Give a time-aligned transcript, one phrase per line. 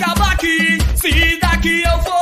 [0.00, 0.78] acaba aqui.
[0.96, 2.19] Se daqui eu for,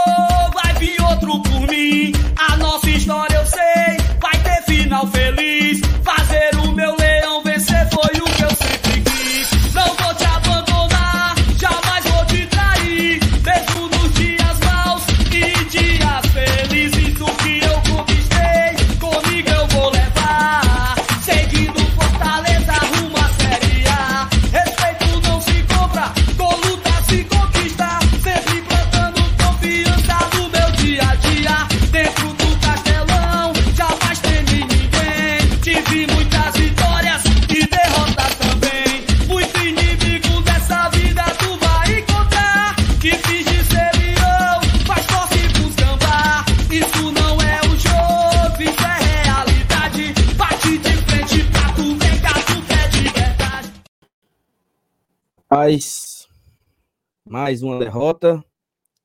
[57.48, 58.44] mais uma derrota.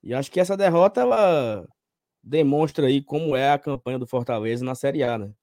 [0.01, 1.65] E acho que essa derrota ela
[2.21, 5.33] demonstra aí como é a campanha do Fortaleza na Série A, né?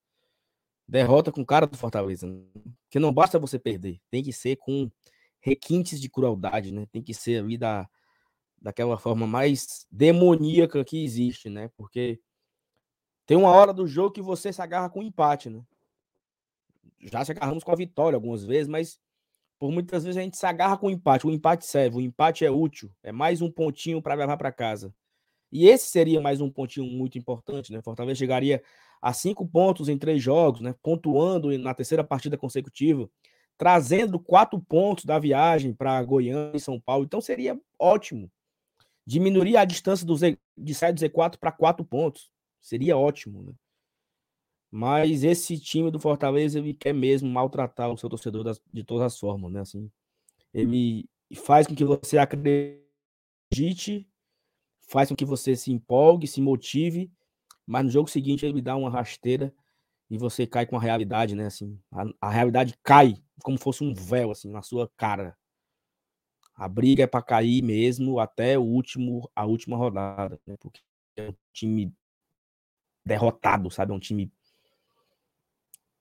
[0.86, 2.26] Derrota com cara do Fortaleza.
[2.26, 2.42] Né?
[2.90, 4.90] Que não basta você perder, tem que ser com
[5.40, 6.84] requintes de crueldade, né?
[6.92, 7.88] Tem que ser ali da,
[8.60, 11.70] daquela forma mais demoníaca que existe, né?
[11.78, 12.20] Porque
[13.24, 15.62] tem uma hora do jogo que você se agarra com empate, né?
[17.00, 19.00] Já se agarramos com a vitória algumas vezes, mas
[19.60, 21.26] por muitas vezes a gente se agarra com o empate.
[21.26, 24.92] O empate serve, o empate é útil, é mais um pontinho para levar para casa.
[25.52, 27.82] E esse seria mais um pontinho muito importante, né?
[27.82, 28.62] Fortaleza chegaria
[29.02, 30.74] a cinco pontos em três jogos, né?
[30.82, 33.10] Pontuando na terceira partida consecutiva,
[33.58, 37.04] trazendo quatro pontos da viagem para Goiânia e São Paulo.
[37.04, 38.30] Então seria ótimo.
[39.06, 42.30] Diminuiria a distância do Z, de 7 do Z4 para quatro pontos.
[42.62, 43.52] Seria ótimo, né?
[44.70, 49.04] Mas esse time do Fortaleza ele quer mesmo maltratar o seu torcedor das, de todas
[49.04, 49.60] as formas, né?
[49.60, 49.90] Assim,
[50.54, 51.08] ele
[51.44, 54.08] faz com que você acredite,
[54.88, 57.10] faz com que você se empolgue, se motive,
[57.66, 59.52] mas no jogo seguinte ele dá uma rasteira
[60.08, 61.46] e você cai com a realidade, né?
[61.46, 65.36] Assim, a, a realidade cai como fosse um véu assim na sua cara.
[66.54, 70.56] A briga é para cair mesmo até o último, a última rodada, né?
[70.58, 70.80] Porque
[71.16, 71.92] é um time
[73.04, 73.92] derrotado, sabe?
[73.92, 74.30] É um time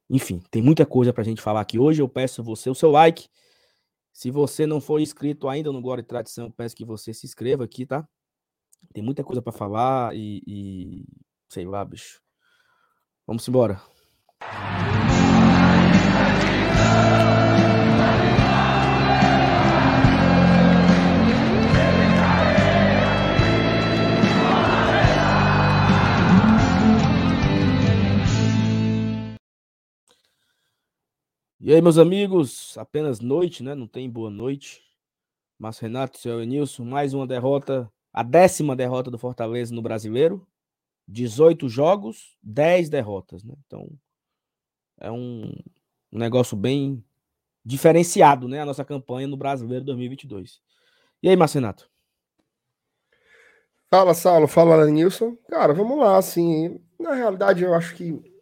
[0.10, 2.02] enfim, tem muita coisa para a gente falar aqui hoje.
[2.02, 3.28] Eu peço você o seu like.
[4.12, 7.26] Se você não for inscrito ainda no Glória e Tradição, eu peço que você se
[7.26, 8.08] inscreva aqui, tá?
[8.94, 11.06] Tem muita coisa para falar e, e,
[11.48, 12.22] sei lá, bicho.
[13.28, 13.80] Vamos embora.
[31.62, 33.76] E aí, meus amigos, apenas noite, né?
[33.76, 34.82] Não tem boa noite.
[35.58, 40.48] Mas Renato, seu Enilson, mais uma derrota, a décima derrota do Fortaleza no Brasileiro.
[41.06, 43.56] 18 jogos, 10 derrotas, né?
[43.66, 43.90] Então,
[45.02, 45.54] é um,
[46.14, 47.04] um negócio bem
[47.66, 48.62] diferenciado, né?
[48.62, 50.62] A nossa campanha no Brasileiro 2022.
[51.22, 51.90] E aí, Marcenato?
[53.90, 54.48] Fala, Saulo.
[54.48, 55.36] Fala, Nilson.
[55.50, 58.39] Cara, vamos lá, assim, na realidade eu acho que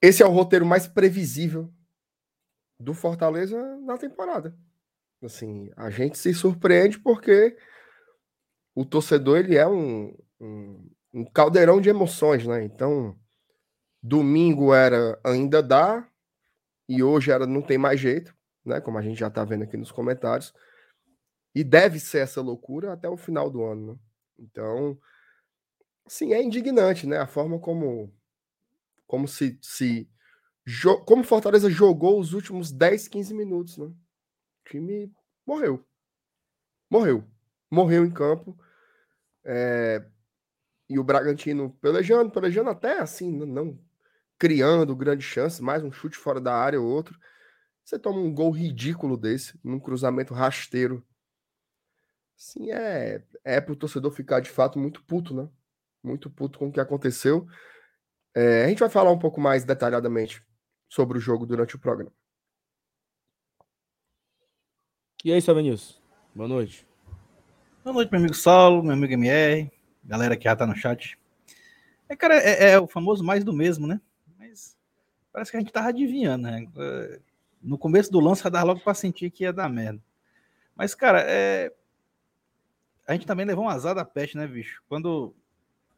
[0.00, 1.72] esse é o roteiro mais previsível
[2.78, 4.56] do Fortaleza na temporada.
[5.22, 7.56] Assim, a gente se surpreende porque
[8.74, 12.62] o torcedor ele é um, um, um caldeirão de emoções, né?
[12.62, 13.18] Então,
[14.00, 16.08] domingo era ainda dá
[16.88, 18.32] e hoje era não tem mais jeito,
[18.64, 18.80] né?
[18.80, 20.54] Como a gente já tá vendo aqui nos comentários.
[21.52, 23.98] E deve ser essa loucura até o final do ano, né?
[24.38, 24.96] Então,
[26.06, 27.18] sim, é indignante, né?
[27.18, 28.14] A forma como
[29.08, 30.08] como se, se
[31.06, 33.86] como Fortaleza jogou os últimos 10, 15 minutos, né?
[33.86, 35.10] O time
[35.46, 35.84] morreu.
[36.90, 37.24] Morreu.
[37.70, 38.56] Morreu em campo.
[39.44, 40.06] É...
[40.88, 43.78] E o Bragantino pelejando, pelejando até assim, não
[44.38, 47.18] criando grande chance, mais um chute fora da área ou outro.
[47.84, 51.04] Você toma um gol ridículo desse, num cruzamento rasteiro.
[52.36, 55.48] Sim, é, é pro torcedor ficar de fato muito puto, né?
[56.02, 57.48] Muito puto com o que aconteceu.
[58.40, 60.40] É, a gente vai falar um pouco mais detalhadamente
[60.88, 62.12] sobre o jogo durante o programa.
[65.24, 66.00] E aí, Sabenilson?
[66.32, 66.86] Boa noite.
[67.82, 69.68] Boa noite, meu amigo Saulo, meu amigo MR,
[70.04, 71.18] galera que já tá no chat.
[72.08, 74.00] É, cara, é, é, o famoso mais do mesmo, né?
[74.38, 74.78] Mas
[75.32, 76.64] parece que a gente tava adivinhando, né?
[77.60, 80.00] No começo do lance, já dava logo pra sentir que ia dar merda.
[80.76, 81.72] Mas, cara, é...
[83.04, 84.80] a gente também levou um azar da peste, né, bicho?
[84.88, 85.34] Quando,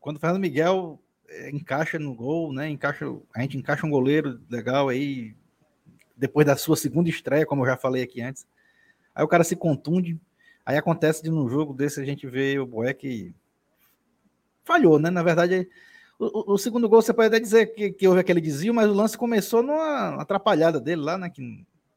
[0.01, 0.99] quando o Fernando Miguel
[1.53, 2.69] encaixa no gol, né?
[2.69, 5.35] Encaixa, a gente encaixa um goleiro legal aí
[6.17, 8.47] depois da sua segunda estreia, como eu já falei aqui antes.
[9.15, 10.21] Aí o cara se contunde.
[10.65, 13.35] Aí acontece de num jogo desse a gente vê o Boeck
[14.65, 15.11] falhou, né?
[15.11, 15.69] Na verdade,
[16.19, 18.95] o, o, segundo gol você pode até dizer que, que houve aquele desvio, mas o
[18.95, 21.31] lance começou numa atrapalhada dele lá, né?
[21.31, 21.43] Que,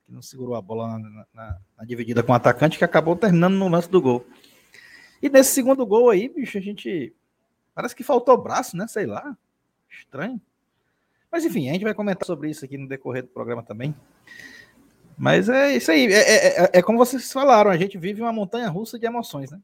[0.06, 3.56] que não segurou a bola na, na, na, dividida com o atacante, que acabou terminando
[3.56, 4.26] no lance do gol.
[5.22, 7.14] E nesse segundo gol aí, bicho, a gente.
[7.74, 8.88] Parece que faltou braço, né?
[8.88, 9.36] Sei lá.
[9.90, 10.42] Estranho.
[11.32, 13.96] Mas enfim, a gente vai comentar sobre isso aqui no decorrer do programa também.
[15.18, 16.06] Mas é isso aí.
[16.12, 19.52] É, é, é, é como vocês falaram, a gente vive uma montanha russa de emoções,
[19.52, 19.60] né?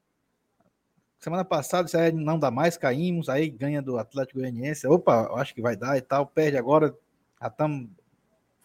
[1.19, 4.87] Semana passada, isso aí não dá mais, caímos, aí ganha do Atlético Goianiense.
[4.87, 6.25] Opa, acho que vai dar e tal.
[6.25, 6.95] Perde agora,
[7.41, 7.89] já estamos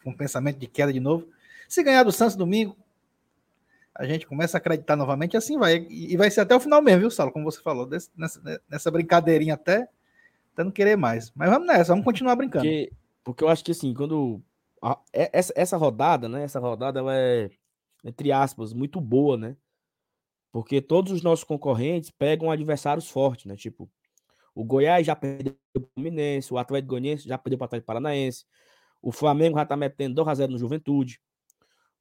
[0.05, 1.27] com pensamento de queda de novo.
[1.69, 2.77] Se ganhar do Santos domingo,
[3.97, 5.87] a gente começa a acreditar novamente, assim vai.
[5.89, 7.33] E vai ser até o final mesmo, viu, Saulo?
[7.33, 9.89] Como você falou, desse, nessa, nessa brincadeirinha até,
[10.53, 11.33] até não querer mais.
[11.35, 12.65] Mas vamos nessa, vamos continuar brincando.
[12.65, 12.93] Porque,
[13.23, 14.43] porque eu acho que assim, quando.
[14.83, 16.43] A, é, essa, essa rodada, né?
[16.43, 17.51] Essa rodada ela é,
[18.05, 19.57] entre aspas, muito boa, né?
[20.51, 23.57] Porque todos os nossos concorrentes pegam adversários fortes, né?
[23.57, 23.89] Tipo,
[24.55, 27.87] o Goiás já perdeu para o Fluminense, o Atlético Goianiense já perdeu para o Atlético
[27.87, 28.45] Paranaense,
[29.03, 31.21] o Flamengo já está metendo 2 a 0 no Juventude,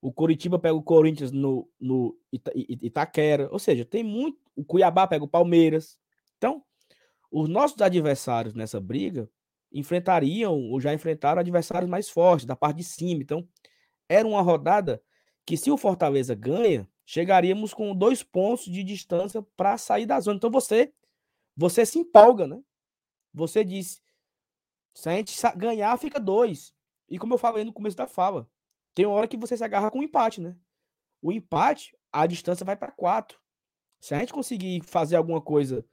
[0.04, 4.38] o Coritiba pega o Corinthians no, no Ita, Itaquera, ou seja, tem muito.
[4.54, 5.98] O Cuiabá pega o Palmeiras.
[6.38, 6.62] Então,
[7.32, 9.30] os nossos adversários nessa briga
[9.72, 13.24] enfrentariam ou já enfrentaram adversários mais fortes, da parte de cima.
[13.24, 13.48] Então,
[14.10, 15.02] era uma rodada
[15.46, 20.36] que, se o Fortaleza ganha, chegaríamos com dois pontos de distância para sair da zona.
[20.36, 20.92] Então você
[21.56, 22.62] você se empolga, né?
[23.34, 24.02] Você diz,
[24.94, 26.74] se a gente ganhar, fica dois.
[27.10, 28.50] E como eu falei no começo da fala,
[28.94, 30.56] tem uma hora que você se agarra com um empate, né?
[31.22, 33.40] O empate, a distância vai para quatro.
[34.00, 35.86] Se a gente conseguir fazer alguma coisa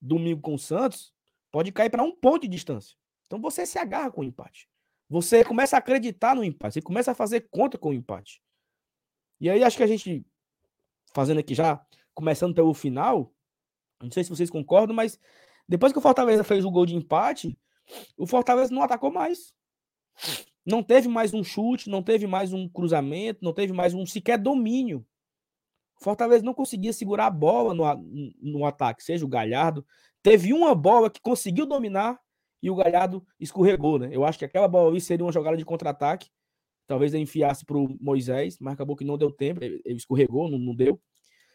[0.00, 1.14] domingo com o Santos,
[1.50, 2.96] pode cair para um ponto de distância.
[3.26, 4.68] Então você se agarra com o empate.
[5.08, 6.74] Você começa a acreditar no empate.
[6.74, 8.42] Você começa a fazer conta com o empate.
[9.40, 10.24] E aí acho que a gente
[11.12, 13.34] fazendo aqui já, começando pelo final,
[14.02, 15.18] não sei se vocês concordam, mas
[15.68, 17.58] depois que o Fortaleza fez o gol de empate,
[18.16, 19.54] o Fortaleza não atacou mais.
[20.64, 24.38] Não teve mais um chute, não teve mais um cruzamento, não teve mais um sequer
[24.38, 25.06] domínio.
[26.02, 27.84] Fortaleza não conseguia segurar a bola no,
[28.40, 29.84] no ataque, seja o Galhardo.
[30.22, 32.18] Teve uma bola que conseguiu dominar
[32.62, 34.08] e o Galhardo escorregou, né?
[34.12, 36.28] Eu acho que aquela bola ali seria uma jogada de contra-ataque
[36.90, 40.58] Talvez ele enfiasse para o Moisés, mas acabou que não deu tempo, ele escorregou, não,
[40.58, 41.00] não deu.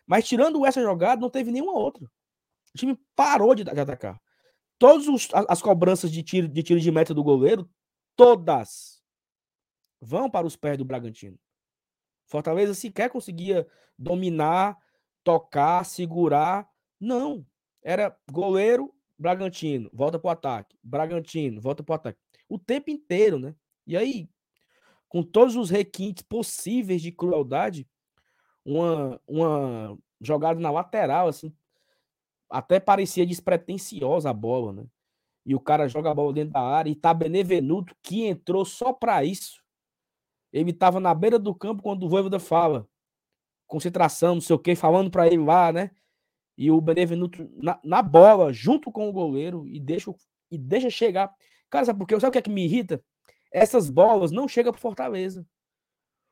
[0.08, 2.06] Mas tirando essa jogada, não teve nenhuma outra.
[2.74, 4.18] O time parou de, de atacar.
[4.80, 5.06] Todas
[5.50, 7.69] as cobranças de tiro, de tiro de meta do goleiro,
[8.16, 8.95] todas
[10.02, 11.38] vão para os pés do Bragantino.
[12.26, 14.78] Fortaleza sequer conseguia dominar,
[15.24, 16.70] tocar, segurar.
[17.00, 17.46] Não.
[17.82, 20.78] Era goleiro, Bragantino, volta para o ataque.
[20.84, 22.20] Bragantino, volta para o ataque.
[22.50, 23.56] O tempo inteiro, né?
[23.88, 24.30] E aí,
[25.08, 27.88] com todos os requintes possíveis de crueldade,
[28.66, 31.56] uma, uma jogada na lateral, assim,
[32.50, 34.86] até parecia despretensiosa a bola, né?
[35.46, 38.92] E o cara joga a bola dentro da área e tá Benevenuto que entrou só
[38.92, 39.64] para isso.
[40.56, 42.88] Ele tava na beira do campo quando o Voivoda fala,
[43.68, 45.92] concentração, não sei o que, falando para ele lá, né?
[46.57, 50.13] E o Benevenuto na, na, bola, junto com o goleiro, e deixa,
[50.50, 51.34] e deixa chegar.
[51.69, 52.19] Cara, sabe por quê?
[52.19, 53.04] Sabe o que é que me irrita?
[53.56, 55.48] essas bolas não chegam para Fortaleza.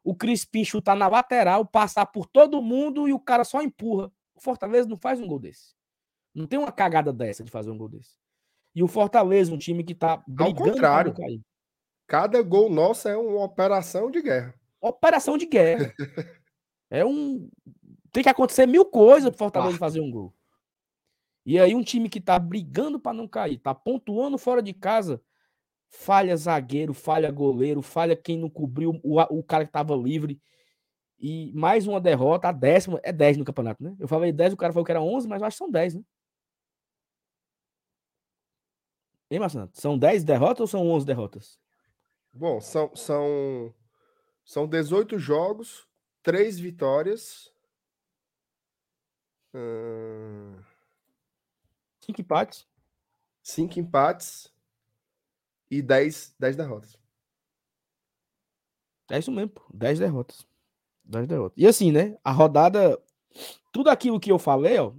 [0.04, 4.12] O Crispim chutar na lateral, passar por todo mundo e o cara só empurra.
[4.36, 5.74] O Fortaleza não faz um gol desse.
[6.36, 8.18] Não tem uma cagada dessa de fazer um gol desse.
[8.76, 11.14] E o Fortaleza, um time que tá brigando Ao contrário.
[11.14, 11.42] cair.
[12.08, 14.54] Cada gol nosso é uma operação de guerra.
[14.82, 15.94] Operação de guerra.
[16.90, 17.50] é um.
[18.12, 19.80] Tem que acontecer mil coisas pro Fortaleza ah.
[19.80, 20.34] fazer um gol.
[21.46, 25.22] E aí, um time que tá brigando para não cair, tá pontuando fora de casa,
[25.90, 30.42] falha zagueiro, falha goleiro, falha quem não cobriu o, o cara que estava livre.
[31.20, 33.96] E mais uma derrota, a décima, é 10 no campeonato, né?
[34.00, 35.96] Eu falei 10, o cara falou que era 11, mas eu acho que são 10,
[35.96, 36.04] né?
[39.32, 39.70] Hein, Marcelo?
[39.74, 41.63] São 10 derrotas ou são 11 derrotas?
[42.34, 43.74] Bom, são, são,
[44.44, 45.88] são 18 jogos,
[46.24, 47.54] 3 vitórias.
[49.54, 50.60] Hum...
[52.02, 52.68] 5 empates.
[53.44, 54.52] 5 empates
[55.70, 56.98] e 10, 10 derrotas.
[59.12, 59.62] É isso mesmo, pô.
[59.74, 60.48] 10 derrotas.
[61.04, 61.58] 10 derrotas.
[61.58, 62.18] E assim, né?
[62.24, 63.00] A rodada.
[63.72, 64.94] Tudo aquilo que eu falei, ó.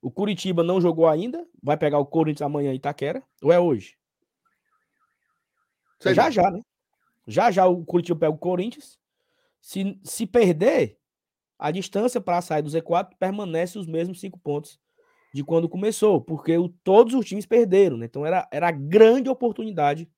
[0.00, 1.46] O Curitiba não jogou ainda.
[1.62, 3.22] Vai pegar o Corinthians amanhã em Itaquera.
[3.42, 3.96] Ou é hoje?
[6.04, 6.60] Sei já, já, né?
[7.26, 8.98] Já já o Curitiba pega o Corinthians.
[9.60, 10.98] Se, se perder,
[11.58, 14.78] a distância para sair do Z4 permanece os mesmos cinco pontos
[15.32, 18.06] de quando começou, porque o, todos os times perderam, né?
[18.06, 20.08] Então era, era a grande oportunidade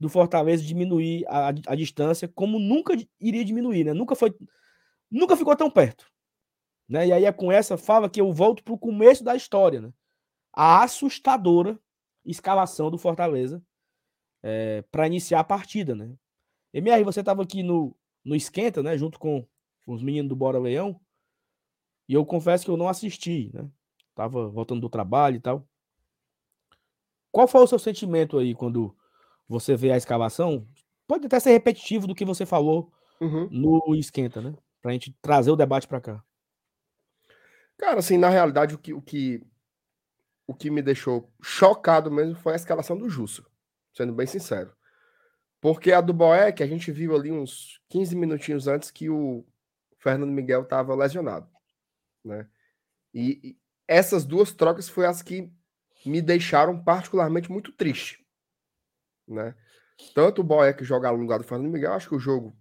[0.00, 3.92] do Fortaleza diminuir a, a, distância, como nunca iria diminuir, né?
[3.92, 4.34] Nunca foi,
[5.10, 6.06] nunca ficou tão perto.
[6.88, 7.08] Né?
[7.08, 9.80] E aí é com essa fala que eu volto para o começo da história.
[9.80, 9.92] Né?
[10.52, 11.78] A assustadora
[12.24, 13.62] escalação do Fortaleza
[14.48, 15.94] é, para iniciar a partida.
[15.94, 16.10] Né?
[16.72, 18.96] MR, você estava aqui no, no Esquenta, né?
[18.96, 19.46] junto com
[19.86, 20.98] os meninos do Bora Leão,
[22.08, 23.50] e eu confesso que eu não assisti.
[23.52, 23.68] Né?
[24.14, 25.68] Tava voltando do trabalho e tal.
[27.30, 28.96] Qual foi o seu sentimento aí quando
[29.46, 30.66] você vê a escalação?
[31.06, 32.90] Pode até ser repetitivo do que você falou
[33.20, 33.48] uhum.
[33.50, 34.54] no Esquenta, né?
[34.80, 36.24] Pra gente trazer o debate para cá.
[37.76, 39.46] Cara, assim, na realidade, o que, o que,
[40.46, 43.47] o que me deixou chocado mesmo foi a escalação do Jusso,
[43.98, 44.72] sendo bem sincero.
[45.60, 49.44] Porque a do Boeck, a gente viu ali uns 15 minutinhos antes que o
[49.98, 51.50] Fernando Miguel estava lesionado,
[52.24, 52.48] né?
[53.12, 55.52] E, e, essas duas trocas foi as que
[56.06, 58.24] me deixaram particularmente muito triste,
[59.26, 59.56] né?
[60.14, 62.56] Tanto o Boeck jogar no lugar do Fernando Miguel, acho que o jogo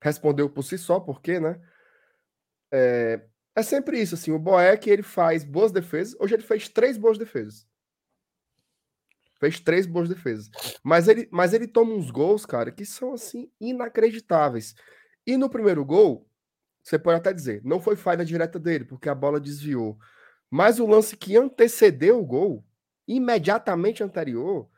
[0.00, 1.60] respondeu por si só, porque, né?
[2.72, 6.96] É, é sempre isso, assim, o Boeck, ele faz boas defesas, hoje ele fez três
[6.96, 7.67] boas defesas.
[9.38, 10.50] Fez três boas defesas.
[10.82, 14.74] Mas ele, mas ele toma uns gols, cara, que são, assim, inacreditáveis.
[15.26, 16.28] E no primeiro gol,
[16.82, 19.98] você pode até dizer, não foi falha direta dele, porque a bola desviou.
[20.50, 22.64] Mas o lance que antecedeu o gol,
[23.06, 24.68] imediatamente anterior,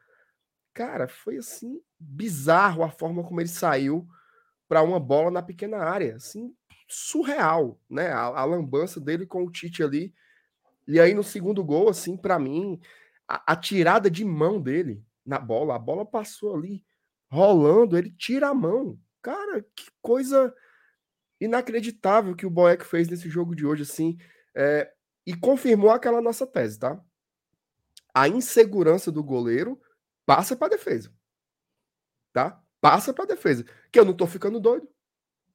[0.75, 4.07] cara, foi assim bizarro a forma como ele saiu
[4.69, 6.55] para uma bola na pequena área, assim
[6.89, 8.09] surreal, né?
[8.09, 10.13] A, a, lambança dele com o Tite ali.
[10.87, 12.81] E aí no segundo gol, assim, para mim,
[13.31, 16.85] a, a, tirada de mão dele na bola, a bola passou ali
[17.31, 18.99] rolando, ele tira a mão.
[19.23, 20.53] Cara, que coisa
[21.41, 24.19] inacreditável que o Boeck fez nesse jogo de hoje, assim.
[24.53, 24.93] É,
[25.25, 27.01] e confirmou aquela nossa tese, tá?
[28.13, 29.81] A insegurança do goleiro
[30.27, 31.13] passa para defesa.
[32.33, 32.61] Tá?
[32.81, 33.65] Passa para defesa.
[33.93, 34.89] Que eu não tô ficando doido.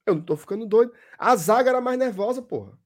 [0.06, 0.94] Eu não tô ficando doido.
[1.18, 2.78] A zaga era mais nervosa, porra.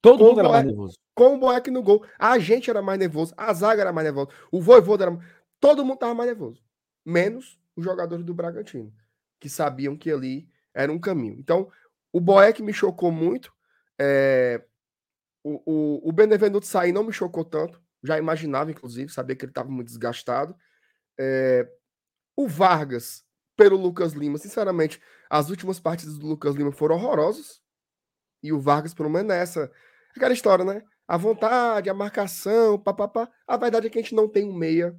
[0.00, 0.96] Todo com mundo era mais nervoso.
[1.14, 2.04] Com o Boeck no gol.
[2.18, 3.34] A gente era mais nervoso.
[3.36, 4.30] A zaga era mais nervosa.
[4.52, 5.18] O Voivoda era.
[5.60, 6.62] Todo mundo tava mais nervoso.
[7.04, 8.92] Menos os jogadores do Bragantino.
[9.40, 11.38] Que sabiam que ali era um caminho.
[11.38, 11.70] Então,
[12.12, 13.52] o Boeck me chocou muito.
[13.98, 14.64] É...
[15.42, 17.80] O, o, o Benevenuto sair não me chocou tanto.
[18.02, 20.54] Já imaginava, inclusive, sabia que ele estava muito desgastado.
[21.18, 21.68] É...
[22.36, 23.24] O Vargas,
[23.56, 27.60] pelo Lucas Lima, sinceramente, as últimas partidas do Lucas Lima foram horrorosas.
[28.40, 29.72] E o Vargas, pelo menos, nessa.
[30.16, 30.82] Aquela história, né?
[31.06, 33.30] A vontade, a marcação, papapá.
[33.46, 34.96] A verdade é que a gente não tem um meia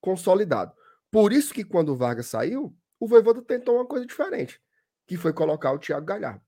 [0.00, 0.74] consolidado.
[1.10, 4.60] Por isso que quando o Vargas saiu, o Voivoda tentou uma coisa diferente,
[5.06, 6.42] que foi colocar o Thiago Galhardo.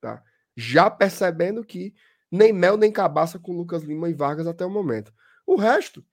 [0.00, 0.22] Tá?
[0.56, 1.94] Já percebendo que
[2.30, 5.12] nem mel nem cabaça com Lucas Lima e Vargas até o momento.
[5.46, 6.04] O resto,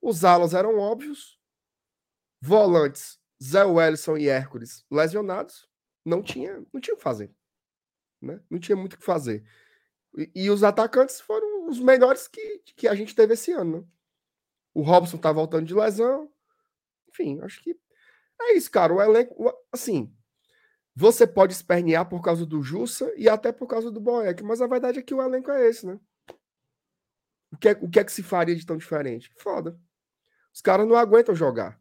[0.00, 1.38] os alas eram óbvios,
[2.40, 5.68] volantes Zé Wellison e Hércules lesionados,
[6.04, 7.32] não tinha, não tinha o que fazer.
[8.20, 8.40] Né?
[8.50, 9.44] Não tinha muito o que fazer.
[10.18, 13.78] E, e, os atacantes foram os melhores que, que a gente teve esse ano.
[13.78, 13.86] Né?
[14.74, 16.28] O Robson tá voltando de lesão.
[17.08, 17.78] Enfim, acho que
[18.40, 18.92] é isso, cara.
[18.92, 20.12] O elenco, assim,
[20.94, 24.66] você pode espernear por causa do Jussa e até por causa do Boeck, mas a
[24.66, 26.00] verdade é que o elenco é esse, né?
[27.52, 29.32] O que é, o que, é que se faria de tão diferente?
[29.36, 29.80] Foda.
[30.52, 31.80] Os caras não aguentam jogar.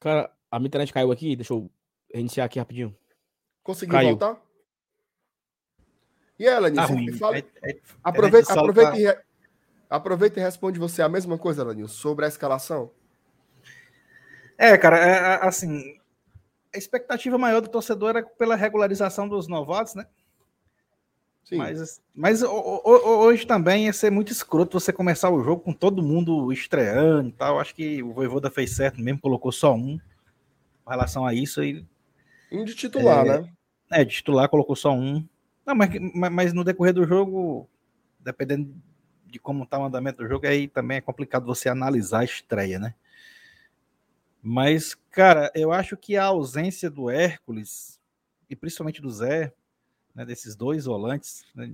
[0.00, 1.70] Cara, a minha internet caiu aqui, deixa eu
[2.12, 2.96] reiniciar aqui rapidinho.
[3.62, 4.10] Conseguiu caiu.
[4.10, 4.49] voltar?
[6.40, 7.36] E ela, tá me fala.
[7.36, 9.18] É, é, aproveita, aproveita, e,
[9.90, 12.90] aproveita e responde você a mesma coisa, Lanil, sobre a escalação.
[14.56, 15.98] É, cara, é, é, assim,
[16.74, 20.06] a expectativa maior do torcedor era pela regularização dos novatos, né?
[21.44, 21.56] Sim.
[21.56, 26.50] Mas, mas hoje também ia ser muito escroto você começar o jogo com todo mundo
[26.50, 27.60] estreando e tal.
[27.60, 29.98] Acho que o Voivoda fez certo mesmo, colocou só um
[30.84, 31.62] com relação a isso.
[31.62, 31.84] E,
[32.50, 33.52] um de titular, é, né?
[33.92, 35.28] É, de titular colocou só um.
[35.66, 37.68] Não, mas, mas no decorrer do jogo,
[38.18, 38.74] dependendo
[39.26, 42.78] de como tá o andamento do jogo, aí também é complicado você analisar a estreia,
[42.78, 42.94] né?
[44.42, 48.00] Mas, cara, eu acho que a ausência do Hércules,
[48.48, 49.52] e principalmente do Zé,
[50.14, 51.72] né, desses dois volantes, né,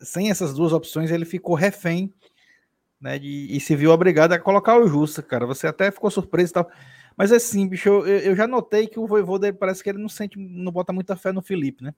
[0.00, 2.12] sem essas duas opções, ele ficou refém
[3.00, 5.46] né, de, e se viu obrigado a colocar o Justa, cara.
[5.46, 6.70] Você até ficou surpreso e tal.
[7.16, 10.38] Mas assim, bicho, eu, eu já notei que o Voivoda parece que ele não sente,
[10.38, 11.94] não bota muita fé no Felipe, né?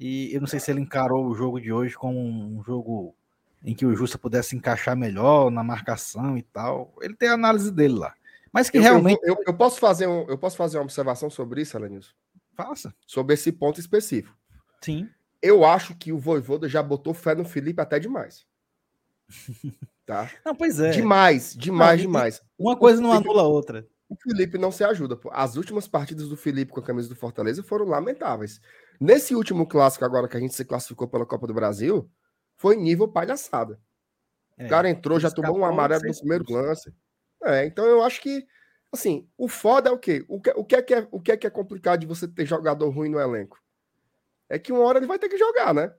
[0.00, 3.14] E eu não sei se ele encarou o jogo de hoje como um jogo
[3.62, 6.94] em que o Justa pudesse encaixar melhor na marcação e tal.
[7.02, 8.14] Ele tem a análise dele lá.
[8.50, 9.20] Mas que eu, realmente.
[9.22, 12.12] Eu, eu, eu, posso fazer um, eu posso fazer uma observação sobre isso, Alanilson?
[12.54, 12.94] Faça.
[13.06, 14.34] Sobre esse ponto específico.
[14.80, 15.06] Sim.
[15.42, 18.46] Eu acho que o Voivoda já botou fé no Felipe até demais.
[20.06, 20.28] Tá?
[20.44, 20.90] Não, pois é.
[20.90, 22.42] Demais, demais, não, demais.
[22.58, 23.86] Uma coisa não anula a outra.
[24.08, 25.14] O Felipe não se ajuda.
[25.14, 25.30] Pô.
[25.32, 28.60] As últimas partidas do Felipe com a camisa do Fortaleza foram lamentáveis.
[29.00, 32.10] Nesse último clássico agora que a gente se classificou pela Copa do Brasil,
[32.56, 33.80] foi nível palhaçada.
[34.58, 36.92] É, O cara entrou, já tomou um amarelo no primeiro lance.
[37.42, 38.46] É, então eu acho que,
[38.92, 40.22] assim, o foda é o quê?
[40.28, 42.28] O que, o que, é, que é, o que é que é complicado de você
[42.28, 43.58] ter jogador ruim no elenco?
[44.48, 45.90] É que uma hora ele vai ter que jogar, né?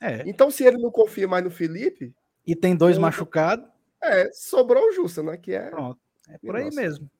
[0.00, 2.14] É, Então, se ele não confia mais no Felipe,
[2.46, 3.66] e tem dois machucados,
[4.02, 5.36] é, sobrou o Justa, né?
[5.36, 5.70] Que é.
[5.70, 5.98] pronto.
[6.28, 6.80] É por aí Nossa.
[6.80, 7.10] mesmo.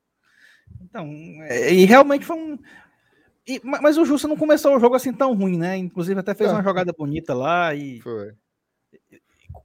[0.82, 1.06] Então,
[1.42, 2.58] é, e realmente foi um.
[3.46, 5.76] E- ma- mas o Justa não começou o jogo assim tão ruim, né?
[5.76, 6.52] Inclusive até fez É.
[6.52, 8.00] uma jogada bonita lá e.
[8.00, 8.32] Foi.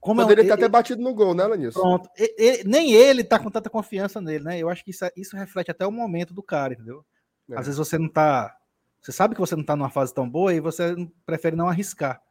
[0.00, 1.80] Como é Poderia ter e- até batido no gol, né, Lanilson?
[1.80, 2.08] Pronto.
[2.16, 4.58] E- e- nem ele tá com tanta confiança nele, né?
[4.58, 7.04] Eu acho que isso, isso reflete até o momento do cara, entendeu?
[7.50, 7.54] É.
[7.58, 8.56] Às vezes você não tá.
[9.00, 10.94] Você sabe que você não tá numa fase tão boa e você
[11.26, 12.22] prefere não arriscar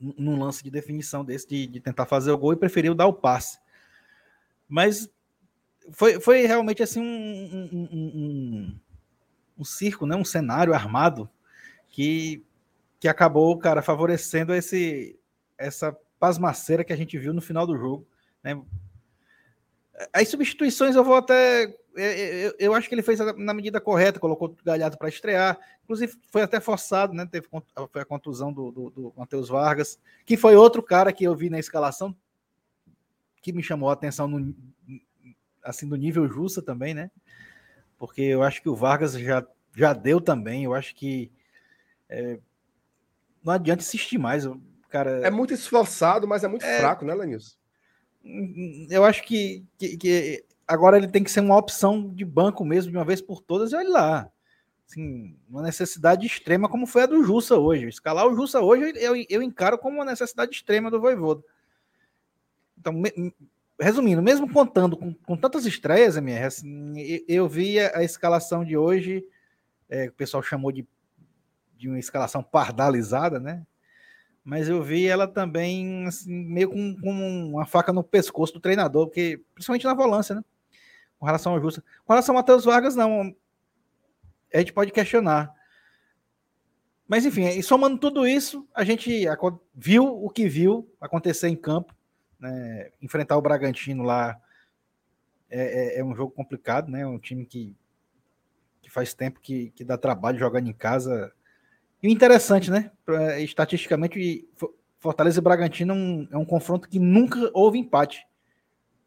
[0.00, 3.12] num lance de definição desse, de, de tentar fazer o gol e preferiu dar o
[3.12, 3.58] passe.
[4.68, 5.08] Mas
[5.92, 8.80] foi, foi realmente assim um, um, um- um-
[9.58, 10.14] um circo, né?
[10.16, 11.28] um cenário armado
[11.88, 12.44] que,
[13.00, 15.18] que acabou, cara, favorecendo esse,
[15.56, 18.06] essa pasmaceira que a gente viu no final do jogo.
[18.42, 18.60] Né?
[20.12, 21.64] As substituições eu vou até.
[21.94, 25.58] Eu, eu- eu acho que ele fez na medida correta, colocou o Galhardo para estrear.
[25.82, 27.26] Inclusive, foi até forçado, né?
[27.26, 27.48] Teve
[27.90, 31.50] foi a contusão do, do, do Matheus Vargas, que foi outro cara que eu vi
[31.50, 32.14] na escalação
[33.42, 34.54] que me chamou a atenção no,
[35.64, 37.10] assim, do nível justa também, né?
[37.98, 40.64] Porque eu acho que o Vargas já, já deu também.
[40.64, 41.30] Eu acho que
[42.08, 42.38] é,
[43.42, 44.44] não adianta insistir mais.
[44.88, 47.56] Cara, É muito esforçado, mas é muito fraco, né, Lanilson?
[48.90, 52.90] eu acho que, que, que agora ele tem que ser uma opção de banco mesmo,
[52.90, 54.32] de uma vez por todas, e olha lá.
[54.86, 57.86] Assim, uma necessidade extrema, como foi a do Jussa hoje.
[57.88, 61.42] Escalar o Jussa hoje, eu, eu encaro como uma necessidade extrema do Voivoda.
[62.78, 63.34] Então, me-
[63.78, 66.94] resumindo, mesmo contando com, com tantas estreias, MR, assim,
[67.28, 69.24] eu, vi a, escalação de hoje,
[69.88, 70.86] é, o pessoal chamou de,
[71.76, 73.64] de uma escalação pardalizada, né?
[74.48, 79.06] mas eu vi ela também assim, meio com, com uma faca no pescoço do treinador,
[79.06, 80.42] porque principalmente na volância, né?
[81.18, 81.84] Com relação ao Justa.
[82.06, 83.36] Com relação ao Matheus Vargas, não.
[84.54, 85.54] A gente pode questionar.
[87.06, 89.26] Mas enfim, somando tudo isso, a gente
[89.74, 91.94] viu o que viu acontecer em campo.
[92.38, 92.90] Né?
[93.02, 94.40] Enfrentar o Bragantino lá
[95.50, 97.06] é, é- é um jogo complicado, né?
[97.06, 97.74] Um time que,
[98.82, 101.32] que faz tempo que, que dá trabalho jogando em casa.
[102.02, 102.90] E o interessante, né?
[103.04, 108.26] Pra- Estatisticamente, Fo- Fortaleza e Bragantino é um, é um confronto que nunca houve empate.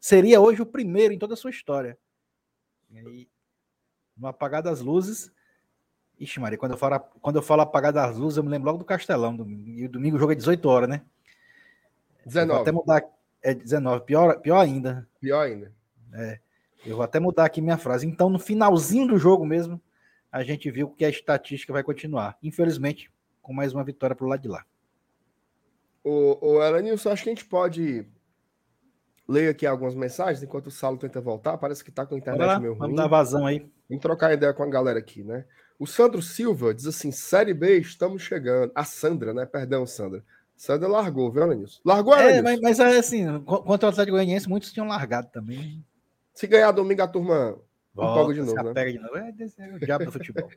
[0.00, 1.96] Seria hoje o primeiro em toda a sua história.
[2.90, 3.28] E aí,
[4.16, 5.30] no apagar das luzes.
[6.18, 8.78] Ixi, Maria, quando eu falo, quando eu falo apagar das luzes, eu me lembro logo
[8.78, 9.34] do Castelão.
[9.34, 9.68] domingo.
[9.70, 11.02] E o domingo o jogo é 18 horas, né?
[12.24, 12.60] Eu Vou 19.
[12.62, 13.04] até mudar.
[13.42, 15.08] É 19, pior, pior ainda.
[15.20, 15.72] Pior ainda.
[16.84, 18.06] Eu vou até mudar aqui minha frase.
[18.06, 19.80] Então, no finalzinho do jogo mesmo,
[20.30, 22.36] a gente viu que a estatística vai continuar.
[22.42, 24.64] Infelizmente, com mais uma vitória pro lado de lá.
[26.04, 28.06] O, o Elenilson, acho que a gente pode
[29.28, 31.56] ler aqui algumas mensagens enquanto o Saulo tenta voltar.
[31.58, 32.80] Parece que tá com a internet lá, meio ruim.
[32.80, 33.70] vamos dar vazão aí.
[33.88, 35.44] Vamos trocar ideia com a galera aqui, né?
[35.78, 38.72] O Sandro Silva diz assim: Série B, estamos chegando.
[38.74, 39.46] A Sandra, né?
[39.46, 40.24] Perdão, Sandra.
[40.62, 41.80] Sandra largou, viu, Elenilson?
[41.84, 42.42] Largou, É, Elenilson?
[42.44, 45.84] mas, mas é assim, co- contra o Atlético Goianiense, muitos tinham largado também.
[46.32, 47.60] Se ganhar domingo, a turma de
[47.92, 48.70] Volta, se novo, né?
[48.70, 49.16] apega de novo.
[49.16, 50.48] É, é o diabo do futebol.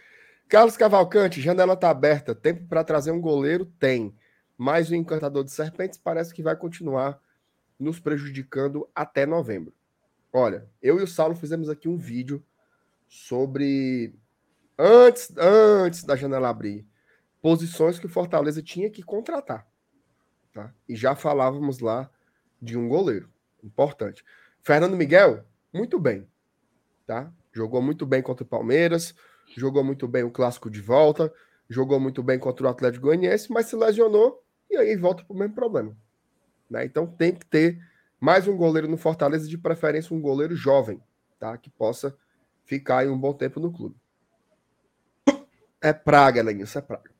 [0.50, 2.34] Carlos Cavalcante, janela tá aberta.
[2.34, 3.64] Tempo para trazer um goleiro?
[3.64, 4.14] Tem.
[4.58, 7.18] Mas o encantador de serpentes parece que vai continuar
[7.80, 9.72] nos prejudicando até novembro.
[10.30, 12.44] Olha, eu e o Saulo fizemos aqui um vídeo
[13.08, 14.14] sobre
[14.78, 16.86] antes, antes da janela abrir,
[17.44, 19.66] posições que o Fortaleza tinha que contratar.
[20.50, 20.72] Tá?
[20.88, 22.08] E já falávamos lá
[22.58, 23.28] de um goleiro.
[23.62, 24.24] Importante.
[24.62, 26.26] Fernando Miguel, muito bem.
[27.06, 27.30] Tá?
[27.52, 29.14] Jogou muito bem contra o Palmeiras,
[29.58, 31.30] jogou muito bem o clássico de volta,
[31.68, 35.38] jogou muito bem contra o Atlético Goianiense, mas se lesionou e aí volta para o
[35.38, 35.94] mesmo problema.
[36.70, 36.86] Né?
[36.86, 37.78] Então tem que ter
[38.18, 40.98] mais um goleiro no Fortaleza, de preferência um goleiro jovem,
[41.38, 41.58] tá?
[41.58, 42.16] Que possa
[42.64, 43.96] ficar aí um bom tempo no clube.
[45.78, 47.13] É praga, Lenilson, é praga.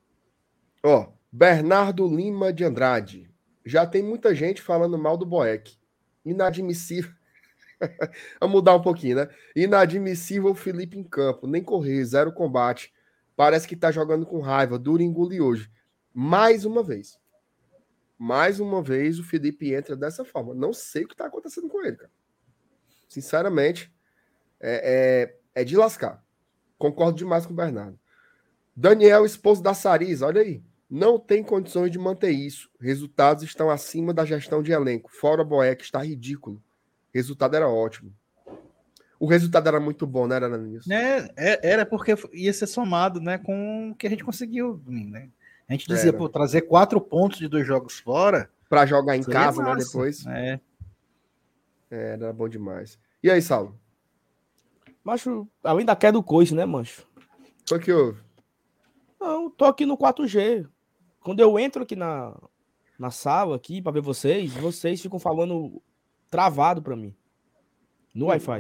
[0.85, 3.31] Ó, Bernardo Lima de Andrade.
[3.64, 5.79] Já tem muita gente falando mal do Boeck.
[6.23, 7.11] Inadmissível.
[8.38, 9.29] Vamos mudar um pouquinho, né?
[9.57, 11.47] Inadmissível o Felipe em campo.
[11.47, 12.92] Nem correr, zero combate.
[13.35, 14.79] Parece que tá jogando com raiva.
[14.79, 15.70] Duro engolir hoje.
[16.12, 17.18] Mais uma vez.
[18.18, 20.55] Mais uma vez o Felipe entra dessa forma.
[20.55, 22.12] Não sei o que tá acontecendo com ele, cara.
[23.09, 23.90] Sinceramente,
[24.61, 26.23] é, é, é de lascar.
[26.77, 27.99] Concordo demais com o Bernardo.
[28.77, 30.62] Daniel, esposo da Sarisa, olha aí.
[30.95, 32.71] Não tem condições de manter isso.
[32.81, 35.11] Resultados estão acima da gestão de elenco.
[35.11, 36.63] Fora Boeck, está ridículo.
[37.13, 38.15] Resultado era ótimo.
[39.19, 40.89] o resultado era muito bom, né, era nisso?
[40.89, 41.29] Né?
[41.37, 44.81] é- Era porque ia ser somado né, com o que a gente conseguiu.
[44.87, 45.31] Né?
[45.69, 46.19] A gente dizia, Era.
[46.19, 48.49] pô, trazer quatro pontos de dois jogos fora.
[48.69, 50.25] Pra jogar em casa, né, depois.
[50.27, 50.61] É.
[51.91, 52.99] É, era bom demais.
[53.21, 53.77] E aí, Saulo?
[55.03, 57.05] Macho, além da queda do coice, né, mancho?
[57.69, 58.21] Foi que houve?
[59.21, 60.69] Não, tô aqui no 4G.
[61.25, 62.37] Quando eu entro aqui na,
[62.99, 65.83] na sala aqui pra ver vocês, vocês ficam falando
[66.31, 67.13] travado pra mim.
[68.15, 68.59] No Wi-Fi.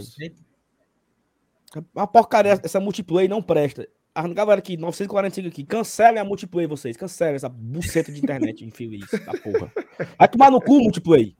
[1.94, 3.86] A porcaria, essa multiplayer não presta.
[4.14, 6.96] A galera aqui, 945 aqui, cancelem a multiplayer vocês.
[6.96, 9.70] Cancelem essa buceta de internet infeliz da porra.
[10.18, 11.34] Vai tomar no cu multiplayer.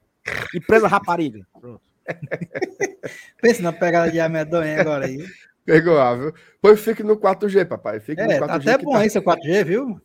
[0.55, 1.47] Empresa rapariga.
[1.59, 1.81] Pronto.
[3.41, 5.25] Pensa na pegada de amedonha agora aí.
[5.65, 6.35] Pegou, ah, viu?
[6.61, 7.99] Pois fique no 4G, papai.
[8.01, 8.69] Fique É, no tá 4G.
[8.69, 10.01] até que bom tá- aí seu 4G, viu?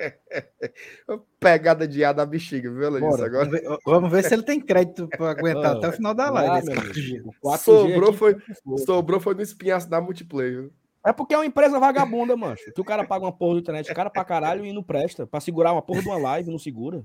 [1.38, 3.00] Pegada de ar da bexiga, viu?
[3.00, 3.26] Bora.
[3.26, 6.30] Agora Vamos ver, vamos ver se ele tem crédito para aguentar até o final da
[6.30, 6.50] live.
[6.50, 7.10] Ah, esse meu 4G.
[7.10, 8.36] amigo, o 4G sobrou, aqui foi,
[8.78, 10.70] sobrou foi no espinhaço da multiplayer.
[11.04, 12.72] É porque é uma empresa vagabunda, mancho.
[12.72, 15.26] Que o cara paga uma porra do internet, cara pra caralho e não presta.
[15.26, 17.02] Pra segurar uma porra de uma live, não segura.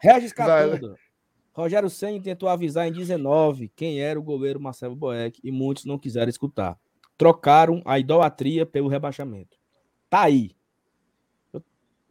[0.00, 0.96] Regis Catunda.
[1.52, 5.98] Rogério Senna tentou avisar em 19 quem era o goleiro Marcelo Boeck e muitos não
[5.98, 6.78] quiseram escutar.
[7.16, 9.56] Trocaram a idolatria pelo rebaixamento.
[10.08, 10.55] Tá aí.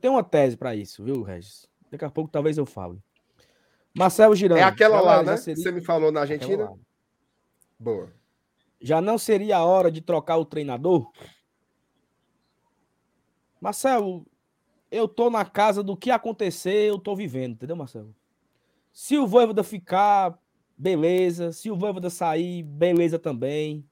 [0.05, 1.67] Tenho uma tese pra isso, viu, Regis?
[1.89, 3.01] Daqui a pouco talvez eu fale.
[3.91, 4.55] Marcelo Girão.
[4.55, 5.35] É aquela lá, né?
[5.35, 6.71] seria- Você me falou na Argentina?
[7.79, 8.13] Boa.
[8.79, 11.11] Já não seria a hora de trocar o treinador?
[13.59, 14.27] Marcelo,
[14.91, 18.15] eu tô na casa do que acontecer, eu tô vivendo, entendeu, Marcelo?
[18.93, 20.37] Se o Voivoda ficar,
[20.77, 21.51] beleza.
[21.51, 23.83] Se o Voivoda sair, beleza também.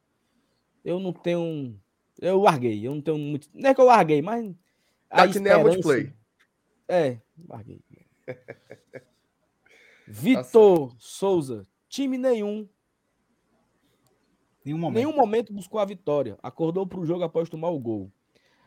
[0.85, 1.75] Eu não tenho.
[2.21, 3.49] Eu larguei, eu não tenho muito.
[3.51, 4.53] Não é que eu larguei, mas.
[5.15, 6.13] Tá que nem a multiplayer.
[6.87, 7.81] É, larguei.
[10.07, 12.67] Vitor Souza, time nenhum
[14.65, 14.95] Nenhum momento.
[14.95, 16.37] nenhum momento buscou a vitória.
[16.41, 18.11] Acordou para o jogo após tomar o gol.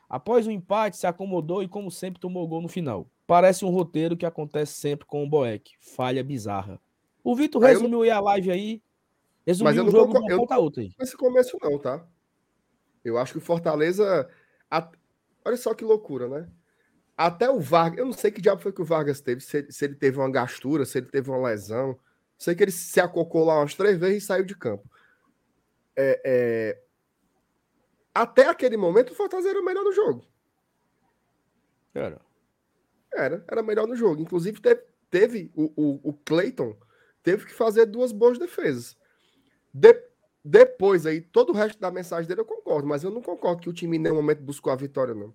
[0.09, 3.11] Após o empate, se acomodou e, como sempre, tomou o gol no final.
[3.27, 5.73] Parece um roteiro que acontece sempre com o Boeck.
[5.81, 6.79] Falha bizarra.
[7.25, 8.83] O Vitor não- resumiu aí a live aí.
[9.47, 10.91] Mas Resumiu eu o não jogo de concor- uma eu- a outra aí.
[10.99, 12.07] Nesse começo, não, tá?
[13.05, 14.29] Eu acho que o Fortaleza.
[14.71, 14.91] a-
[15.47, 16.49] Olha só que loucura, né?
[17.17, 18.01] Até o Vargas.
[18.01, 19.41] Eu não sei que diabo foi que o Vargas teve.
[19.41, 21.97] Se ele, se ele teve uma gastura, se ele teve uma lesão.
[22.37, 24.91] Sei que ele se acocou lá umas três vezes e saiu de campo.
[25.95, 26.83] É, é,
[28.13, 30.27] Até aquele momento, o Fortaleza era o melhor no jogo.
[31.95, 32.21] Cara,
[33.15, 34.21] Era, era melhor no jogo.
[34.21, 36.77] Inclusive, teve, teve o, o, o Clayton
[37.23, 38.97] teve que fazer duas boas defesas.
[39.73, 40.05] De-
[40.49, 43.69] depois aí, todo o resto da mensagem dele eu concordo, mas eu não concordo que
[43.69, 45.35] o time em nenhum momento buscou a vitória, não.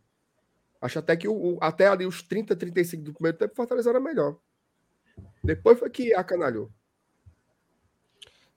[0.82, 3.90] Acho até que o, o- até ali os 30, 35 do primeiro tempo, o Fortaleza
[3.90, 4.38] era melhor.
[5.44, 6.72] Depois foi que acanalhou.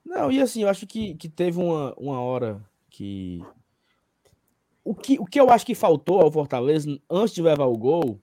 [0.04, 3.42] Não, e assim, eu acho que, que teve uma, uma hora que...
[4.84, 5.18] O, que.
[5.18, 8.20] o que eu acho que faltou ao Fortaleza, antes de levar o gol,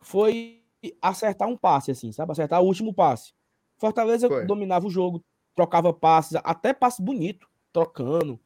[0.00, 0.64] foi
[1.00, 2.32] acertar um passe, assim, sabe?
[2.32, 3.34] Acertar o último passe.
[3.76, 4.46] Fortaleza Foi.
[4.46, 5.22] dominava o jogo,
[5.56, 8.38] trocava passes, até passe bonito, trocando,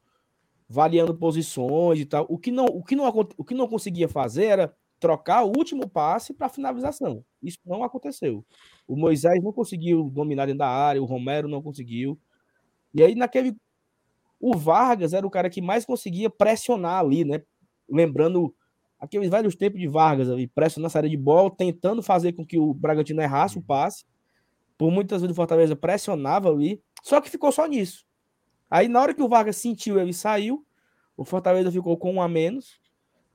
[0.69, 2.25] variando posições e tal.
[2.29, 5.89] O que não, o que não, o que não conseguia fazer era trocar o último
[5.89, 7.25] passe para finalização.
[7.43, 8.45] Isso não aconteceu.
[8.87, 12.19] O Moisés não conseguiu dominar dentro da área, o Romero não conseguiu.
[12.95, 13.57] E aí, naquele.
[14.39, 17.43] O Vargas era o cara que mais conseguia pressionar ali, né?
[17.89, 18.55] Lembrando
[18.99, 22.59] aqueles velhos tempos de Vargas ali, pressionar essa área de bola, tentando fazer com que
[22.59, 24.05] o Bragantino errasse o passe.
[24.81, 28.07] Por muitas vezes o Fortaleza pressionava ali, só que ficou só nisso.
[28.71, 30.65] Aí, na hora que o Vargas sentiu, ele saiu.
[31.19, 32.81] O Fortaleza ficou com um a menos.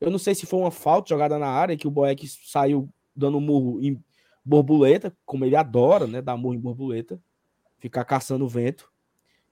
[0.01, 3.39] Eu não sei se foi uma falta jogada na área, que o Boeck saiu dando
[3.39, 4.03] murro em
[4.43, 6.19] borboleta, como ele adora, né?
[6.19, 7.21] Dar murro em borboleta.
[7.77, 8.91] Ficar caçando o vento.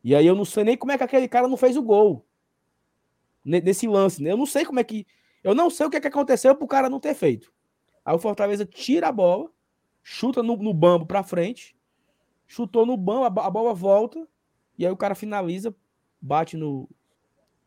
[0.03, 2.25] E aí eu não sei nem como é que aquele cara não fez o gol.
[3.45, 4.31] ne- Nesse lance, né?
[4.31, 5.05] Eu não sei como é que.
[5.43, 7.53] Eu não sei o que, é que aconteceu pro cara não ter feito.
[8.03, 9.47] Aí o Fortaleza tira a bola,
[10.01, 11.75] chuta no, no bambo pra frente,
[12.47, 14.27] chutou no bo- a bola volta,
[14.77, 15.75] e aí o cara finaliza,
[16.21, 16.89] bate no,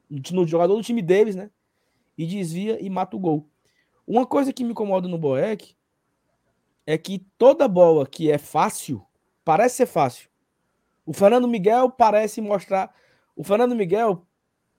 [0.09, 1.51] no jogador do time deles, né?
[2.17, 3.49] E desvia e mata o gol.
[4.07, 5.77] Uma coisa que me incomoda no Boeck
[6.87, 9.05] é que toda bola que é fácil,
[9.45, 10.31] parece ser fácil.
[11.05, 12.95] O Fernando Miguel parece mostrar.
[13.35, 14.27] O Fernando Miguel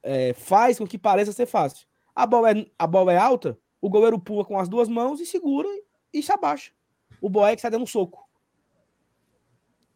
[0.01, 1.87] é, faz com que pareça ser fácil.
[2.15, 5.25] A bola, é, a bola é alta, o goleiro pula com as duas mãos e
[5.25, 5.67] segura
[6.11, 6.71] e se abaixa.
[7.21, 8.26] O Boeck sai dando um soco.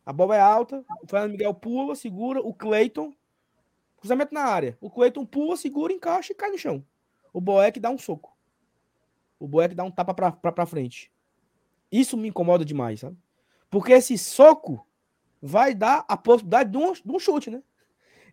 [0.06, 3.14] A bola é alta, o Fernando Miguel pula, segura, o Cleiton,
[3.98, 4.78] cruzamento na área.
[4.82, 6.86] O Cleiton pula, segura, encaixa e cai no chão.
[7.32, 8.36] O Boeck dá um soco.
[9.40, 11.12] O Boeck dá um tapa pra, pra, pra frente.
[11.92, 13.18] Isso me incomoda demais, sabe?
[13.70, 14.86] Porque esse soco
[15.42, 17.64] vai dar a possibilidade de um, de um chute, né?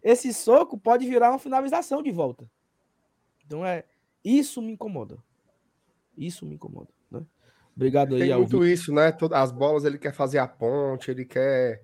[0.02, 2.48] esse soco pode virar uma finalização de volta.
[3.44, 3.84] Então é
[4.24, 5.22] isso me incomoda.
[6.16, 6.92] Isso me incomoda.
[7.78, 9.12] Obrigado Tem aí ao muito isso, né?
[9.12, 11.80] Todas as bolas ele quer fazer a ponte, ele quer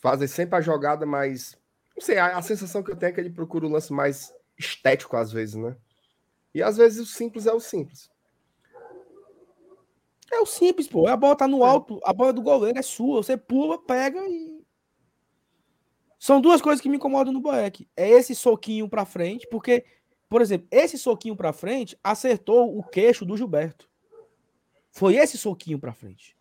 [0.00, 1.58] fazer sempre a jogada mais.
[1.96, 4.32] Não sei, a, a sensação que eu tenho é que ele procura o lance mais
[4.56, 5.76] estético às vezes, né?
[6.54, 8.08] E às vezes o simples é o simples.
[10.30, 11.08] É o simples, pô.
[11.08, 13.24] A bola tá no alto, a bola do goleiro é sua.
[13.24, 14.64] Você pula, pega e.
[16.16, 17.88] São duas coisas que me incomodam no Boeck.
[17.96, 19.84] É esse soquinho pra frente, porque,
[20.28, 23.89] por exemplo, esse soquinho pra frente acertou o queixo do Gilberto.
[24.92, 26.36] Foi esse soquinho pra frente.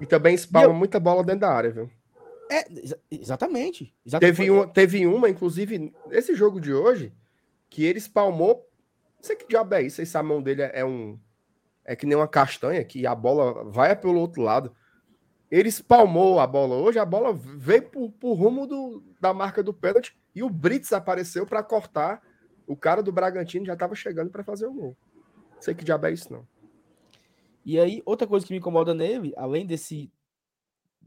[0.00, 1.90] E também espalma eu- muita bola dentro da área, viu?
[2.50, 3.94] É, exa- exatamente.
[4.04, 4.36] exatamente.
[4.36, 7.12] Teve, um, teve uma, inclusive, esse jogo de hoje,
[7.70, 8.68] que ele espalmou.
[9.16, 10.04] Não sei que diabo é isso.
[10.04, 11.18] Se a mão dele é um.
[11.84, 14.74] É que nem uma castanha, que a bola vai pelo outro lado.
[15.50, 19.72] Ele espalmou a bola hoje, a bola veio pro, pro rumo do, da marca do
[19.74, 22.22] pênalti e o Brits apareceu para cortar.
[22.66, 24.96] O cara do Bragantino já estava chegando para fazer o gol.
[25.54, 26.46] Não sei que diabo é isso, não.
[27.64, 30.12] E aí, outra coisa que me incomoda nele, além desse.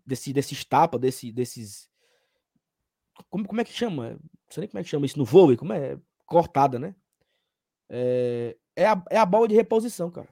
[0.06, 1.90] desse desses tapas, desse, desses.
[3.30, 4.12] Como, como é que chama?
[4.12, 6.00] Não sei nem como é que chama isso no vôlei, como é?
[6.26, 6.96] Cortada, né?
[7.90, 10.30] É, é, a, é a bola de reposição, cara.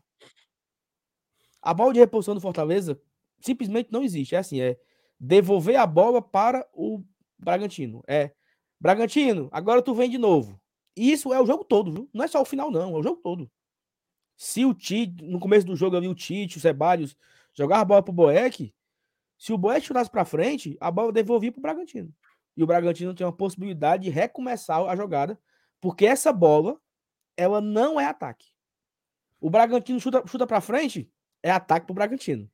[1.61, 2.99] A bola de reposição do Fortaleza
[3.39, 4.35] simplesmente não existe.
[4.35, 4.77] É assim, é
[5.19, 7.03] devolver a bola para o
[7.37, 8.03] Bragantino.
[8.07, 8.33] É,
[8.79, 10.59] Bragantino, agora tu vem de novo.
[10.95, 12.09] E isso é o jogo todo, viu?
[12.13, 13.49] Não é só o final, não, é o jogo todo.
[14.35, 17.15] Se o Tite, no começo do jogo ali, o Tite, o Sebadios,
[17.53, 18.73] jogar a bola pro Boeck,
[19.37, 22.13] se o Boeck chutasse pra frente, a bola devolvia pro Bragantino.
[22.55, 25.39] E o Bragantino tem uma possibilidade de recomeçar a jogada,
[25.81, 26.79] porque essa bola,
[27.35, 28.47] ela não é ataque.
[29.41, 32.49] O Bragantino chuta, chuta pra frente, é ataque pro Bragantino.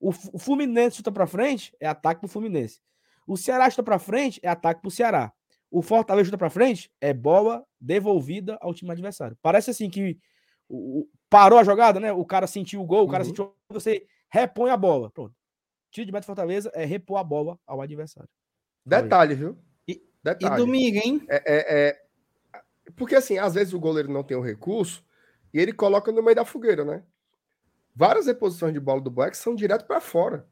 [0.00, 2.80] O, o Fluminense chuta pra frente, é ataque pro Fluminense.
[3.26, 5.32] O Ceará chuta pra frente, é ataque pro Ceará.
[5.70, 9.36] O Fortaleza chuta pra frente, é bola devolvida ao time adversário.
[9.40, 10.18] Parece assim que
[10.68, 12.12] o- o- parou a jogada, né?
[12.12, 13.28] O cara sentiu o gol, o cara Uhum.
[13.28, 13.54] sentiu.
[13.70, 15.10] Você repõe a bola.
[15.10, 15.34] Pronto.
[15.90, 18.28] Tiro de Beto Fortaleza é repor a bola ao adversário.
[18.84, 19.58] Detalhe, viu?
[19.86, 20.56] E- E Detalhe.
[20.56, 21.24] domingo, hein?
[21.28, 22.02] É, é- é-
[22.96, 25.04] Porque assim, às vezes o goleiro não tem o recurso
[25.54, 27.02] e ele coloca no meio da fogueira, né?
[27.94, 30.46] Várias reposições de bola do Boeck são direto para fora.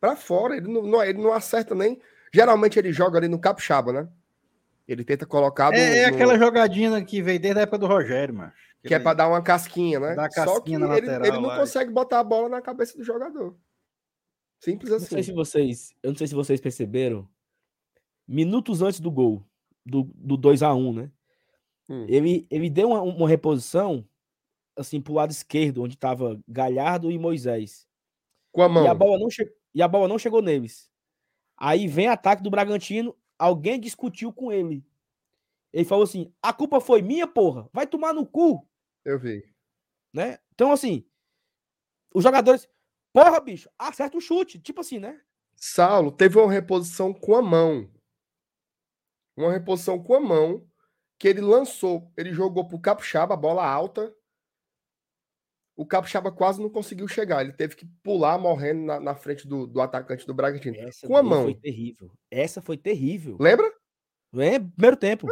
[0.00, 2.00] Para fora, ele não, não- ele não acerta nem.
[2.32, 4.08] Geralmente ele joga ali no capixaba, né?
[4.86, 7.86] Ele tenta colocar no- É, é no- aquela jogadinha que veio desde a época do
[7.86, 8.52] Rogério, mano.
[8.82, 10.14] que é para dar uma casquinha, né?
[10.14, 11.58] Dar Só que casquinha na ele, lateral ele não lá.
[11.58, 13.56] consegue botar a bola na cabeça do jogador.
[14.60, 15.30] Simples Não sei assim.
[15.30, 17.26] se vocês, eu não sei se vocês perceberam,
[18.28, 19.42] minutos antes do gol,
[19.86, 21.10] do, do 2 a 1 né?
[21.88, 22.06] Hum.
[22.08, 24.06] Ele, ele deu uma, uma reposição
[24.76, 27.86] assim pro lado esquerdo, onde tava Galhardo e Moisés.
[28.52, 28.84] Com a mão.
[28.84, 29.50] E a bola não che...
[29.74, 30.90] e a bola não chegou neles.
[31.56, 34.84] Aí vem ataque do Bragantino, alguém discutiu com ele.
[35.72, 37.68] Ele falou assim: "A culpa foi minha, porra.
[37.72, 38.66] Vai tomar no cu",
[39.04, 39.42] Eu vi.
[40.12, 40.38] né?
[40.54, 41.04] Então assim,
[42.14, 42.68] os jogadores,
[43.12, 45.20] porra, bicho, acerta o chute, tipo assim, né?
[45.56, 47.90] Saulo teve uma reposição com a mão.
[49.36, 50.66] Uma reposição com a mão
[51.18, 52.12] que ele lançou.
[52.16, 54.14] Ele jogou pro Capixaba, a bola alta.
[55.76, 57.42] O Capixaba quase não conseguiu chegar.
[57.42, 60.76] Ele teve que pular morrendo na, na frente do, do atacante do Bragantino.
[60.76, 61.44] Essa com a mão.
[61.44, 62.12] foi terrível.
[62.30, 63.36] Essa foi terrível.
[63.40, 63.66] Lembra?
[64.36, 65.26] É, primeiro tempo.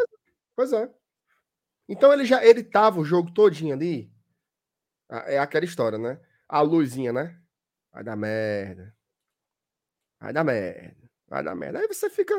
[0.56, 0.90] Pois é.
[1.88, 4.12] Então ele já ele tava o jogo todinho ali.
[5.08, 6.20] Ah, É aquela história, né?
[6.48, 7.40] A luzinha, né?
[7.92, 8.94] Vai dar merda.
[10.20, 11.10] Vai dar merda.
[11.28, 11.78] Vai dar merda.
[11.80, 12.34] Aí você fica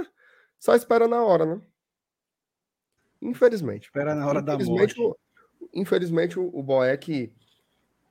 [0.59, 1.61] só esperando a hora, né?
[3.21, 3.85] Infelizmente.
[3.85, 5.19] Espera na hora da infelizmente, morte.
[5.61, 7.33] o, infelizmente, o, o Boeck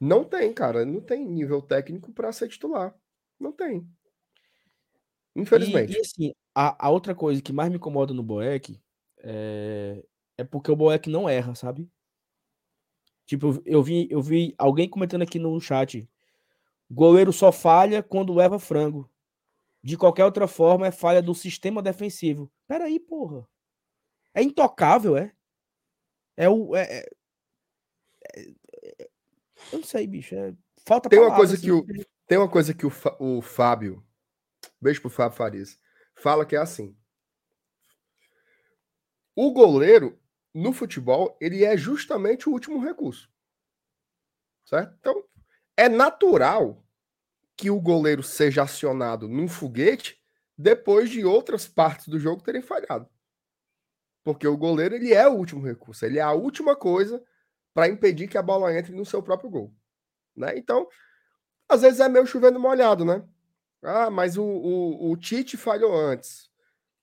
[0.03, 0.85] não tem, cara.
[0.85, 2.93] Não tem nível técnico para ser titular.
[3.39, 3.89] Não tem.
[5.37, 5.93] Infelizmente.
[5.93, 8.83] E, e, assim, a, a outra coisa que mais me incomoda no Boeck
[9.19, 10.05] é,
[10.37, 11.89] é porque o Boeck não erra, sabe?
[13.25, 16.09] Tipo, eu, vi, eu vi alguém comentando aqui no chat.
[16.91, 19.09] Goleiro só falha quando leva frango.
[19.85, 22.53] De qualquer outra forma, é falha do sistema defensivo.
[22.67, 23.49] Peraí, porra.
[24.35, 25.33] É intocável, é?
[26.37, 26.75] É o.
[26.75, 27.11] É- é-
[29.73, 30.35] eu não sei, bicho.
[30.35, 30.55] é-
[30.87, 33.43] falta Tem uma palavra, coisa assim, que o- porque- Tem uma coisa que o, o
[33.43, 34.03] Fábio,
[34.81, 35.79] beijo pro Fábio Farias,
[36.15, 36.97] fala que é assim.
[39.35, 40.19] O goleiro,
[40.55, 43.31] no futebol, ele é justamente o último recurso.
[44.65, 44.95] Certo?
[45.01, 45.25] Então,
[45.77, 46.85] é natural
[47.57, 50.23] que o goleiro seja acionado num foguete
[50.57, 53.09] depois de outras partes do jogo terem falhado.
[54.25, 57.23] Porque o goleiro, ele é o último recurso, ele é a última coisa
[57.75, 59.75] para impedir que a bola entre no seu próprio gol.
[60.37, 60.57] Né?
[60.57, 60.89] Então,
[61.69, 63.27] às vezes é meio chovendo molhado, né?
[63.83, 66.51] Ah, mas o, o, o Tite falhou antes.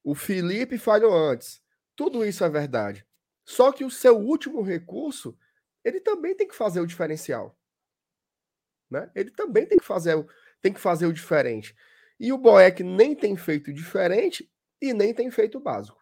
[0.03, 1.61] O Felipe falhou antes.
[1.95, 3.05] Tudo isso é verdade.
[3.45, 5.37] Só que o seu último recurso,
[5.83, 7.57] ele também tem que fazer o diferencial.
[8.89, 9.09] Né?
[9.15, 10.27] Ele também tem que fazer, o-
[10.61, 11.75] tem que fazer o diferente.
[12.19, 14.51] E o Boeck nem tem feito diferente
[14.81, 15.99] e nem tem feito básico.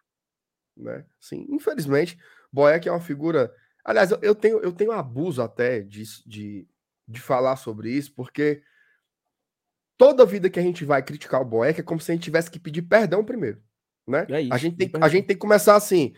[0.76, 1.04] Né?
[1.20, 2.18] Sim, infelizmente,
[2.52, 3.54] Boeck é uma figura.
[3.88, 6.68] Aliás, eu- tenho, eu tenho abuso até disso, de,
[7.08, 8.62] de falar sobre isso, porque
[9.96, 12.50] toda vida que a gente vai criticar o Boeck é como se a gente tivesse
[12.50, 13.62] que pedir perdão primeiro.
[14.06, 14.26] Né?
[14.28, 16.14] É isso, a, gente tem, a gente tem que começar assim: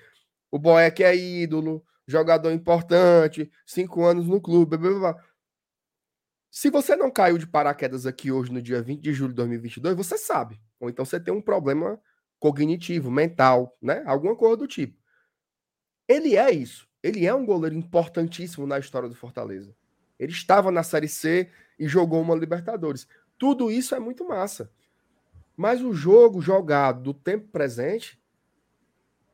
[0.50, 5.24] o Boeck é ídolo, jogador importante, cinco anos no clube, blá, blá, blá.
[6.50, 9.94] Se você não caiu de paraquedas aqui hoje, no dia 20 de julho de 2022,
[9.94, 10.61] você sabe.
[10.80, 12.00] Ou então você tem um problema
[12.40, 14.02] cognitivo, mental, né?
[14.04, 14.98] Alguma coisa do tipo.
[16.09, 16.89] Ele é isso.
[17.03, 19.75] Ele é um goleiro importantíssimo na história do Fortaleza.
[20.19, 23.09] Ele estava na Série C e jogou uma Libertadores.
[23.39, 24.71] Tudo isso é muito massa.
[25.57, 28.21] Mas o jogo jogado do tempo presente,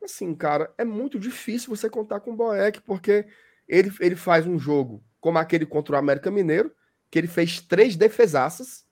[0.01, 3.27] assim, cara, é muito difícil você contar com o Boeck, porque
[3.67, 6.71] ele, ele faz um jogo como aquele contra o América Mineiro,
[7.11, 8.87] que ele fez três defesaças,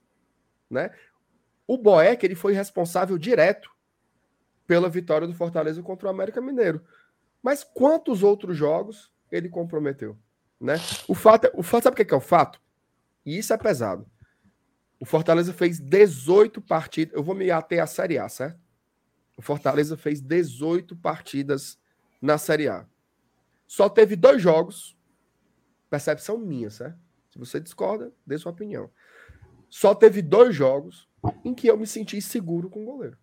[0.70, 0.92] né?
[1.68, 3.70] O Boeck, ele foi responsável direto
[4.68, 6.82] pela vitória do Fortaleza contra o América Mineiro.
[7.46, 10.18] Mas quantos outros jogos ele comprometeu,
[10.60, 10.78] né?
[11.08, 12.60] O fato, é- o fato sabe o é, que é o fato?
[13.24, 14.10] E isso é pesado.
[15.00, 17.14] O Fortaleza fez 18 partidas.
[17.14, 18.60] Eu vou me ater à Série A, certo?
[19.38, 21.78] O Fortaleza fez 18 partidas
[22.20, 22.88] na Série A.
[23.68, 24.98] Só teve dois jogos.
[25.88, 26.98] Percepção minha, certo?
[27.30, 28.90] Se você discorda, dê sua opinião.
[29.70, 31.08] Só teve dois jogos
[31.44, 33.20] em que eu me senti seguro com o goleiro.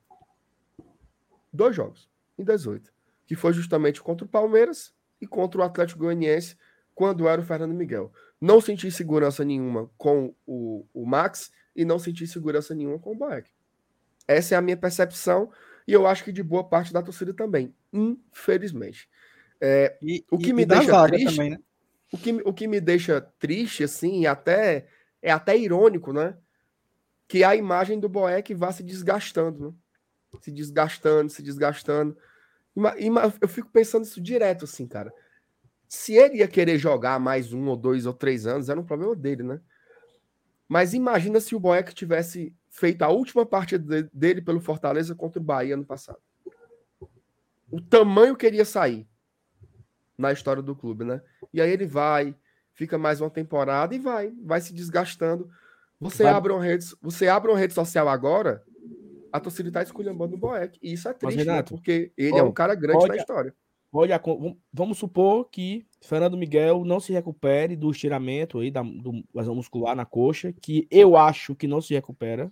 [1.52, 2.08] Dois jogos,
[2.38, 2.91] em 18.
[3.26, 6.56] Que foi justamente contra o Palmeiras e contra o Atlético Goianiense,
[6.94, 8.12] quando era o Fernando Miguel.
[8.40, 13.16] Não senti segurança nenhuma com o, o Max e não senti segurança nenhuma com o
[13.16, 13.48] Boeck.
[14.26, 15.50] Essa é a minha percepção
[15.86, 19.08] e eu acho que de boa parte da torcida também, infelizmente.
[19.60, 21.58] É, E, O que e- me e deixa triste- também, né?
[22.12, 24.86] o, que, o que me deixa triste, assim, e até
[25.22, 26.36] é até irônico, né?
[27.28, 29.68] Que a imagem do Boeck vá se desgastando,
[30.32, 30.38] né?
[30.40, 32.16] Se desgastando, se desgastando.
[33.40, 35.12] Eu fico pensando isso direto, assim, cara.
[35.88, 39.14] Se ele ia querer jogar mais um ou dois ou três anos, era um problema
[39.14, 39.60] dele, né?
[40.66, 45.38] Mas imagina se o Boeck tivesse feito a última partida de- dele pelo Fortaleza contra
[45.38, 46.18] o Bahia no passado.
[47.70, 49.06] O tamanho que ele ia sair
[50.16, 51.20] na história do clube, né?
[51.52, 52.34] E aí ele vai,
[52.72, 55.50] fica mais uma temporada e vai, vai se desgastando.
[56.00, 58.64] Você Vai- abre uma rede, você abre uma rede social agora,
[59.32, 60.78] a torcida está esculhambando o Boeck.
[60.82, 61.42] E isso é triste, né?
[61.44, 63.54] Renato, Porque ele ó, é um cara grande pode- na história.
[63.94, 64.20] Olha,
[64.72, 69.94] vamos supor que Fernando Miguel não se recupere do estiramento aí, da, do lesão muscular
[69.94, 72.50] na coxa, que eu acho que não se recupera.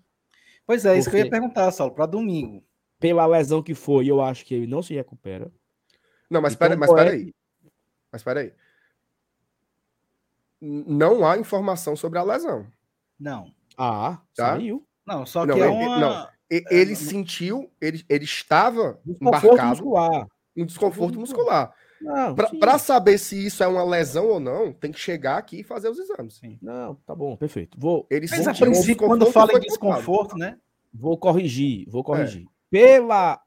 [0.67, 2.63] Pois é, isso que eu ia perguntar, Saulo, para domingo.
[2.99, 5.51] Pela lesão que foi, eu acho que ele não se recupera.
[6.29, 7.35] Não, mas Então, espera, mas Boeck- espera aí.
[8.13, 8.53] Mas espera aí.
[10.61, 12.67] N- Não há informação sobre a lesão.
[13.19, 13.51] Não.
[13.79, 14.53] Ah, Tá.
[14.53, 14.87] saiu.
[15.07, 15.99] Não, só Não, que é ele- uma.
[15.99, 16.29] não.
[16.51, 20.27] É, Ele não- sentiu, ele, ele estava embarcado muscular.
[20.57, 21.73] em desconforto muscular.
[22.59, 25.89] Para saber se isso é uma lesão ou não, tem que chegar aqui e fazer
[25.89, 26.35] os exames.
[26.37, 26.59] Sim.
[26.63, 27.79] Não, tá bom, perfeito.
[27.79, 30.59] Vou, Ele Mas a princípio, quando fala em desconforto, né?
[30.93, 32.47] vou corrigir, vou corrigir.
[32.47, 32.51] É.
[32.71, 33.41] Pela,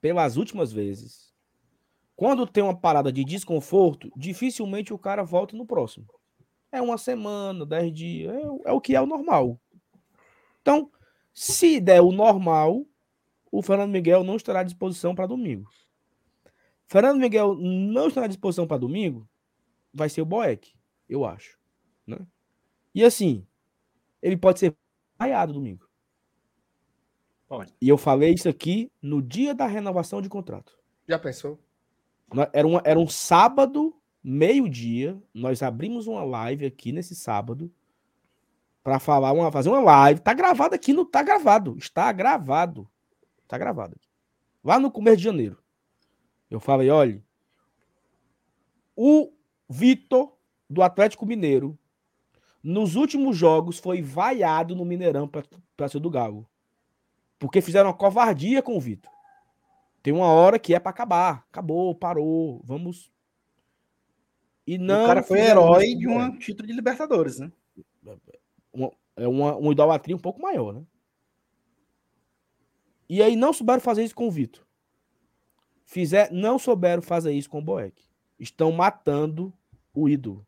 [0.00, 1.32] pelas últimas vezes,
[2.14, 6.06] quando tem uma parada de desconforto, dificilmente o cara volta no próximo.
[6.70, 9.58] É uma semana, dez dias, é, o- é o que é o normal.
[10.60, 10.90] Então,
[11.34, 12.86] se der o normal,
[13.50, 15.68] o Fernando Miguel não estará à disposição para domingo.
[16.86, 19.28] Fernando Miguel não estará à disposição para domingo,
[19.92, 20.72] vai ser o Boeck,
[21.08, 21.58] eu acho.
[22.06, 22.18] Né?
[22.94, 23.44] E assim,
[24.22, 24.76] ele pode ser
[25.18, 25.88] vaiado domingo.
[27.48, 27.74] Pode.
[27.80, 30.78] E eu falei isso aqui no dia da renovação de contrato.
[31.08, 31.58] Já pensou?
[32.52, 35.20] Era, uma, era um sábado, meio-dia.
[35.32, 37.70] Nós abrimos uma live aqui nesse sábado
[38.84, 40.20] para falar uma, fazer uma live.
[40.20, 41.74] Tá gravado aqui, não tá gravado.
[41.78, 42.86] Está gravado.
[43.48, 43.98] Tá gravado.
[44.62, 45.58] Lá no começo de janeiro.
[46.50, 47.24] Eu falei, olha,
[48.94, 49.32] o
[49.68, 50.36] Vitor
[50.68, 51.78] do Atlético Mineiro
[52.62, 55.28] nos últimos jogos foi vaiado no Mineirão
[55.76, 56.46] para ser do Galo.
[57.38, 59.10] Porque fizeram uma covardia com o Vitor.
[60.02, 61.46] Tem uma hora que é para acabar.
[61.50, 62.60] Acabou, parou.
[62.64, 63.10] Vamos.
[64.66, 65.04] E não.
[65.04, 67.50] o cara foi herói de um título de Libertadores, né?
[69.16, 70.84] É uma, uma idolatria um pouco maior, né?
[73.08, 74.64] E aí não souberam fazer isso com o Vitor.
[75.84, 78.02] Fizer, não souberam fazer isso com o Boeck.
[78.38, 79.52] Estão matando
[79.94, 80.46] o ídolo.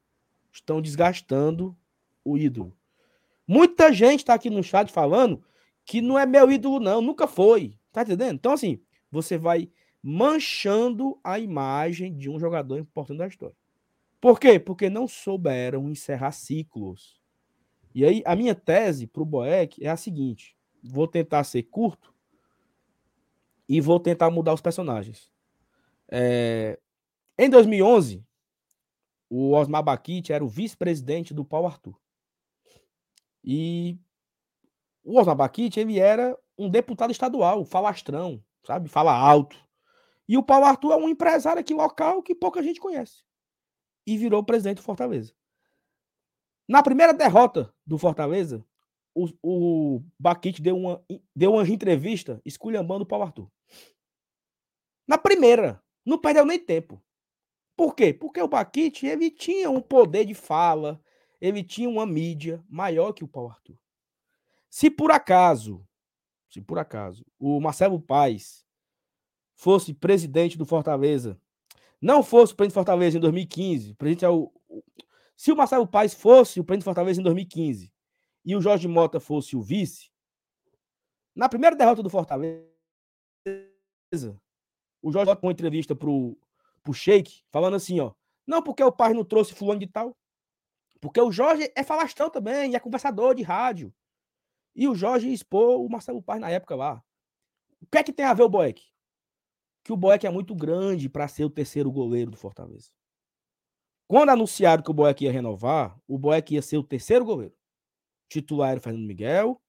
[0.51, 1.77] Estão desgastando
[2.25, 2.77] o ídolo.
[3.47, 5.45] Muita gente está aqui no chat falando
[5.85, 7.01] que não é meu ídolo, não.
[7.01, 7.79] Nunca foi.
[7.93, 8.35] Tá entendendo?
[8.35, 9.71] Então, assim, você vai
[10.03, 13.57] manchando a imagem de um jogador importante da história.
[14.21, 14.59] Por quê?
[14.59, 17.16] Porque não souberam encerrar ciclos.
[17.97, 22.15] E aí, a minha tese para o Boeck é a seguinte: vou tentar ser curto
[23.67, 25.33] e vou tentar mudar os personagens.
[26.07, 26.79] É...
[27.39, 28.23] Em 2011,
[29.31, 31.99] o Osmar Baquite era o vice-presidente do Paulo Arthur.
[33.43, 33.99] E
[35.03, 38.91] o Osmar Baquite, ele era um deputado estadual, falastrão, sabe?
[38.91, 39.57] Fala alto.
[40.29, 43.25] E o Paulo Arthur é um empresário aqui local que pouca gente conhece.
[44.07, 45.33] E virou presidente do Fortaleza.
[46.69, 48.65] Na primeira derrota do Fortaleza,
[49.15, 51.05] o, o Baquite deu uma,
[51.35, 53.51] deu uma entrevista esculhambando o Paulo Arthur.
[55.07, 57.03] Na primeira, não perdeu nem tempo.
[57.77, 58.13] Por quê?
[58.13, 61.01] Porque o Baquite ele tinha um poder de fala,
[61.41, 63.79] ele tinha uma mídia maior que o Paulo Arthur.
[64.69, 65.87] Se por acaso,
[66.51, 68.65] se por acaso, o Marcelo Paes
[69.55, 71.41] fosse presidente do Fortaleza,
[72.01, 74.53] não fosse presidente do Fortaleza em 2015, presidente é o,
[75.37, 77.93] se o Marcelo Paes fosse o presidente do Fortaleza em 2015
[78.45, 80.11] e o Jorge Mota fosse o vice,
[81.35, 82.65] na primeira derrota do Fortaleza,
[85.03, 86.39] o Jorge Mota uma entrevista pro,
[86.83, 88.13] pro Sheik, falando assim, ó,
[88.47, 90.17] não porque o pai não trouxe fulano de tal,
[91.01, 93.93] porque o Jorge é falastrão também, é conversador de rádio.
[94.75, 97.03] E o Jorge expôs o Marcelo Paz na época lá.
[97.81, 98.83] O que é que tem a ver o Boeck?
[99.85, 102.91] Que o Boeck é muito grande para ser o terceiro goleiro do Fortaleza.
[104.09, 107.57] Quando anunciaram que o Boeck ia renovar, o Boeck ia ser o terceiro goleiro
[108.29, 109.61] titular era o Fernando Miguel,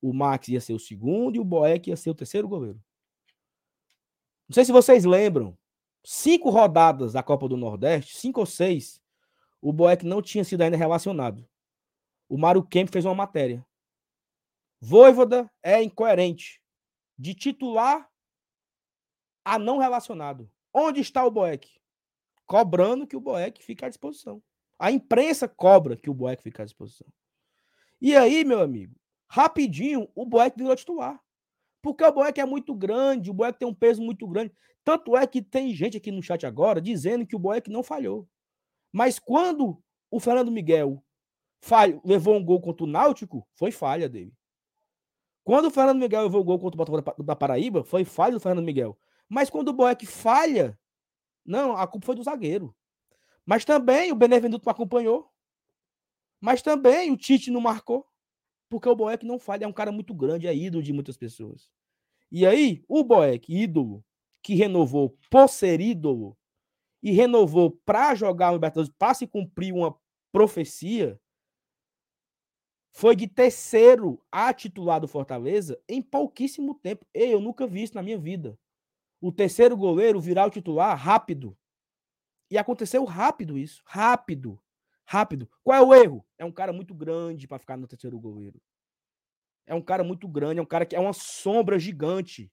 [0.00, 2.80] o Max ia ser o segundo e o Boeck ia ser o terceiro goleiro.
[4.48, 5.56] Não sei se vocês lembram,
[6.04, 9.02] cinco rodadas da Copa do Nordeste, cinco ou seis,
[9.60, 11.46] o Boeck não tinha sido ainda relacionado.
[12.28, 13.64] O Mário Kemp fez uma matéria.
[14.80, 16.60] Voivoda é incoerente.
[17.16, 18.10] De titular
[19.44, 20.50] a não relacionado.
[20.72, 21.80] Onde está o Boeck?
[22.46, 24.42] Cobrando que o Boeck fique à disposição.
[24.78, 27.06] A imprensa cobra que o Boeck fique à disposição.
[28.00, 28.94] E aí, meu amigo,
[29.28, 31.20] rapidinho, o Boeck virou titular.
[31.80, 34.52] Porque o Boeck é muito grande, o Boeck tem um peso muito grande.
[34.82, 38.28] Tanto é que tem gente aqui no chat agora dizendo que o Boeck não falhou.
[38.92, 41.02] Mas quando o Fernando Miguel
[41.60, 44.32] falho, levou um gol contra o Náutico, foi falha dele.
[45.42, 48.40] Quando o Fernando Miguel levou o gol contra o Botafogo da Paraíba, foi falha do
[48.40, 48.98] Fernando Miguel.
[49.28, 50.78] Mas quando o Boeck falha,
[51.44, 52.74] não, a culpa foi do zagueiro.
[53.44, 55.30] Mas também o Benevenuto acompanhou.
[56.40, 58.06] Mas também o Tite não marcou,
[58.68, 61.70] porque o Boeck não falha, é um cara muito grande, é ídolo de muitas pessoas.
[62.30, 64.04] E aí, o Boeck, ídolo,
[64.42, 66.36] que renovou por ser ídolo
[67.02, 69.98] e renovou para jogar o Libertadores, para se cumprir uma
[70.32, 71.20] profecia,
[72.92, 77.06] foi de terceiro a titular do Fortaleza em pouquíssimo tempo.
[77.12, 78.58] Ei, eu nunca vi isso na minha vida.
[79.24, 81.56] O terceiro goleiro virar o titular rápido.
[82.50, 84.60] E aconteceu rápido isso, rápido
[85.04, 85.48] rápido.
[85.62, 86.26] Qual é o erro?
[86.38, 88.60] É um cara muito grande para ficar no terceiro goleiro.
[89.66, 92.52] É um cara muito grande, é um cara que é uma sombra gigante.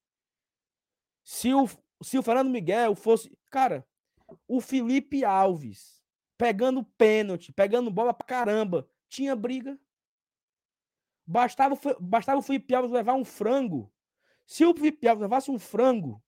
[1.23, 1.67] Se o,
[2.01, 3.37] se o Fernando Miguel fosse.
[3.49, 3.85] Cara,
[4.47, 6.01] o Felipe Alves
[6.37, 9.79] pegando pênalti, pegando bola pra caramba, tinha briga.
[11.25, 13.93] Bastava, bastava o Felipe Alves levar um frango.
[14.45, 16.21] Se o Felipe Alves levasse um frango,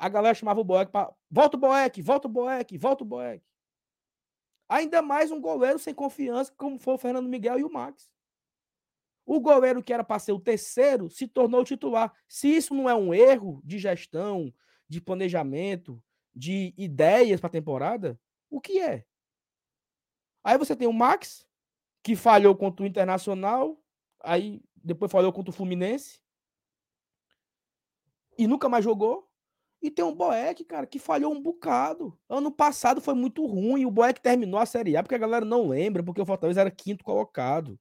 [0.00, 1.12] a galera chamava o Boeck para.
[1.30, 3.44] Volta o Boeck, volta o Boeck, volta o Boeck.
[4.66, 8.10] Ainda mais um goleiro sem confiança, como foi o Fernando Miguel e o Max.
[9.26, 12.12] O goleiro que era para ser o terceiro se tornou titular.
[12.26, 14.52] Se isso não é um erro de gestão,
[14.88, 16.02] de planejamento,
[16.34, 19.04] de ideias para a temporada, o que é?
[20.42, 21.46] Aí você tem o Max,
[22.02, 23.78] que falhou contra o Internacional,
[24.20, 26.22] aí depois falhou contra o Fluminense
[28.38, 29.29] e nunca mais jogou.
[29.82, 32.18] E tem um Boeck, cara, que falhou um bocado.
[32.28, 33.86] Ano passado foi muito ruim.
[33.86, 36.70] O Boeck terminou a Série A porque a galera não lembra, porque o Fortaleza era
[36.70, 37.80] quinto colocado.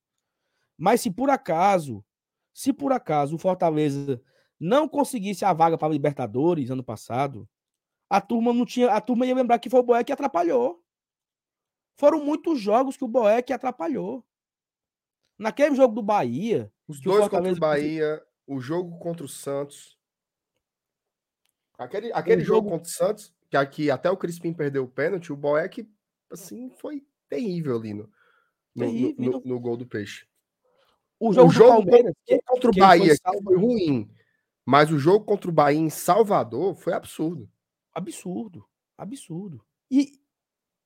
[0.78, 2.04] Mas se por acaso,
[2.54, 4.22] se por acaso o Fortaleza
[4.58, 7.48] não conseguisse a vaga para Libertadores ano passado,
[8.10, 10.82] a turma não tinha, a turma ia lembrar que foi o Boeck que atrapalhou.
[11.98, 14.26] Foram muitos jogos que o Boeck atrapalhou.
[15.38, 19.99] Naquele jogo do Bahia, os dois contra o Bahia, o jogo contra o Santos,
[21.80, 22.68] Aquele, aquele jogo...
[22.68, 22.70] jogo...
[22.72, 25.90] contra o Santos, que aqui até o Crispim perdeu o pênalti, o Boeck,
[26.30, 28.10] assim, foi terrível ali no,
[28.76, 30.28] no, no, no gol do Peixe.
[31.18, 32.14] O jogo, o jogo Palmeiras,
[32.46, 34.10] contra o Bahia foi, foi ruim,
[34.66, 37.50] mas o jogo contra o Bahia em Salvador foi absurdo.
[37.94, 38.66] Absurdo,
[38.98, 39.64] absurdo.
[39.90, 40.20] E,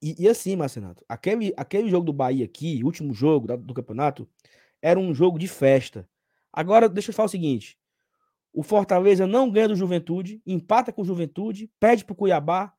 [0.01, 4.27] e, e assim, Marcenato, aquele, aquele jogo do Bahia aqui, último jogo do campeonato,
[4.81, 6.07] era um jogo de festa.
[6.51, 7.79] Agora, deixa eu falar o seguinte:
[8.53, 12.71] O Fortaleza não ganha do Juventude, empata com o Juventude, perde pro Cuiabá,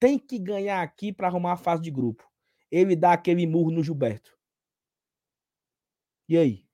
[0.00, 2.28] tem que ganhar aqui para arrumar a fase de grupo.
[2.70, 4.36] Ele dá aquele murro no Gilberto.
[6.28, 6.66] E aí?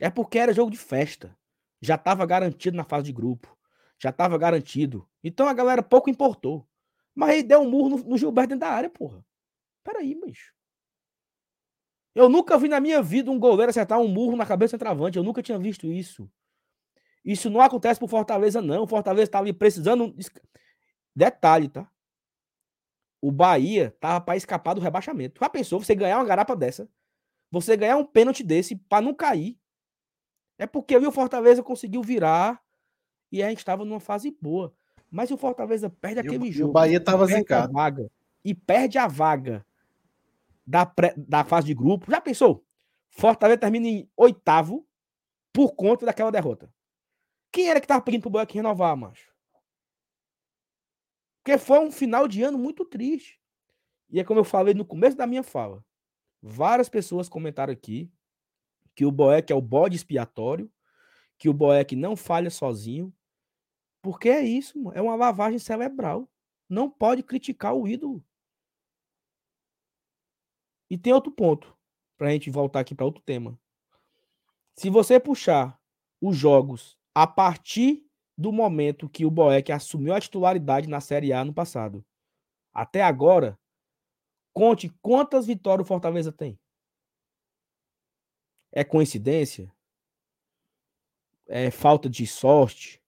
[0.00, 1.36] É porque era jogo de festa.
[1.80, 3.56] Já estava garantido na fase de grupo.
[4.00, 5.08] Já estava garantido.
[5.22, 6.66] Então a galera pouco importou.
[7.14, 9.24] Mas ele deu um murro no, no Gilberto dentro da área, porra.
[9.82, 10.54] Peraí, bicho.
[12.18, 15.16] Eu nunca vi na minha vida um goleiro acertar um murro na cabeça do travante.
[15.16, 16.28] Eu nunca tinha visto isso.
[17.24, 18.82] Isso não acontece pro Fortaleza, não.
[18.82, 20.12] O Fortaleza estava ali precisando.
[21.14, 21.88] Detalhe, tá?
[23.22, 25.38] O Bahia tava para escapar do rebaixamento.
[25.40, 26.88] Já pensou você ganhar uma garapa dessa?
[27.52, 29.56] Você ganhar um pênalti desse para não cair?
[30.58, 32.60] É porque o Fortaleza conseguiu virar
[33.30, 34.74] e a gente estava numa fase boa.
[35.08, 36.70] Mas o Fortaleza perde E aquele o, jogo.
[36.70, 37.72] o Bahia tava perde a zincado.
[37.72, 38.10] vaga.
[38.44, 39.64] E perde a vaga
[40.68, 42.10] da, pré- da fase de grupo.
[42.10, 42.62] Já pensou?
[43.08, 44.86] Fortaleza termina em oitavo
[45.50, 46.70] por conta daquela derrota.
[47.50, 49.32] Quem era que tava pedindo pro Boeck renovar, macho?
[51.42, 53.40] Porque foi um final de ano muito triste.
[54.10, 55.82] E é como eu falei no começo da minha fala.
[56.42, 58.12] Várias pessoas comentaram aqui
[58.94, 60.70] que o Boeck é o bode expiatório,
[61.38, 63.10] que o Boeck não falha sozinho.
[64.02, 64.92] Porque é isso.
[64.92, 66.28] É uma lavagem cerebral.
[66.68, 68.22] Não pode criticar o ídolo.
[70.90, 71.76] E tem outro ponto,
[72.16, 73.58] pra gente voltar aqui para outro tema.
[74.74, 75.80] Se você puxar
[76.20, 78.04] os jogos a partir
[78.36, 82.04] do momento que o Boeck assumiu a titularidade na Série A no passado,
[82.72, 83.58] até agora,
[84.52, 86.58] conte quantas vitórias o Fortaleza tem.
[88.70, 89.72] É coincidência?
[91.48, 93.02] É falta de sorte?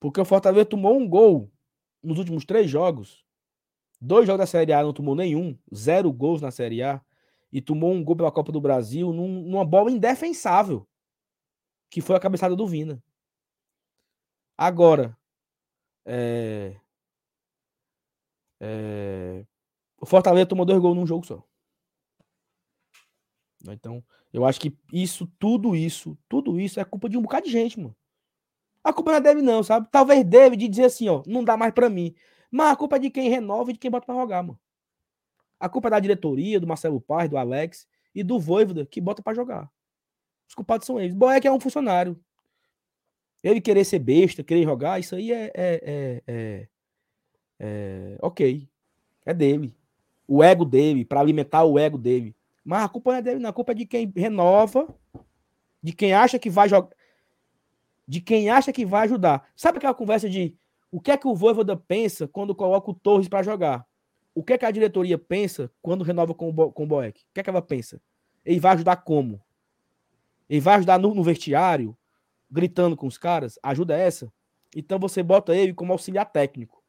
[0.00, 1.52] Porque o Fortaleza tomou um gol
[2.02, 3.24] nos últimos três jogos.
[4.00, 5.58] Dois jogos da Série A não tomou nenhum.
[5.74, 7.00] Zero gols na Série A.
[7.52, 10.86] E tomou um gol pela Copa do Brasil num- numa bola indefensável.
[11.90, 13.02] Que foi a cabeçada do Vina.
[14.56, 15.16] Agora,
[16.04, 16.76] é,
[18.60, 19.44] é,
[20.00, 21.42] o Fortaleza tomou dois gols num jogo só.
[23.68, 27.52] Então, eu acho que isso, tudo isso, tudo isso é culpa de um bocado de
[27.52, 27.96] gente, mano.
[28.84, 29.88] A culpa não é dele, não, sabe?
[29.90, 32.14] Talvez deve de dizer assim, ó, não dá mais pra mim.
[32.50, 34.58] Mas a culpa é de quem renova e de quem bota pra jogar, mano.
[35.60, 39.22] A culpa é da diretoria, do Marcelo Paz, do Alex e do Voivoda, que bota
[39.22, 39.70] pra jogar.
[40.48, 41.14] Os culpados são eles.
[41.14, 42.18] Boeck é um funcionário.
[43.42, 46.68] Ele querer ser besta, querer jogar, isso aí é, é, é, é-
[47.60, 48.68] é- ok.
[49.26, 49.76] É dele.
[50.26, 52.34] O ego dele, pra alimentar o ego dele.
[52.64, 53.50] Mas a culpa não é dele, não.
[53.50, 54.88] A culpa é de quem renova,
[55.82, 56.94] de quem acha que vai jogar,
[58.06, 59.48] de quem acha que vai ajudar.
[59.56, 60.56] Sabe aquela conversa de
[60.90, 63.86] o que é que o Voivoda pensa quando coloca o Torres pra jogar?
[64.34, 67.20] O que é que a diretoria pensa quando renova com o, Bo- com o Boeck?
[67.20, 68.00] O que é que ela pensa?
[68.44, 69.42] Ele vai ajudar como?
[70.48, 71.96] Ele vai ajudar no, no vestiário,
[72.50, 73.58] gritando com os caras?
[73.62, 74.32] Ajuda essa?
[74.74, 76.82] Então você bota ele como auxiliar técnico.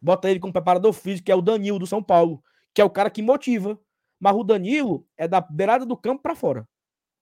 [0.00, 2.42] Bota ele como preparador físico, que é o Danilo do São Paulo,
[2.74, 3.78] que é o cara que motiva.
[4.18, 6.66] Mas o Danilo é da beirada do campo pra fora.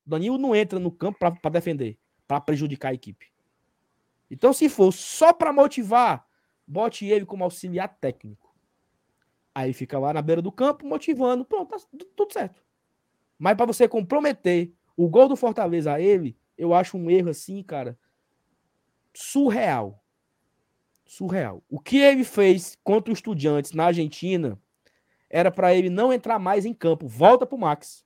[0.06, 3.26] O Danilo não entra no campo pra defender, pra prejudicar a equipe.
[4.30, 6.26] Então, se for só pra motivar,
[6.66, 8.54] bote ele como auxiliar técnico.
[9.54, 11.44] Aí fica lá na beira do campo motivando.
[11.44, 12.62] Pronto, tá tu- tudo certo.
[13.38, 17.62] Mas pra você comprometer o gol do Fortaleza a ele, eu acho um erro assim,
[17.62, 17.98] cara,
[19.12, 20.02] surreal.
[21.04, 21.62] Surreal.
[21.68, 24.56] O que ele fez contra o Estudiantes na Argentina
[25.28, 27.08] era pra ele não entrar mais em campo.
[27.08, 28.04] Volta pro Max.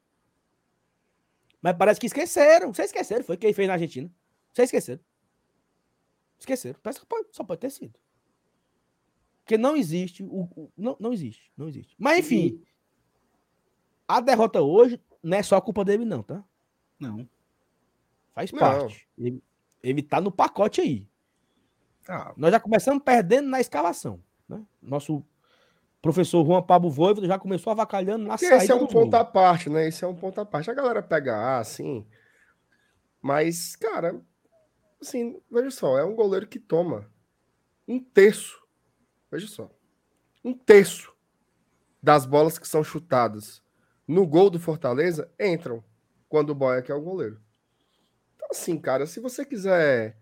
[1.60, 2.72] Mas parece que esqueceram.
[2.72, 3.24] Vocês esqueceram.
[3.24, 4.10] Foi o que ele fez na Argentina.
[4.52, 5.00] Vocês esqueceram.
[6.44, 6.78] Esqueceram.
[6.82, 7.98] Parece que pode- só pode ter sido.
[9.42, 10.22] Porque não existe.
[10.22, 11.50] O, o- não, não existe.
[11.56, 11.94] Não existe.
[11.98, 12.62] Mas enfim.
[14.06, 16.44] A derrota hoje não é só culpa dele, não, tá?
[17.00, 17.28] Não.
[18.34, 18.58] Faz Não.
[18.58, 19.08] parte.
[19.16, 19.42] Ele,
[19.82, 21.08] ele tá no pacote aí.
[22.06, 24.22] Ah, Nós já começamos perdendo na escalação.
[24.46, 24.62] Né?
[24.82, 25.24] Nosso
[26.02, 29.24] professor Juan Pablo Voivoda já começou avacalhando na Porque saída esse é um ponto à
[29.24, 29.88] parte, né?
[29.88, 30.70] Esse é um ponto à parte.
[30.70, 32.06] A galera pega A, assim.
[33.22, 34.20] Mas, cara,
[35.06, 37.10] assim, veja só, é um goleiro que toma
[37.86, 38.62] um terço.
[39.30, 39.70] Veja só.
[40.44, 41.14] Um terço
[42.02, 43.62] das bolas que são chutadas
[44.06, 45.82] no gol do Fortaleza entram
[46.28, 47.40] quando o Boeck é o goleiro.
[48.36, 50.16] Então, assim, cara, se você quiser.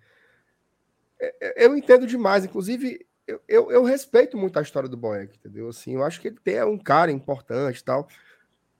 [1.21, 5.37] é- é- Eu entendo demais, inclusive, eu, eu, eu respeito muito a história do Boeck,
[5.37, 5.69] entendeu?
[5.69, 8.09] Assim, eu acho que ele tem- é um cara importante e tal.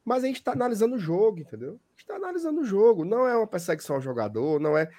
[0.05, 1.71] Mas a gente está analisando o jogo, entendeu?
[1.73, 3.05] A gente está analisando o jogo.
[3.05, 4.91] Não é uma perseguição ao jogador, não é.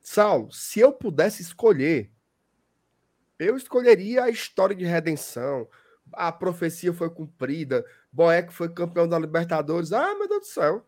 [0.00, 2.10] Saulo, se eu pudesse escolher,
[3.38, 5.68] eu escolheria a história de redenção.
[6.12, 7.84] A profecia foi cumprida.
[8.12, 9.92] Boeck foi campeão da Libertadores.
[9.92, 10.86] Ah, meu Deus do céu.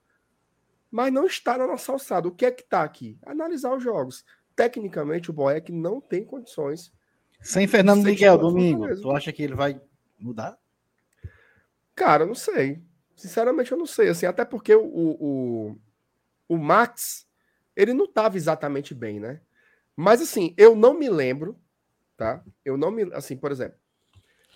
[0.91, 2.29] mas não está na nossa alçada.
[2.29, 3.19] O que é que está aqui?
[3.25, 4.25] Analisar os jogos.
[4.55, 6.93] Tecnicamente, o Boeck não tem condições.
[7.41, 9.03] Sem Fernando Miguel, domingo, Fortaleza.
[9.03, 9.81] tu acha que ele vai
[10.19, 10.59] mudar?
[11.95, 12.83] Cara, eu não sei.
[13.17, 14.09] Sinceramente, eu não sei.
[14.11, 15.79] Assim, até porque o, o,
[16.49, 17.27] o Max,
[17.77, 19.41] ele não estava exatamente bem, né?
[19.97, 21.59] Mas assim, eu não me lembro,
[22.17, 22.43] tá?
[22.65, 23.03] Eu não me.
[23.15, 23.77] Assim, por exemplo,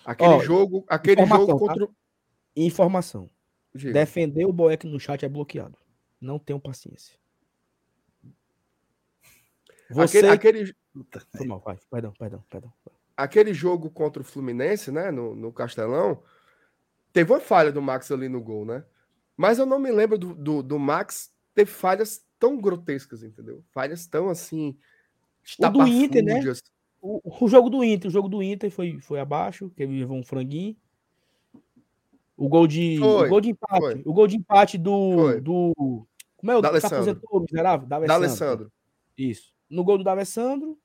[0.05, 0.85] aquele Ó, jogo.
[0.89, 1.73] Aquele informação, jogo tá?
[1.73, 1.85] contra.
[1.85, 1.97] o-
[2.55, 3.29] Informação.
[3.75, 3.93] Diga.
[3.93, 5.77] Defender o Boeck no chat é bloqueado.
[6.21, 7.19] Não tenham paciência.
[9.91, 10.19] Você.
[10.19, 10.29] Aquele,
[10.63, 11.23] aquele, Puta.
[11.37, 11.79] Foi mal, vai.
[11.91, 12.73] Perdão, perdão, perdão.
[13.17, 15.11] aquele jogo contra o Fluminense, né?
[15.11, 16.23] No, no Castelão,
[17.13, 18.85] teve uma falha do Max ali no gol, né?
[19.37, 23.63] Mas eu não me lembro do, do, do Max ter falhas tão grotescas, entendeu?
[23.71, 24.77] Falhas tão assim.
[25.59, 26.41] O do Inter, né?
[27.01, 30.17] O, o jogo do Inter, o jogo do Inter foi, foi abaixo, que ele levou
[30.19, 30.77] um franguinho.
[32.37, 34.03] O gol de, Foi, o gol de empate, foi.
[34.05, 35.41] o gol de empate do, Foi.
[35.41, 36.07] do
[36.37, 37.11] como é o Da que se Alessandro.
[37.13, 37.87] aposentou, miserável?
[37.87, 38.25] Da Da Alessandro.
[38.27, 38.73] Alessandro.
[39.17, 39.55] Isso.
[39.71, 40.79] No gol do D'Alessandro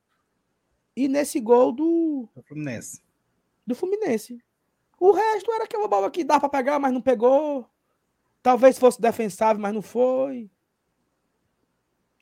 [0.95, 3.01] e nesse gol do Do Fluminense.
[3.67, 4.39] do Fluminense.
[4.99, 7.65] O resto era aquela bola que dá pra pegar, mas não pegou.
[8.41, 10.49] Talvez fosse defensável, mas não foi.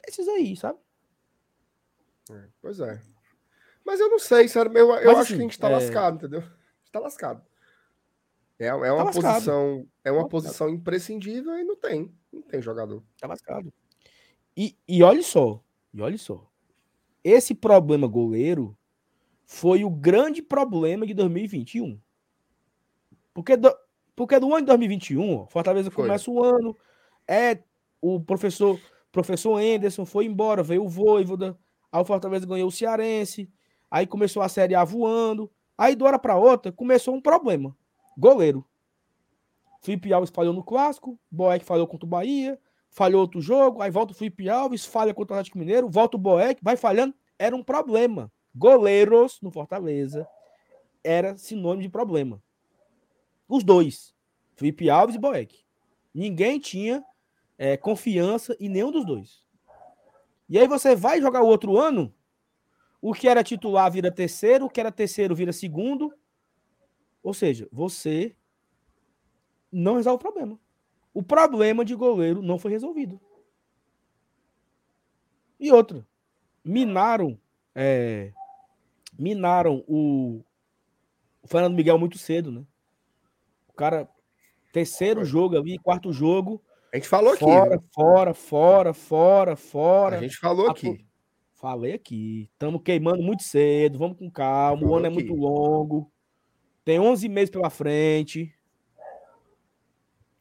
[0.08, 0.80] Esses aí, sabe?
[2.32, 3.02] É, Pois é.
[3.86, 5.74] Mas eu não sei, sério, eu, eu Mas, acho assim, que a gente tá é-
[5.74, 6.40] lascado, entendeu?
[6.40, 7.44] A gente tá lascado.
[8.60, 9.34] É, é uma lascado.
[9.34, 10.30] posição, é uma lascado.
[10.30, 13.02] posição imprescindível e não tem, não tem jogador.
[13.20, 13.74] Tá lascado.
[14.56, 16.46] E, e olha só, e olha só.
[17.24, 18.78] Esse problema goleiro
[19.46, 22.00] foi o grande problema de 2021.
[23.34, 23.74] Porque do,
[24.16, 26.06] porque do ano de 2021, ó, Fortaleza Foi.
[26.06, 26.78] começa o ano,
[27.28, 27.64] é
[28.02, 28.80] o professor
[29.12, 31.58] professor Anderson foi embora, veio o Voivoda,
[31.92, 33.50] aí o Fortaleza ganhou o Cearense,
[33.90, 37.76] aí começou a Série A voando, aí de hora para outra começou um problema.
[38.18, 38.66] Goleiro.
[39.82, 44.12] Felipe Alves falhou no clássico, Boeck falhou contra o Bahia, falhou outro jogo, aí volta
[44.12, 47.16] o Felipe Alves, falha contra o Atlético Mineiro, volta o Boeck, vai falhando.
[47.38, 48.32] Era um problema.
[48.54, 50.28] Goleiros no Fortaleza
[51.04, 52.44] era sinônimo de problema.
[53.48, 54.14] Os dois,
[54.56, 55.64] Felipe Alves e Boeck.
[56.14, 57.04] Ninguém tinha
[57.60, 59.44] é, confiança em nenhum dos dois.
[60.48, 62.16] E aí você vai jogar o outro ano,
[63.02, 66.14] o que era titular vira terceiro, o que era terceiro vira segundo.
[67.22, 68.34] Ou seja, você
[69.70, 70.60] não resolve o problema.
[71.14, 73.20] O problema de goleiro não foi resolvido.
[75.60, 76.08] E outra,
[76.64, 77.38] minaram,
[77.76, 78.32] é,
[79.18, 80.42] minaram o,
[81.44, 82.66] o Fernando Miguel muito cedo, né?
[83.68, 84.10] O cara,
[84.72, 87.40] terceiro jogo ali, quarto jogo, A gente falou aqui.
[87.40, 87.90] fora, viu?
[87.94, 90.18] fora, fora, fora, fora.
[90.18, 91.06] A gente falou aqui.
[91.60, 95.16] Falei aqui, estamos queimando muito cedo, vamos com calma, o Falou ano é aqui.
[95.16, 96.10] muito longo,
[96.86, 98.56] tem 11 meses pela frente.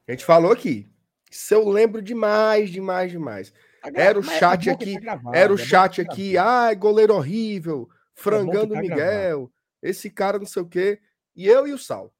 [0.06, 0.88] A gente falou aqui.
[1.28, 3.52] Isso eu lembro demais, demais, demais.
[3.82, 7.14] Tá Era o é chat aqui, tá Era o é chat tá aqui, ai, goleiro
[7.14, 9.50] horrível, frangando o Miguel,
[9.82, 11.00] esse cara não sei o quê.
[11.34, 12.14] E eu e o Sal.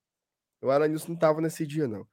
[0.60, 2.04] O Aranilson não tava nesse dia, não.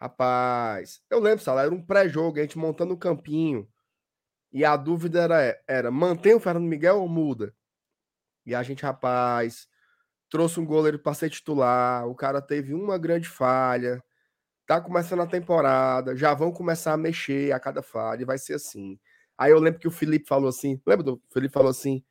[0.00, 3.68] Rapaz, eu lembro, Sal, era um pré-jogo, a gente montando o campinho.
[4.52, 7.54] E a dúvida era, era mantém o Fernando Miguel ou muda?
[8.46, 9.68] E a gente, rapaz,
[10.30, 14.02] trouxe um goleiro para ser titular, o cara teve uma grande falha,
[14.66, 18.54] tá começando a temporada, já vão começar a mexer a cada falha, e vai ser
[18.54, 18.98] assim.
[19.38, 22.04] Aí eu lembro que o Felipe falou assim, lembra do Felipe falou assim,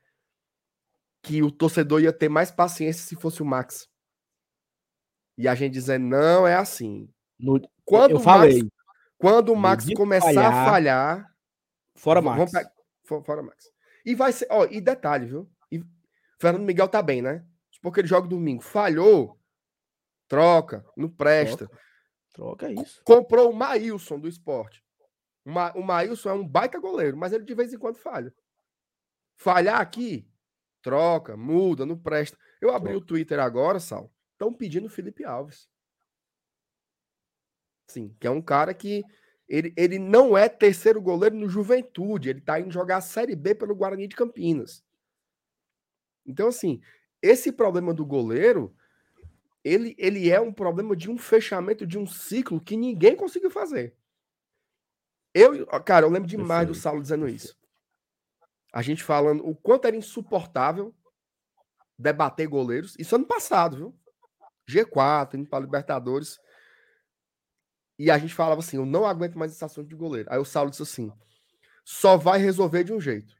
[1.21, 3.87] que o torcedor ia ter mais paciência se fosse o Max.
[5.37, 7.09] E a gente dizendo, não, é assim.
[7.39, 8.71] No- Quando eu o Max, falei,
[9.17, 11.35] quando o Max começar a falhar, falhar,
[11.95, 12.37] fora Max.
[12.37, 12.71] vamos pe-
[13.05, 13.65] fo- fora Max.
[14.05, 15.49] E vai ser, ó, e detalhe, viu?
[15.71, 15.81] E
[16.39, 17.45] Fernando Miguel tá bem, né?
[17.81, 19.39] Porque ele joga domingo, falhou,
[20.27, 21.69] troca, não presta.
[22.33, 23.01] Troca isso.
[23.03, 24.83] comprou o Maílson do esporte.
[25.45, 28.31] O, Ma, o Maílson é um baita goleiro, mas ele de vez em quando falha.
[29.37, 30.27] Falhar aqui,
[30.81, 32.37] troca, muda, não presta.
[32.61, 34.11] Eu abri o Twitter agora, Sal.
[34.33, 35.67] Estão pedindo Felipe Alves.
[37.87, 39.03] Sim, que é um cara que
[39.47, 43.55] ele, ele não é terceiro goleiro no Juventude, ele tá indo jogar a Série B
[43.55, 44.83] pelo Guarani de Campinas.
[46.25, 46.81] Então, assim,
[47.21, 48.75] esse problema do goleiro,
[49.63, 53.95] ele, ele é um problema de um fechamento de um ciclo que ninguém conseguiu fazer.
[55.33, 57.57] Eu, cara, eu lembro demais do Perfeito, Saulo dizendo isso.
[58.73, 60.93] A gente falando o quanto era insuportável
[61.97, 62.95] debater goleiros.
[62.99, 63.95] Isso ano passado, viu?
[64.67, 66.37] G4, indo para Libertadores.
[67.97, 70.29] E a gente falava assim: eu não aguento mais esse assunto de goleiro.
[70.31, 71.11] Aí o Saulo disse assim:
[71.83, 73.35] só vai resolver de um jeito.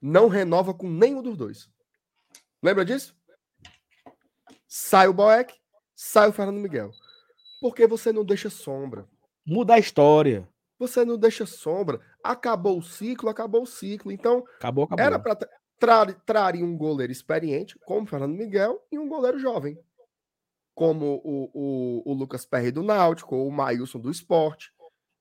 [0.00, 1.70] Não renova com nenhum dos dois.
[2.62, 3.16] Lembra disso?
[4.68, 5.54] Sai o Boeck,
[5.94, 6.90] sai o Fernando Miguel.
[7.60, 9.08] Porque você não deixa sombra.
[9.46, 10.48] Muda a história.
[10.78, 12.00] Você não deixa sombra.
[12.22, 14.12] Acabou o ciclo, acabou o ciclo.
[14.12, 15.04] Então, Acabou, acabou.
[15.04, 15.36] era para
[15.78, 19.78] tra traria um goleiro experiente, como o Fernando Miguel, e um goleiro jovem,
[20.76, 24.70] como o, o, o Lucas Perry do Náutico, ou o Maílson do Esporte,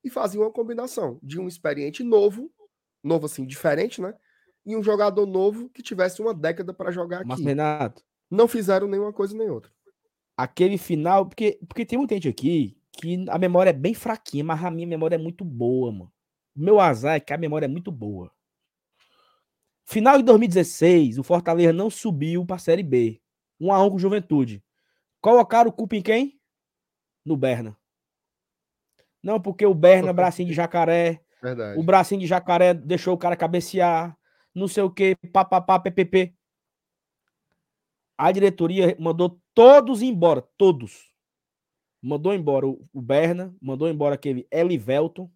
[0.04, 2.52] e fazia uma combinação de um experiente novo,
[3.02, 4.14] novo assim, diferente, né?
[4.66, 7.30] E um jogador novo que tivesse uma década para jogar aqui.
[7.30, 9.72] Mas, Renato, Não fizeram nenhuma coisa nem outra.
[10.36, 11.26] aquele final.
[11.26, 14.88] Porque, porque tem muita gente aqui que a memória é bem fraquinha, mas a minha
[14.88, 16.12] memória é muito boa, mano.
[16.54, 18.30] O meu azar é que a memória é muito boa.
[19.86, 23.22] Final de 2016, o Fortaleza não subiu para a Série B.
[23.60, 24.62] 1 a 1 com o Juventude.
[25.26, 26.40] Colocaram o culpa em quem?
[27.26, 27.76] No Berna.
[29.24, 31.80] Não, porque o Berna, bracinho de jacaré, Verdade.
[31.80, 34.16] o bracinho de jacaré deixou o cara cabecear,
[34.54, 36.32] não sei o que, papapá, ppp.
[38.16, 41.12] A diretoria mandou todos embora, todos.
[42.00, 45.28] Mandou embora o Berna, mandou embora aquele Elivelton,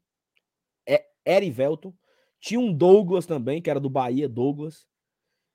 [1.26, 1.96] Erivelton.
[2.40, 4.88] Tinha um Douglas também, que era do Bahia, Douglas.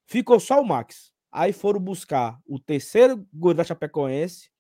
[0.09, 1.14] Ficou só o Max.
[1.37, 4.53] Aí foram buscar o terceiro goleiro da Chapecoense,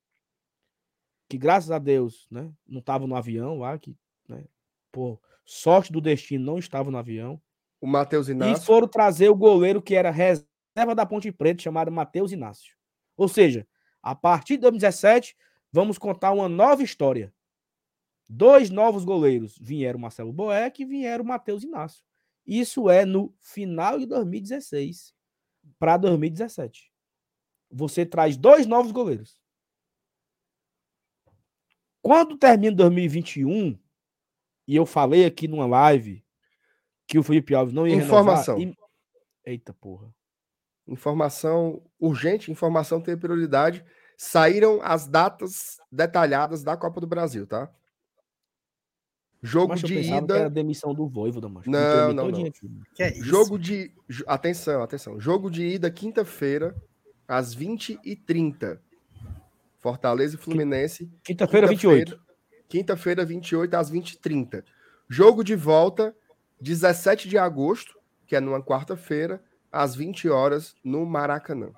[1.29, 3.97] que graças a Deus, né, não estava no avião lá, que,
[4.29, 4.45] né,
[4.91, 7.41] por sorte do destino, não estava no avião.
[7.81, 8.67] O Matheus E Inácio.
[8.67, 12.75] foram trazer o goleiro que era reserva da Ponte Preta, chamado Matheus Inácio.
[13.17, 13.65] Ou seja,
[14.03, 15.37] a partir de 2017,
[15.71, 17.33] vamos contar uma nova história.
[18.29, 19.57] Dois novos goleiros.
[19.61, 22.05] Vieram o Marcelo Boeck e vieram o Matheus Inácio.
[22.45, 25.15] Isso é no final de 2016
[25.79, 26.93] para 2017.
[27.71, 29.41] Você traz dois novos goleiros.
[32.03, 33.79] Quando termina 2021,
[34.69, 36.25] e eu falei aqui numa live
[37.07, 38.59] que o Felipe Alves não ia Informação.
[38.59, 38.79] renovar.
[39.47, 40.15] e- Eita porra.
[40.87, 43.85] Informação urgente, informação tem prioridade.
[44.17, 47.71] Saíram as datas detalhadas da Copa do Brasil, tá?
[49.47, 50.47] Jogo Mas eu de era ida.
[50.47, 51.69] a demissão do Voivoda, macho.
[51.69, 52.47] Não, não, não.
[52.99, 53.23] é isso?
[53.23, 53.93] Jogo de.
[54.27, 55.21] Atenção, atenção.
[55.21, 56.75] Jogo de ida quinta-feira,
[57.29, 58.79] às 20h30.
[59.79, 61.11] Fortaleza e Fluminense.
[61.23, 62.19] Quinta-feira, 28.
[62.67, 64.65] Quinta-feira, 28, às 20h30.
[65.11, 66.17] Jogo de volta,
[66.59, 71.71] 17 de agosto, que é numa quarta-feira, às 20 horas, no Maracanã.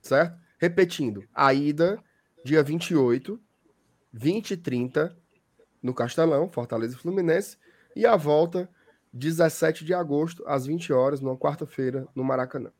[0.00, 0.36] Certo?
[0.58, 2.02] Repetindo, a ida,
[2.44, 3.40] dia 28,
[4.12, 5.21] 20 e 30,
[5.82, 7.56] no Castelão, Fortaleza e Fluminense,
[7.96, 8.68] e a volta,
[9.12, 12.70] 17 de agosto, às 20 horas, numa quarta-feira, no Maracanã.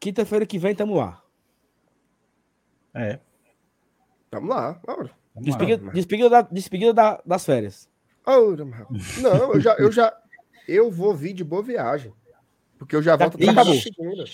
[0.00, 1.22] Quinta-feira que vem, tamo lá.
[2.94, 3.18] É.
[4.32, 5.10] Vamos lá, ora.
[5.36, 7.88] Despedida, despedida, da- despedida da- das férias.
[8.26, 8.64] Ora.
[8.64, 10.16] Não, eu já, eu já.
[10.66, 12.12] Eu vou vir de boa viagem.
[12.78, 13.46] Porque eu já volto até
[13.80, 14.24] segunda.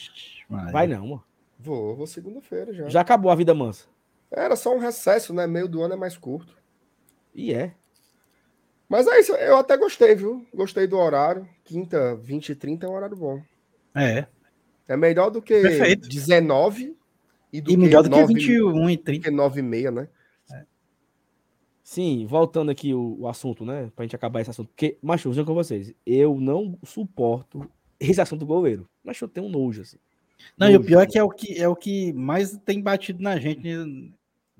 [0.48, 0.72] Vai.
[0.72, 1.24] Vai não, mano.
[1.58, 2.88] Vou, vou segunda-feira já.
[2.88, 3.86] Já acabou a vida mansa.
[4.30, 5.46] Era só um recesso, né?
[5.46, 6.56] Meio do ano é mais curto.
[7.34, 7.74] E é.
[8.88, 10.46] Mas é isso, eu até gostei, viu?
[10.54, 11.48] Gostei do horário.
[11.64, 13.42] Quinta, 20 e 30 é um horário bom.
[13.94, 14.26] É.
[14.86, 16.08] É melhor do que Perfeito.
[16.08, 16.96] 19
[17.52, 19.24] e do E melhor do que 9, 21 e do 30.
[19.24, 20.08] que 9 e meia, né?
[21.82, 23.90] Sim, voltando aqui o, o assunto, né?
[23.94, 24.68] Pra gente acabar esse assunto.
[24.68, 27.70] Porque, macho, vou dizer com vocês, eu não suporto
[28.00, 28.88] esse assunto do goleiro.
[29.02, 29.98] Mas eu tenho um nojo, assim.
[30.58, 30.86] Não, e o Nojo.
[30.88, 34.12] pior é que é o que, é o que mais tem batido na gente ne-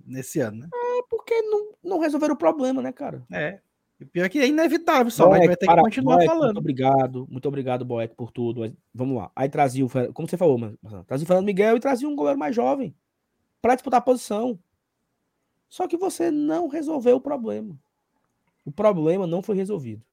[0.06, 0.68] nesse ano, né?
[1.08, 3.24] Porque não, não resolveram o problema, né, cara?
[3.30, 3.60] É.
[4.00, 6.58] E pior que é inevitável, só gente vai ter que para- continuar Boeck, Muito falando.
[6.58, 8.62] obrigado, muito obrigado, Boeck, por tudo.
[8.92, 9.30] Vamos lá.
[9.36, 10.74] Aí trazia o, como você falou, mas
[11.06, 12.94] trazia o Fernando Miguel e trazia um goleiro mais jovem
[13.62, 14.58] para disputar a posição.
[15.68, 17.78] Só que você não resolveu o problema.
[18.64, 20.04] O problema não foi resolvido.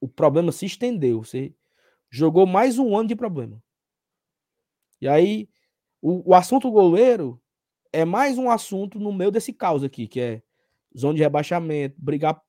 [0.00, 1.22] O problema se estendeu.
[1.24, 1.52] Você
[2.10, 3.62] jogou mais um ano de problema.
[5.00, 5.48] E aí,
[6.00, 7.40] o, o assunto goleiro
[7.94, 10.42] é mais um assunto no meio desse caos aqui, que é
[10.98, 12.42] zona de rebaixamento, brigar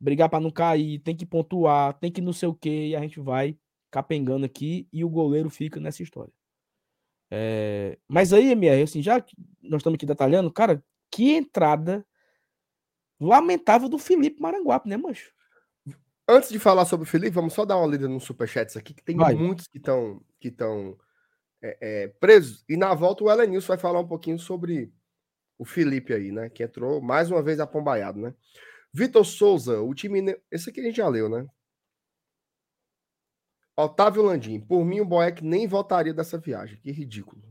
[0.00, 3.00] brigar para não cair, tem que pontuar, tem que não sei o que, e a
[3.00, 3.56] gente vai
[3.90, 6.32] capengando aqui e o goleiro fica nessa história.
[7.30, 12.04] É, Mas aí, MR, assim, já que nós estamos aqui detalhando, cara, que entrada
[13.18, 15.32] lamentável do Felipe Maranguape, né, mancho?
[16.28, 19.04] Antes de falar sobre o Felipe, vamos só dar uma lida nos superchats aqui, que
[19.04, 19.34] tem Vai.
[19.34, 20.98] muitos que estão que estão
[21.64, 22.62] é, é, presos.
[22.68, 24.92] E na volta o Elenilson vai falar um pouquinho sobre
[25.58, 26.50] o Felipe aí, né?
[26.50, 28.34] Que entrou mais uma vez apombaiado, né?
[28.92, 30.36] Vitor Souza, o time.
[30.50, 31.46] Esse aqui a gente já leu, né?
[33.76, 36.78] Otávio Landim, por mim o Boeck nem voltaria dessa viagem.
[36.80, 37.42] Que ridículo.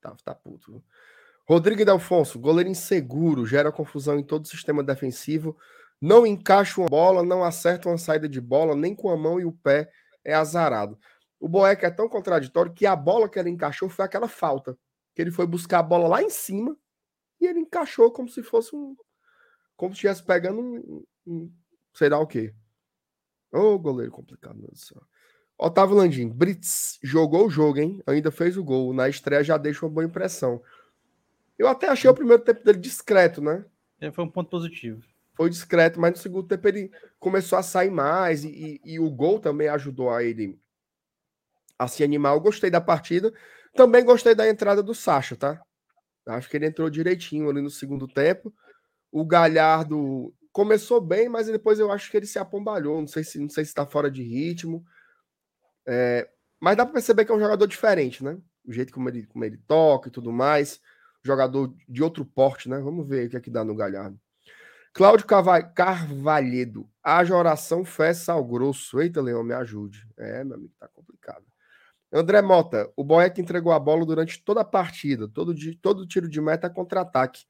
[0.00, 0.82] Tá, tá puto.
[1.46, 5.56] Rodrigo Delfonso, goleiro inseguro, gera confusão em todo o sistema defensivo.
[6.00, 9.44] Não encaixa uma bola, não acerta uma saída de bola, nem com a mão e
[9.44, 9.90] o pé
[10.24, 10.98] é azarado.
[11.38, 14.76] O Boeck é tão contraditório que a bola que ele encaixou foi aquela falta.
[15.14, 16.76] Que ele foi buscar a bola lá em cima
[17.40, 18.96] e ele encaixou como se fosse um,
[19.76, 21.52] como se estivesse pegando um, um,
[21.94, 22.54] sei lá o quê.
[23.52, 25.02] Ô, oh, goleiro complicado, meu Deus do céu.
[25.58, 28.02] Otávio Landim, Brits jogou o jogo, hein?
[28.06, 28.92] Ainda fez o gol.
[28.92, 30.62] Na estreia já deixa uma boa impressão.
[31.58, 33.64] Eu até achei o primeiro tempo dele discreto, né?
[33.98, 35.02] É, foi um ponto positivo.
[35.34, 38.48] Foi discreto, mas no segundo tempo ele começou a sair mais e,
[38.84, 40.58] e, e o gol também ajudou a ele
[41.78, 42.34] a se animar.
[42.34, 43.32] Eu gostei da partida.
[43.74, 45.60] Também gostei da entrada do Sacha, tá?
[46.26, 48.52] Acho que ele entrou direitinho ali no segundo tempo.
[49.12, 53.00] O Galhardo começou bem, mas depois eu acho que ele se apombalhou.
[53.00, 54.84] Não sei se não sei se está fora de ritmo.
[55.86, 58.38] É, mas dá para perceber que é um jogador diferente, né?
[58.64, 60.80] O jeito como ele, como ele toca e tudo mais.
[61.22, 62.78] Jogador de outro porte, né?
[62.78, 64.18] Vamos ver o que é que dá no Galhardo.
[64.92, 65.26] Cláudio
[65.74, 66.88] Carvalhedo.
[67.02, 68.98] Haja oração, fé, sal grosso.
[68.98, 70.08] Eita, Leão, me ajude.
[70.16, 71.15] É, meu amigo, tá complicado.
[72.18, 76.40] André Mota, o Boeck entregou a bola durante toda a partida, todo, todo tiro de
[76.40, 77.44] meta contra-ataque.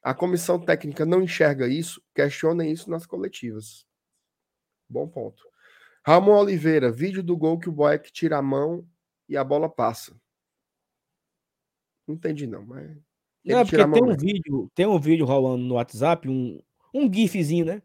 [0.00, 3.84] A comissão técnica não enxerga isso, questiona isso nas coletivas.
[4.88, 5.42] Bom ponto.
[6.06, 8.86] Ramon Oliveira, vídeo do gol que o Boeck tira a mão
[9.28, 10.14] e a bola passa.
[12.06, 12.96] Não entendi, não, mas.
[13.44, 16.62] Não, é porque tem um, vídeo, tem um vídeo rolando no WhatsApp, um,
[16.94, 17.82] um GIFzinho, né?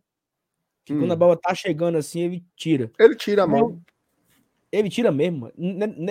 [0.86, 1.00] Que hum.
[1.00, 1.18] quando a hum.
[1.18, 2.92] bola tá chegando assim, ele tira.
[3.00, 3.82] Ele tira a mão.
[4.72, 5.52] Ele tira mesmo.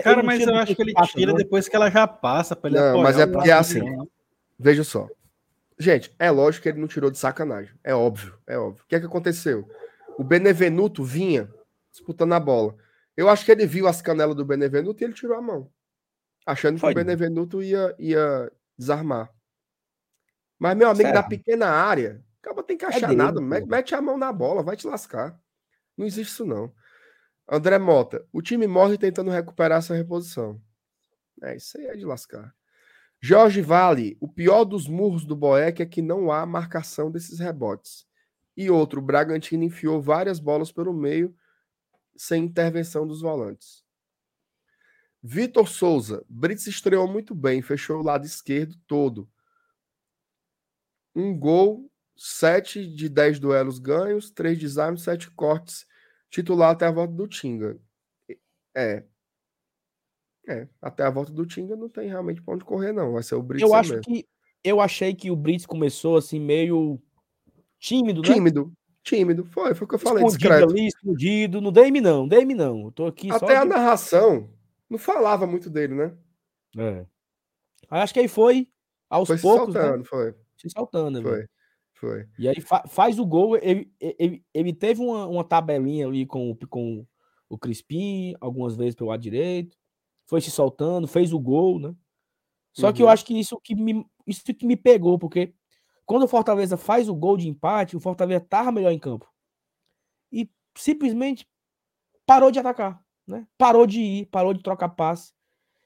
[0.03, 1.39] Cara, mas eu acho que ele passa, tira não.
[1.39, 2.57] depois que ela já passa.
[2.57, 3.81] Pra ele não, mas é porque é assim.
[4.59, 5.09] Veja só.
[5.79, 7.73] Gente, é lógico que ele não tirou de sacanagem.
[7.85, 8.83] É óbvio, é óbvio.
[8.85, 9.69] O que é que aconteceu?
[10.19, 11.49] O Benevenuto vinha
[11.93, 12.75] disputando a bola.
[13.17, 15.71] Eu acho que ele viu as canelas do Benevenuto e ele tirou a mão.
[16.45, 16.93] Achando Foi.
[16.93, 19.31] que o Benevenuto ia, ia desarmar.
[20.59, 23.41] Mas, meu amigo, da pequena área, acaba tem que é achar é dele, nada.
[23.41, 25.39] Mete, mete a mão na bola, vai te lascar.
[25.97, 26.73] Não existe isso, não.
[27.51, 30.61] André Mota, o time morre tentando recuperar essa reposição.
[31.43, 32.55] É, isso aí é de lascar.
[33.21, 38.07] Jorge Vale, o pior dos murros do Boeck é que não há marcação desses rebotes.
[38.55, 41.35] E outro, o Bragantino enfiou várias bolas pelo meio
[42.17, 43.83] sem intervenção dos volantes.
[45.23, 49.29] Vitor Souza, Brits estreou muito bem, fechou o lado esquerdo todo.
[51.15, 55.88] Um gol, sete de dez duelos ganhos, três desarmes, sete cortes
[56.31, 57.79] titular até a volta do Tinga.
[58.75, 59.05] É.
[60.47, 63.13] É, até a volta do Tinga não tem realmente pra onde correr, não.
[63.13, 63.63] Vai ser o Brits.
[63.63, 64.05] Eu acho mesmo.
[64.05, 64.27] que.
[64.65, 67.01] Eu achei que o Brits começou assim, meio
[67.79, 68.35] tímido, né?
[68.35, 68.73] Tímido.
[69.03, 69.45] Tímido.
[69.47, 70.25] Foi, foi o que eu falei.
[70.25, 70.73] Escondido discreto.
[70.73, 71.61] ali, escondido.
[71.61, 72.27] Não dei-me, não.
[72.27, 72.87] Dei-me, não.
[72.87, 73.69] Eu tô aqui Até a de...
[73.69, 74.51] narração
[74.89, 76.17] não falava muito dele, né?
[76.77, 77.07] É.
[77.91, 78.69] Acho que aí foi
[79.09, 79.67] aos foi poucos.
[79.67, 80.05] Se saltando, né?
[80.05, 80.35] foi.
[80.57, 81.47] Se saltando, Foi.
[82.01, 82.29] Foi.
[82.39, 83.57] E aí fa faz o gol.
[83.57, 87.05] Ele, ele, ele teve uma, uma tabelinha ali com, com
[87.49, 89.77] o Crispim, algumas vezes pelo lado direito.
[90.27, 91.95] Foi se soltando, fez o gol, né?
[92.73, 92.93] Só uhum.
[92.93, 93.13] que eu uhum.
[93.13, 95.53] acho que isso que me, isso que me pegou, porque
[96.07, 99.29] quando o Fortaleza faz o gol de empate, o Fortaleza tava melhor em campo.
[100.31, 101.49] E simplesmente
[102.25, 103.47] parou de atacar, né?
[103.57, 105.33] Parou de ir, parou de trocar passe.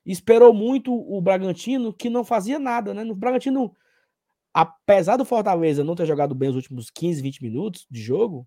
[0.04, 3.02] Esperou muito o Bragantino, que não fazia nada, né?
[3.04, 3.74] O Bragantino
[4.52, 8.46] apesar do Fortaleza não ter jogado bem os últimos 15, 20 minutos de jogo,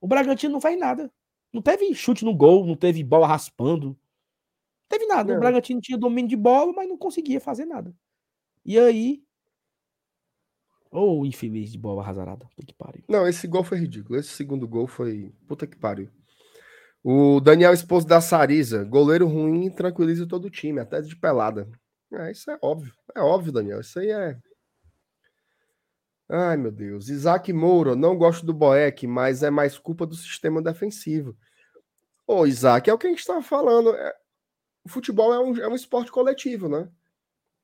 [0.00, 1.10] o Bragantino não faz nada.
[1.52, 3.88] Não teve chute no gol, não teve bola raspando.
[3.88, 3.96] Não
[4.88, 5.32] teve nada.
[5.32, 5.36] Não.
[5.36, 7.94] O Bragantino tinha domínio de bola, mas não conseguia fazer nada.
[8.64, 9.22] E aí.
[10.90, 12.46] Ou oh, infeliz de bola razarada.
[12.56, 13.04] Puta que pariu.
[13.08, 14.18] Não, esse gol foi ridículo.
[14.18, 15.34] Esse segundo gol foi.
[15.46, 16.10] Puta que pariu.
[17.02, 21.70] O Daniel Esposo da Sariza, goleiro ruim, tranquiliza todo o time, até de pelada.
[22.12, 22.92] É, isso é óbvio.
[23.14, 23.80] É óbvio, Daniel.
[23.80, 24.38] Isso aí é
[26.28, 27.08] Ai, meu Deus.
[27.08, 31.34] Isaac Moura, não gosto do Boeck, mas é mais culpa do sistema defensivo.
[32.26, 33.94] Ô, Isaac, é o que a gente estava falando.
[33.94, 34.14] É...
[34.84, 36.90] O futebol é um, é um esporte coletivo, né?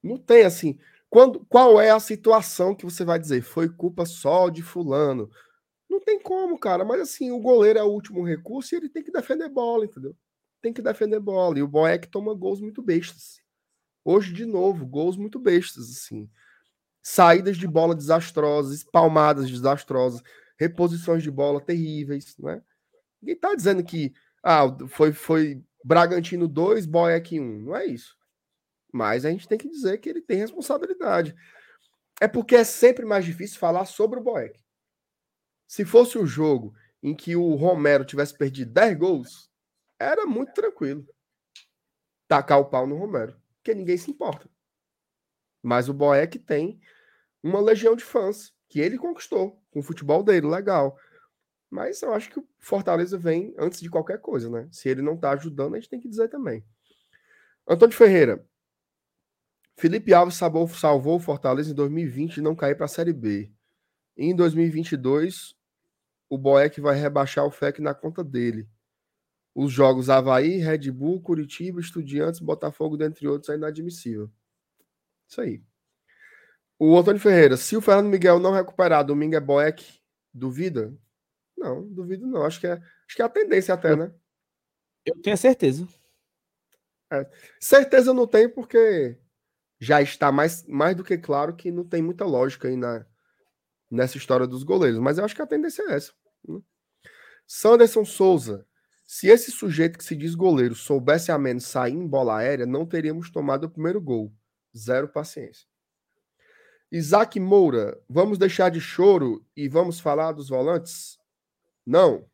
[0.03, 0.79] Não tem assim.
[1.11, 3.43] Quando, qual é a situação que você vai dizer?
[3.43, 5.31] Foi culpa só de fulano?
[5.89, 6.85] Não tem como, cara.
[6.85, 10.17] Mas assim, o goleiro é o último recurso e ele tem que defender bola, entendeu?
[10.63, 11.59] Tem que defender bola.
[11.59, 13.41] E o Boeck toma gols muito bestas.
[14.03, 16.31] Hoje, de novo, gols muito bestas, assim
[17.05, 20.23] saídas de bola desastrosas, palmadas desastrosas,
[20.59, 22.63] reposições de bola terríveis, né?
[23.21, 27.61] Ninguém tá dizendo que ah, foi, foi Bragantino 2, Boeck 1.
[27.61, 28.17] Não é isso.
[28.91, 31.35] Mas a gente tem que dizer que ele tem responsabilidade.
[32.21, 34.59] É porque é sempre mais difícil falar sobre o Boeck.
[35.67, 39.51] Se fosse um jogo em que o Romero tivesse perdido 10 gols,
[39.99, 41.07] era muito tranquilo.
[42.29, 43.37] Tacar o pau no Romero.
[43.57, 44.49] Porque ninguém se importa.
[45.65, 46.79] Mas o Boeck tem
[47.43, 50.99] uma legião de fãs que ele conquistou com o futebol dele, legal.
[51.71, 54.69] Mas eu acho que o Fortaleza vem antes de qualquer coisa, né?
[54.71, 56.63] Se ele não tá ajudando, a gente tem que dizer também.
[57.67, 58.47] Antônio Ferreira.
[59.75, 63.51] Felipe Alves salvou, o Fortaleza em 2020 e não cair para a Série B.
[64.17, 65.57] em 2022
[66.29, 68.69] o Boeck vai rebaixar o FEC na conta dele.
[69.55, 74.31] Os jogos Havaí, Red Bull, Curitiba, Estudiantes, Botafogo, dentre outros, é inadmissível.
[75.29, 75.63] Isso aí.
[76.79, 80.01] O Antônio Ferreira, se o Fernando Miguel não recuperar, domingo é Boeck,
[80.33, 80.93] duvida?
[81.57, 82.45] Não, duvido não.
[82.45, 84.13] Acho que é, acho que é a tendência até, né?
[85.05, 85.87] Eu tenho certeza.
[87.13, 87.31] É.
[87.61, 89.19] Certeza não tem, porque
[89.79, 93.07] já está mais, mais do que claro que não tem muita lógica aí na,
[93.91, 94.99] nessa história dos goleiros.
[94.99, 96.13] Mas eu acho que a tendência é essa.
[96.47, 96.61] Né?
[97.47, 98.67] Sanderson Souza.
[99.05, 102.87] Se esse sujeito que se diz goleiro soubesse a menos sair em bola aérea, não
[102.87, 104.35] teríamos tomado o primeiro gol.
[104.77, 105.67] Zero paciência.
[106.91, 111.19] Isaac Moura, vamos deixar de choro e vamos falar dos volantes?
[111.85, 112.29] Não.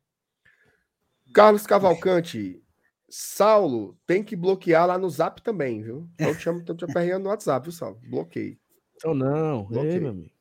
[1.33, 2.63] Carlos Cavalcante,
[3.09, 6.09] Saulo, tem que bloquear lá no zap também, viu?
[6.19, 7.99] Eu te chamo, tô te aperreando no WhatsApp, viu, Saulo?
[8.03, 8.59] Bloqueei.
[8.95, 10.31] Então não, Ei, meu amigo.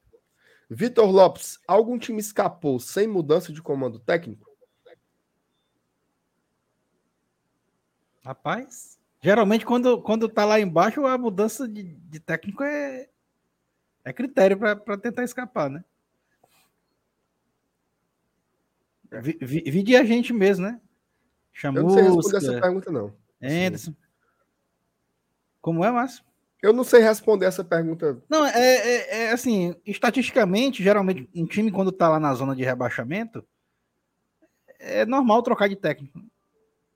[0.68, 4.48] Vitor Lopes, algum time escapou sem mudança de comando técnico?
[8.22, 13.08] Rapaz, geralmente quando, quando tá lá embaixo, a mudança de, de técnico é,
[14.04, 15.84] é critério para tentar escapar, né?
[19.22, 20.80] Vi, vi, vi, de a gente mesmo, né?
[21.52, 21.82] Chamou.
[21.82, 23.14] Eu não sei responder essa pergunta, não.
[23.42, 23.94] Anderson.
[25.60, 26.24] Como é, Márcio?
[26.62, 28.22] Eu não sei responder essa pergunta.
[28.28, 32.62] Não, é, é, é, assim, estatisticamente, geralmente, um time quando tá lá na zona de
[32.62, 33.44] rebaixamento,
[34.78, 36.20] é normal trocar de técnico.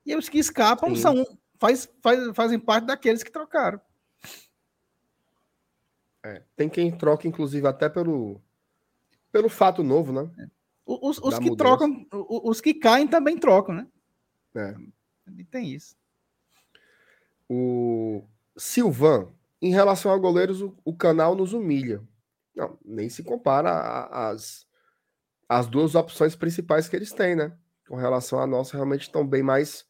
[0.05, 1.01] E os que escapam Sim.
[1.01, 3.79] são faz, faz, fazem parte daqueles que trocaram.
[6.23, 8.41] É, tem quem troca, inclusive, até pelo,
[9.31, 10.29] pelo fato novo, né?
[10.39, 10.47] É.
[10.85, 11.57] Os, os que mudança.
[11.57, 13.87] trocam, os que caem também trocam, né?
[14.55, 14.75] É.
[15.49, 15.95] Tem isso.
[17.49, 18.23] O
[18.55, 19.29] Silvan,
[19.61, 22.01] em relação a goleiros, o, o canal nos humilha.
[22.55, 24.65] Não, nem se compara às
[25.47, 27.55] as duas opções principais que eles têm, né?
[27.87, 29.85] Com relação a nós, realmente estão bem mais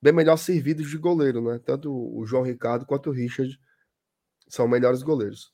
[0.00, 1.60] bem melhor servidos de goleiro, né?
[1.64, 3.58] Tanto o João Ricardo quanto o Richard
[4.48, 5.52] são melhores goleiros.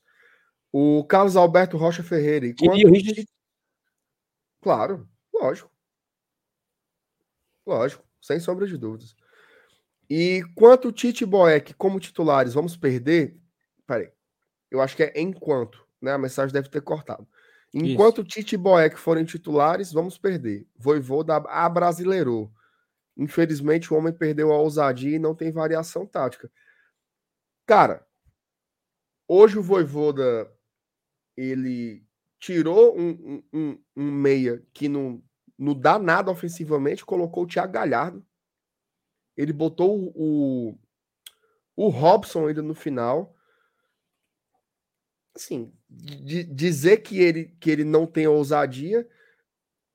[0.71, 2.47] O Carlos Alberto Rocha Ferreira.
[2.47, 3.27] E, e o Richard?
[4.61, 5.71] Claro, lógico.
[7.65, 9.15] Lógico, sem sombra de dúvidas.
[10.09, 13.37] E quanto Tite e Boeck como titulares vamos perder?
[13.85, 14.09] Peraí.
[14.71, 16.13] Eu acho que é enquanto, né?
[16.13, 17.27] A mensagem deve ter cortado.
[17.73, 18.29] Enquanto Isso.
[18.29, 20.65] Tite e Boeck forem titulares, vamos perder.
[20.77, 22.51] Voivoda abrasileirou.
[23.17, 26.51] Infelizmente, o homem perdeu a ousadia e não tem variação tática.
[27.65, 28.07] Cara,
[29.27, 30.51] hoje o Voivoda
[31.35, 32.05] ele
[32.39, 35.23] tirou um, um, um meia que não,
[35.57, 38.25] não dá nada ofensivamente, colocou o Thiago Galhardo.
[39.35, 40.77] Ele botou o,
[41.75, 43.35] o Robson ainda no final.
[45.35, 49.07] Assim, de, dizer que ele, que ele não tem ousadia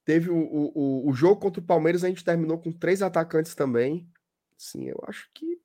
[0.05, 4.09] Teve o, o, o jogo contra o Palmeiras, a gente terminou com três atacantes também.
[4.57, 5.61] Sim, eu acho que.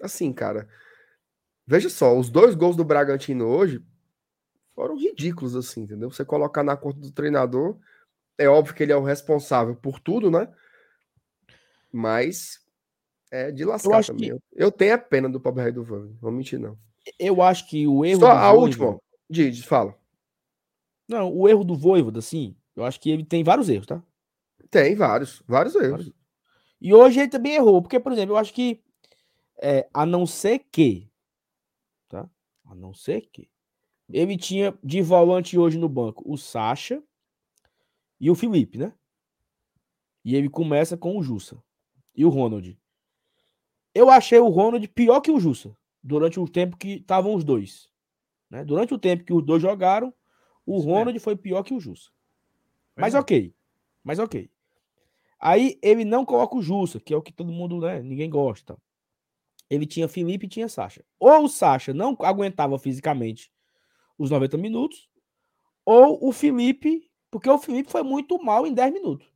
[0.00, 0.68] Assim, cara.
[1.66, 3.84] Veja só, os dois gols do Bragantino hoje
[4.72, 6.10] foram ridículos, assim, entendeu?
[6.10, 7.76] Você colocar na conta do treinador,
[8.38, 10.52] é óbvio que ele é o responsável por tudo, né?
[11.90, 12.64] Mas
[13.32, 14.30] é de lascar eu também.
[14.30, 14.44] Que...
[14.52, 16.78] Eu tenho a pena do pobre rei do Van, não vou mentir, não.
[17.18, 18.20] Eu acho que o erro.
[18.20, 19.98] Só a última, Didi, fala.
[21.08, 24.02] Não, o erro do Voivoda, assim, eu acho que ele tem vários erros, tá?
[24.70, 26.12] Tem vários, vários erros.
[26.80, 28.82] E hoje ele também errou, porque, por exemplo, eu acho que
[29.58, 31.10] é, a não ser que,
[32.08, 32.28] tá?
[32.66, 33.48] A não ser que
[34.08, 37.02] ele tinha de volante hoje no banco o Sacha
[38.20, 38.92] e o Felipe, né?
[40.24, 41.62] E ele começa com o Jussa
[42.14, 42.78] e o Ronald.
[43.94, 47.88] Eu achei o Ronald pior que o Jussa durante o tempo que estavam os dois.
[48.50, 48.64] Né?
[48.64, 50.12] Durante o tempo que os dois jogaram,
[50.64, 52.10] o Ronald foi pior que o Jussa.
[52.96, 53.18] Mas é.
[53.18, 53.54] ok.
[54.02, 54.50] Mas ok.
[55.38, 58.00] Aí ele não coloca o Jussa, que é o que todo mundo, né?
[58.02, 58.76] Ninguém gosta.
[59.68, 61.04] Ele tinha Felipe e tinha Sacha.
[61.18, 63.52] Ou o Sacha não aguentava fisicamente
[64.18, 65.10] os 90 minutos,
[65.84, 69.28] ou o Felipe, porque o Felipe foi muito mal em 10 minutos.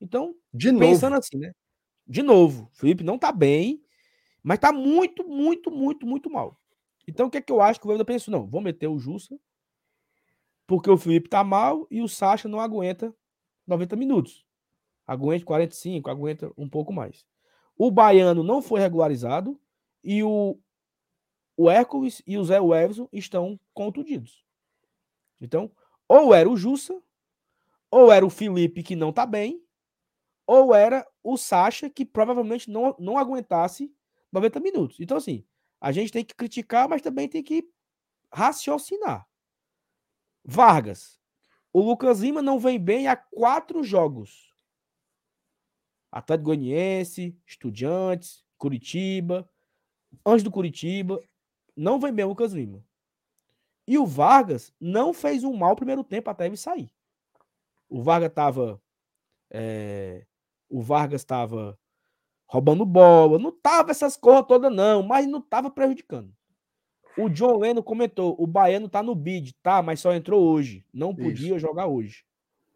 [0.00, 1.20] Então, de pensando novo.
[1.20, 1.52] assim, né?
[2.06, 3.82] De novo, o Felipe não tá bem,
[4.42, 6.58] mas tá muito, muito, muito, muito mal.
[7.06, 8.30] Então, o que é que eu acho que o Voivoda pensou?
[8.30, 9.38] Não, vou meter o Jussa
[10.66, 13.14] porque o Felipe tá mal e o Sacha não aguenta
[13.66, 14.44] 90 minutos.
[15.06, 17.26] Aguenta 45, aguenta um pouco mais.
[17.76, 19.60] O Baiano não foi regularizado
[20.02, 20.58] e o,
[21.56, 24.44] o Hércules e o Zé Everson estão contundidos.
[25.40, 25.70] Então,
[26.08, 27.02] ou era o Jussa,
[27.90, 29.62] ou era o Felipe que não tá bem,
[30.46, 33.92] ou era o Sacha que provavelmente não, não aguentasse
[34.30, 35.00] 90 minutos.
[35.00, 35.44] Então, assim,
[35.80, 37.68] a gente tem que criticar, mas também tem que
[38.32, 39.26] raciocinar.
[40.44, 41.22] Vargas
[41.72, 44.52] o Lucas Lima não vem bem há quatro jogos.
[46.10, 49.48] Atlético Goianiense, Estudiantes, Curitiba,
[50.26, 51.18] antes do Curitiba,
[51.74, 52.84] não vem bem o Lucas Lima.
[53.88, 56.92] E o Vargas não fez um mau primeiro tempo até ele sair.
[57.88, 58.80] O Vargas estava.
[59.50, 60.26] É,
[60.68, 61.78] o Vargas estava
[62.46, 66.34] roubando bola, não tava essas coisas todas, não, mas não tava prejudicando.
[67.16, 70.84] O John Leno comentou: o Baiano tá no bid, tá, mas só entrou hoje.
[70.92, 71.58] Não podia Isso.
[71.58, 72.24] jogar hoje.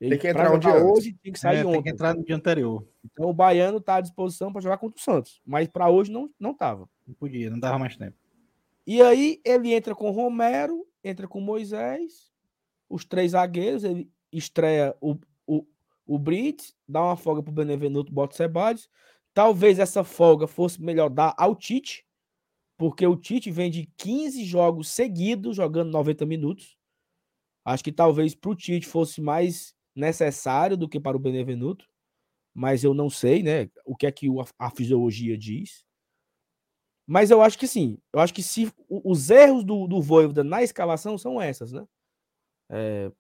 [0.01, 1.73] Ele, tem que entrar um dia hoje, tem que sair é, ontem.
[1.75, 2.87] Tem que entrar no dia anterior.
[3.05, 6.29] Então o Baiano tá à disposição para jogar contra o Santos, mas para hoje não,
[6.39, 6.89] não tava.
[7.07, 8.17] Não podia, não dava mais tempo.
[8.87, 12.31] E aí ele entra com Romero, entra com Moisés,
[12.89, 15.17] os três zagueiros, ele estreia o,
[15.47, 15.67] o,
[16.07, 18.89] o Brits, dá uma folga pro Benevenuto, bota o Sebades.
[19.33, 22.06] Talvez essa folga fosse melhor dar ao Tite,
[22.77, 26.77] porque o Tite vem de 15 jogos seguidos, jogando 90 minutos.
[27.65, 31.89] Acho que talvez para o Tite fosse mais necessário do que para o Benevenuto,
[32.55, 35.85] mas eu não sei, né, o que é que a fisiologia diz.
[37.07, 40.63] Mas eu acho que sim, eu acho que se os erros do, do Voivoda na
[40.63, 41.87] escalação são essas, né?
[42.69, 43.13] É,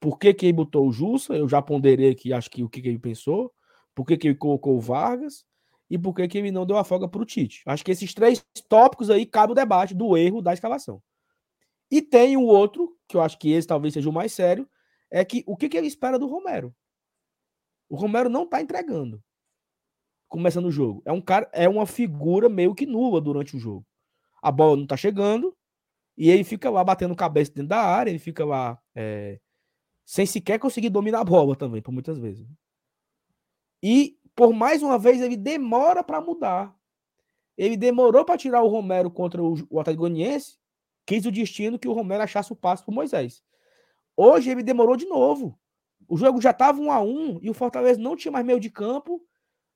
[0.00, 1.34] por que, que ele botou o Jussa?
[1.34, 3.52] Eu já ponderei aqui, acho que o que, que ele pensou.
[3.94, 5.44] Por que, que ele colocou o Vargas?
[5.90, 7.62] E por que ele não deu a folga para o Tite.
[7.66, 11.02] Acho que esses três tópicos aí cabe o debate do erro da escalação.
[11.90, 14.68] E tem o outro, que eu acho que esse talvez seja o mais sério,
[15.10, 16.74] é que o que, que ele espera do Romero?
[17.88, 19.22] O Romero não está entregando.
[20.28, 21.02] Começando o jogo.
[21.06, 23.86] É um cara, é uma figura meio que nula durante o jogo.
[24.42, 25.56] A bola não está chegando
[26.16, 29.40] e ele fica lá batendo cabeça dentro da área, ele fica lá é,
[30.04, 32.46] sem sequer conseguir dominar a bola também, por muitas vezes.
[33.82, 36.72] E por mais uma vez, ele demora para mudar.
[37.56, 39.82] Ele demorou para tirar o Romero contra o, o
[41.04, 43.42] quis o destino que o Romero achasse o passo para Moisés.
[44.16, 45.58] Hoje ele demorou de novo.
[46.06, 48.70] O jogo já estava um a um e o Fortaleza não tinha mais meio de
[48.70, 49.20] campo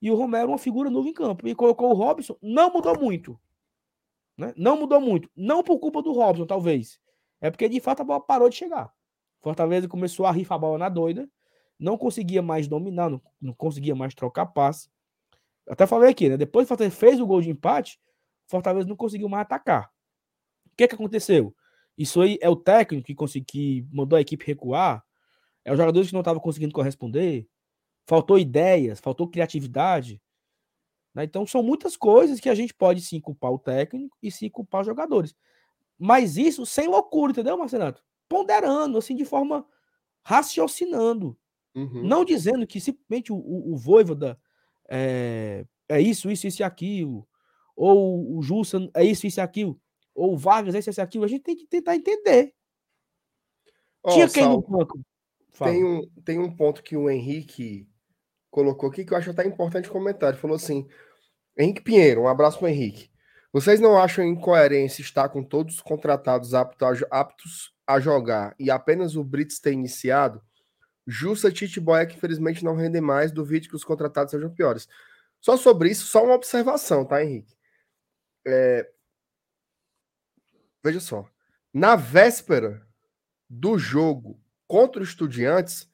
[0.00, 1.48] e o Romero uma figura nova em campo.
[1.48, 3.36] E colocou o Robson, não mudou muito.
[4.38, 4.54] Né?
[4.56, 5.28] Não mudou muito.
[5.34, 7.00] Não por culpa do Robson, talvez.
[7.40, 8.94] É porque de fato a bola parou de chegar.
[9.40, 11.28] Fortaleza começou a rifar a bola na doida
[11.78, 14.88] não conseguia mais dominar, não, não conseguia mais trocar passe.
[15.68, 16.36] Até falei aqui, né?
[16.36, 18.00] Depois que o Fortaleza fez o gol de empate,
[18.46, 19.90] o Fortaleza não conseguiu mais atacar.
[20.66, 21.54] O que, que aconteceu?
[21.96, 25.04] Isso aí é o técnico que, conseguiu, que mandou a equipe recuar,
[25.64, 27.46] é os jogadores que não estavam conseguindo corresponder,
[28.06, 30.20] faltou ideias, faltou criatividade.
[31.14, 31.24] Né?
[31.24, 34.80] Então são muitas coisas que a gente pode sim culpar o técnico e sim culpar
[34.80, 35.34] os jogadores.
[35.98, 38.02] Mas isso sem loucura, entendeu, Marcenato?
[38.28, 39.64] Ponderando, assim, de forma
[40.22, 41.38] raciocinando.
[41.74, 42.02] Uhum.
[42.02, 44.38] Não dizendo que simplesmente o, o, o Voivoda
[44.88, 47.26] é, é isso, isso, isso e aquilo.
[47.74, 49.80] Ou o Jussa é isso, isso e aquilo.
[50.14, 51.24] Ou o Vargas é isso, isso e aquilo.
[51.24, 52.54] A gente tem que tentar entender.
[54.02, 55.00] Oh, Tinha quem Sal, no banco.
[55.58, 57.88] Tem um, tem um ponto que o Henrique
[58.50, 60.30] colocou aqui que eu acho até importante comentar.
[60.30, 60.86] Ele falou assim:
[61.56, 63.10] Henrique Pinheiro, um abraço para Henrique.
[63.52, 68.70] Vocês não acham incoerência estar com todos os contratados aptos a, aptos a jogar e
[68.70, 70.42] apenas o Brits ter iniciado?
[71.06, 74.88] Justa Tite Boia, que infelizmente não rendem mais, duvide que os contratados sejam piores.
[75.40, 77.56] Só sobre isso, só uma observação, tá, Henrique?
[78.46, 78.90] É...
[80.84, 81.28] Veja só.
[81.72, 82.86] Na véspera
[83.48, 85.90] do jogo contra o Estudiantes,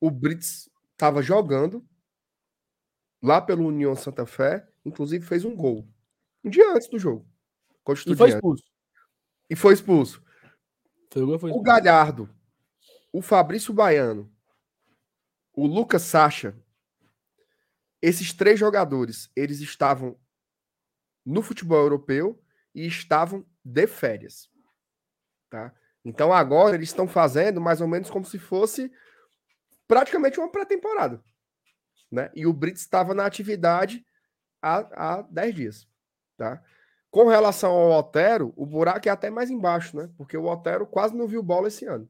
[0.00, 1.86] o Brits estava jogando
[3.22, 5.86] lá pelo União Santa Fé, inclusive fez um gol.
[6.42, 7.28] Um dia antes do jogo.
[7.84, 8.64] Contra o E foi expulso.
[9.50, 10.22] E foi expulso.
[11.10, 11.58] Foi, foi expulso.
[11.58, 12.34] O Galhardo
[13.12, 14.32] o Fabrício Baiano,
[15.52, 16.56] o Lucas Sacha,
[18.00, 20.18] esses três jogadores, eles estavam
[21.24, 22.42] no futebol europeu
[22.74, 24.50] e estavam de férias,
[25.50, 25.74] tá?
[26.04, 28.90] Então agora eles estão fazendo mais ou menos como se fosse
[29.86, 31.22] praticamente uma pré-temporada,
[32.10, 32.30] né?
[32.34, 34.06] E o Brits estava na atividade
[34.62, 35.88] há, há 10 dias,
[36.36, 36.62] tá?
[37.10, 40.08] Com relação ao Otero, o buraco é até mais embaixo, né?
[40.16, 42.08] Porque o Otero quase não viu bola esse ano.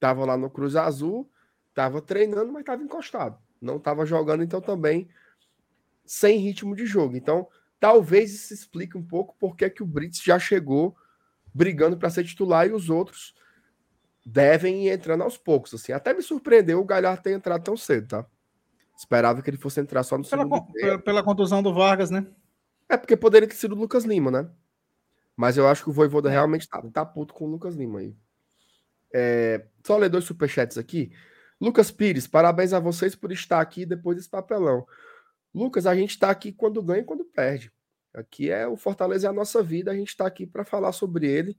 [0.00, 1.30] Estava lá no Cruz Azul,
[1.68, 3.38] estava treinando, mas estava encostado.
[3.60, 5.10] Não estava jogando, então também
[6.06, 7.18] sem ritmo de jogo.
[7.18, 7.46] Então,
[7.78, 10.96] talvez isso explique um pouco porque que o Brits já chegou
[11.52, 13.34] brigando para ser titular e os outros
[14.24, 15.74] devem ir entrando aos poucos.
[15.74, 18.26] Assim, até me surpreendeu o Galhardo ter entrado tão cedo, tá?
[18.96, 22.26] Esperava que ele fosse entrar só no pela, segundo pela, pela contusão do Vargas, né?
[22.88, 24.50] É porque poderia ter sido o Lucas Lima, né?
[25.36, 26.32] Mas eu acho que o Voivoda é.
[26.32, 28.16] realmente tá, tá puto com o Lucas Lima aí.
[29.12, 31.12] É, só ler dois superchats aqui.
[31.60, 34.86] Lucas Pires, parabéns a vocês por estar aqui depois desse papelão.
[35.54, 37.72] Lucas, a gente está aqui quando ganha e quando perde.
[38.14, 41.26] Aqui é o Fortaleza é a nossa vida, a gente está aqui para falar sobre
[41.28, 41.56] ele,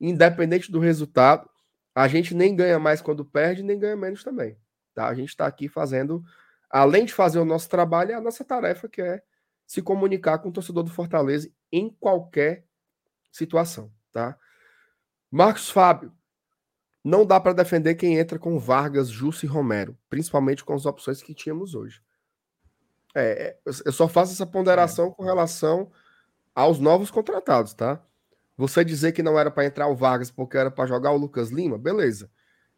[0.00, 1.48] independente do resultado.
[1.94, 4.58] a gente nem ganha mais quando perde, nem ganha menos também.
[4.94, 5.08] Tá?
[5.08, 6.22] A gente está aqui fazendo,
[6.68, 9.22] além de fazer o nosso trabalho, é a nossa tarefa, que é
[9.66, 12.66] se comunicar com o torcedor do Fortaleza em qualquer
[13.32, 13.92] situação.
[14.12, 14.38] Tá?
[15.30, 16.12] Marcos Fábio,
[17.06, 21.22] não dá para defender quem entra com Vargas, Justo e Romero, principalmente com as opções
[21.22, 22.02] que tínhamos hoje.
[23.14, 25.10] É, eu só faço essa ponderação é.
[25.12, 25.88] com relação
[26.52, 28.04] aos novos contratados, tá?
[28.56, 31.50] Você dizer que não era para entrar o Vargas porque era para jogar o Lucas
[31.50, 32.28] Lima, beleza.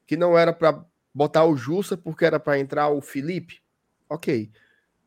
[0.07, 0.85] Que não era para
[1.15, 3.63] botar o Justa porque era para entrar o Felipe,
[4.11, 4.53] ok.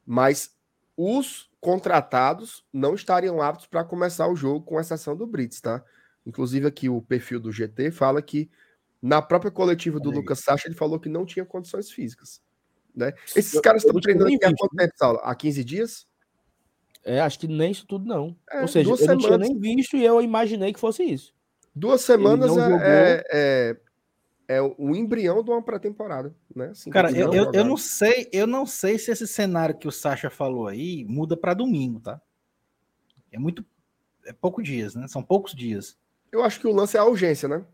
[0.03, 0.55] Mas
[0.97, 5.83] os contratados não estariam aptos para começar o jogo, com exceção do Brits, tá?
[6.25, 8.49] Inclusive aqui o perfil do GT fala que
[9.01, 12.41] na própria coletiva do Lucas Sacha ele falou que não tinha condições físicas.
[12.95, 13.13] Né?
[13.35, 15.19] Esses eu, caras estão treinando há quanto tempo, Saulo?
[15.23, 16.07] Há 15 dias?
[17.03, 18.35] É, acho que nem isso tudo não.
[18.49, 19.23] É, Ou seja, eu semanas...
[19.23, 21.33] não tinha nem visto e eu imaginei que fosse isso.
[21.73, 23.77] Duas semanas é, é, é,
[24.57, 26.67] é, o embrião de uma pré-temporada, né?
[26.67, 29.91] Assim, Cara, eu, eu, eu, não sei, eu não sei se esse cenário que o
[29.91, 32.21] Sacha falou aí muda para domingo, tá?
[33.31, 33.65] É muito,
[34.25, 35.07] é poucos dias, né?
[35.07, 35.97] São poucos dias.
[36.31, 37.65] Eu acho que o lance é a urgência, né?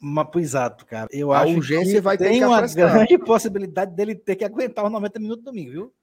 [0.00, 1.08] Mas, exato, cara.
[1.10, 4.92] Eu a acho urgência vai ter que uma grande possibilidade dele ter que aguentar os
[4.92, 5.94] 90 minutos domingo, viu?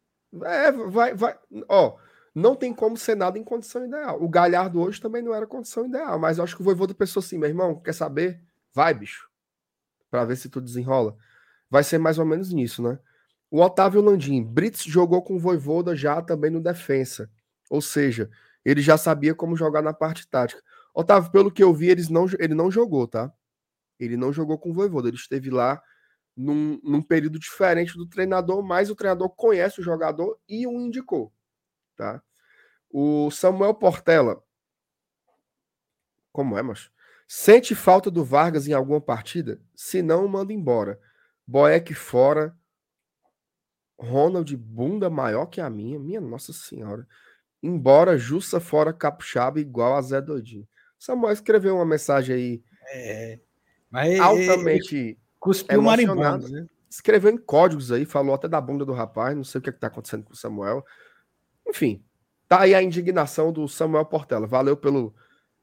[0.44, 1.38] É, vai, vai.
[1.70, 1.98] Ó,
[2.34, 4.22] não tem como ser nada em condição ideal.
[4.22, 7.22] O Galhardo hoje também não era condição ideal, mas eu acho que o Voivoda pensou
[7.22, 8.42] assim, meu irmão, quer saber?
[8.74, 9.30] Vai, bicho.
[10.12, 11.16] Para ver se tudo desenrola.
[11.70, 13.00] Vai ser mais ou menos nisso, né?
[13.50, 17.30] O Otávio Landim, Brits jogou com o Voivoda já também no defensa.
[17.70, 18.30] Ou seja,
[18.66, 20.62] ele já sabia como jogar na parte tática.
[20.94, 23.32] Otávio, pelo que eu vi, eles não, ele não jogou, tá?
[24.00, 25.82] Ele não jogou com o Voivoda, ele esteve lá
[26.36, 31.32] num, num período diferente do treinador, mas o treinador conhece o jogador e o indicou.
[31.96, 32.22] Tá?
[32.90, 34.44] O Samuel Portela.
[36.32, 36.92] Como é, macho?
[37.28, 39.60] Sente falta do Vargas em alguma partida?
[39.76, 41.00] Se não, manda embora.
[41.48, 42.56] Boeck fora.
[43.98, 45.98] Ronald, bunda maior que a minha.
[45.98, 47.08] Minha Nossa Senhora.
[47.64, 50.68] Embora Jussa fora capixaba igual a Zé Doidinho.
[51.00, 52.64] Samuel escreveu uma mensagem aí.
[52.90, 53.40] É,
[53.90, 55.18] mas altamente.
[55.40, 56.66] Cuspiu marimbondo, né?
[56.90, 59.36] Escreveu em códigos aí, falou até da bunda do rapaz.
[59.36, 60.84] Não sei o que, é que tá acontecendo com o Samuel.
[61.68, 62.04] Enfim,
[62.48, 64.48] tá aí a indignação do Samuel Portela.
[64.48, 65.14] Valeu pelo,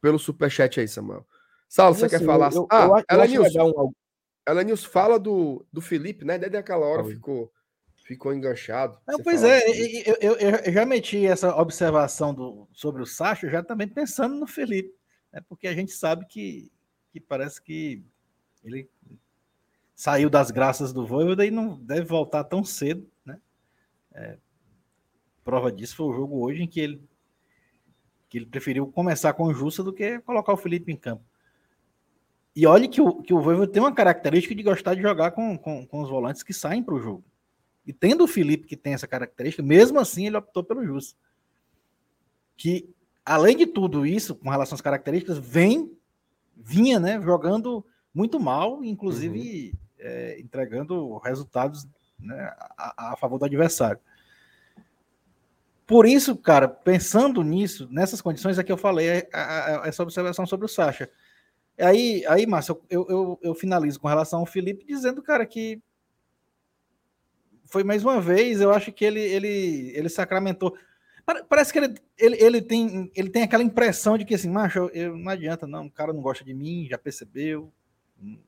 [0.01, 1.27] pelo superchat aí, Samuel.
[1.69, 2.53] Saulo, você assim, quer falar?
[2.53, 3.93] Eu, ah, eu, ela News, um...
[4.44, 6.39] ela News fala do, do Felipe, né?
[6.39, 7.51] Desde aquela hora ficou,
[8.05, 8.99] ficou enganchado.
[9.09, 9.62] Não, pois é,
[10.07, 14.47] eu, eu, eu, já meti essa observação do, sobre o Sacho, já também pensando no
[14.47, 14.94] Felipe.
[15.32, 15.40] Né?
[15.49, 16.70] Porque a gente sabe que,
[17.11, 18.05] que parece que
[18.64, 18.89] ele
[19.94, 23.40] saiu das graças do Voivoda e não deve voltar tão cedo, né?
[24.12, 24.39] É,
[25.44, 27.02] Prova disso foi o jogo hoje em que ele,
[28.28, 31.24] que ele preferiu começar com o Justa do que colocar o Felipe em campo.
[32.55, 35.56] E olhe que o, que o Voivoda tem uma característica de gostar de jogar com,
[35.59, 37.24] com, com os volantes que saem para o jogo.
[37.84, 41.18] E tendo o Felipe que tem essa característica, mesmo assim ele optou pelo Justa.
[42.56, 42.89] Que,
[43.24, 45.97] além de tudo isso, com relação às características, vem,
[46.55, 47.84] vinha, né, jogando
[48.14, 49.78] muito mal, inclusive uhum.
[49.98, 51.86] é, entregando resultados
[52.18, 54.01] né, a, a, favor do adversário.
[55.86, 60.47] Por isso, cara, pensando nisso, nessas condições é que eu falei é, é, essa observação
[60.47, 61.10] sobre o Sacha.
[61.78, 65.82] Aí, aí Márcio, eu, eu, eu finalizo com relação ao Felipe dizendo, cara, que
[67.64, 70.76] foi mais uma vez, eu acho que ele, ele, ele sacramentou.
[71.48, 74.89] Parece que ele, ele, ele, tem, ele tem aquela impressão de que, assim, macho, eu,
[74.90, 77.72] eu, não adianta, não, o cara não gosta de mim, já percebeu,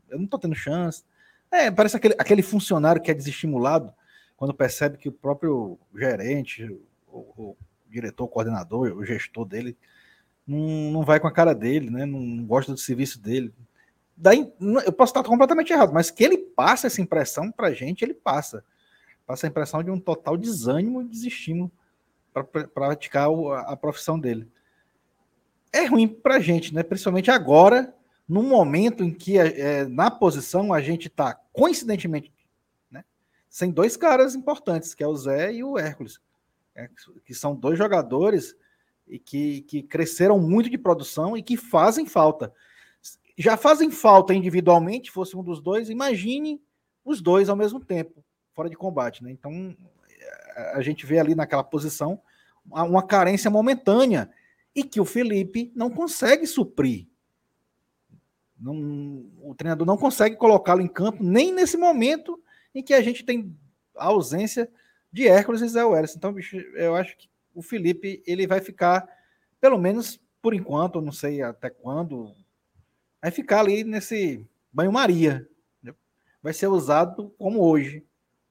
[0.08, 1.04] eu não tô tendo chance.
[1.50, 3.92] É, parece aquele, aquele funcionário que é desestimulado
[4.36, 6.64] quando percebe que o próprio gerente,
[7.08, 7.56] o, o
[7.88, 9.76] diretor, o coordenador, o gestor dele
[10.46, 10.58] não,
[10.92, 12.04] não vai com a cara dele, né?
[12.04, 13.52] Não, não gosta do serviço dele.
[14.16, 14.52] Daí,
[14.84, 18.14] eu posso estar completamente errado, mas que ele passa essa impressão para a gente, ele
[18.14, 18.64] passa.
[19.26, 21.70] Passa a impressão de um total desânimo e desestímulo
[22.32, 23.28] para praticar
[23.66, 24.48] a profissão dele.
[25.72, 26.82] É ruim para a gente, né?
[26.82, 27.94] Principalmente agora,
[28.28, 32.32] no momento em que é, na posição a gente está, coincidentemente,
[32.90, 33.04] né,
[33.48, 36.20] sem dois caras importantes, que é o Zé e o Hércules
[36.74, 36.88] é,
[37.24, 38.56] que são dois jogadores
[39.06, 42.52] e que, que cresceram muito de produção e que fazem falta.
[43.36, 46.60] Já fazem falta individualmente, fosse um dos dois, imagine
[47.04, 48.24] os dois ao mesmo tempo,
[48.54, 49.22] fora de combate.
[49.22, 49.30] Né?
[49.30, 49.76] Então,
[50.72, 52.20] a gente vê ali naquela posição
[52.64, 54.30] uma carência momentânea
[54.74, 57.06] e que o Felipe não consegue suprir.
[58.58, 62.40] Não, o treinador não consegue colocá-lo em campo nem nesse momento
[62.74, 63.56] em que a gente tem
[63.96, 64.70] a ausência
[65.12, 66.16] de Hércules e Zé Welles.
[66.16, 69.08] Então, bicho, eu acho que o Felipe ele vai ficar,
[69.60, 72.34] pelo menos por enquanto, não sei até quando,
[73.20, 75.48] vai ficar ali nesse, banho-maria.
[76.42, 78.04] Vai ser usado como hoje,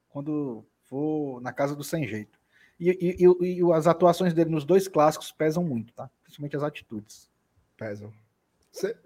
[0.08, 2.40] quando for na casa do sem jeito.
[2.80, 6.10] E, e, e, e as atuações dele nos dois clássicos pesam muito, tá?
[6.24, 7.30] Principalmente as atitudes.
[7.76, 8.12] Pesam.
[8.72, 8.96] Se...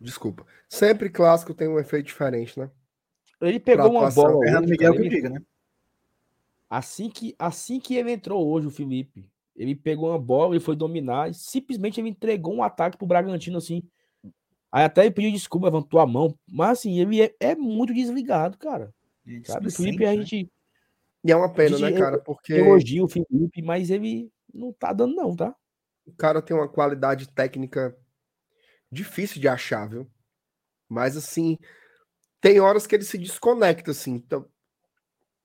[0.00, 0.46] Desculpa.
[0.68, 2.70] Sempre clássico tem um efeito diferente, né?
[3.40, 4.38] Ele pegou uma bola.
[4.40, 5.42] Fernando hoje, Miguel cara, que ele- diga, né?
[6.68, 10.76] Assim que, assim que ele entrou hoje, o Felipe, ele pegou uma bola e foi
[10.76, 13.82] dominar e simplesmente ele entregou um ataque pro Bragantino assim.
[14.70, 18.56] Aí até ele pediu desculpa, levantou a mão, mas assim, ele é, é muito desligado,
[18.56, 18.94] cara.
[19.44, 19.66] Sabe?
[19.66, 20.22] O Felipe, a né?
[20.22, 20.50] gente
[21.24, 22.18] E é uma pena, Gente, né, cara?
[22.20, 25.54] Porque elogia o Felipe, mas ele não tá dando não, tá?
[26.06, 27.96] o cara tem uma qualidade técnica
[28.90, 30.10] difícil de achar, viu?
[30.88, 31.58] Mas assim,
[32.40, 34.14] tem horas que ele se desconecta, assim.
[34.14, 34.48] Então,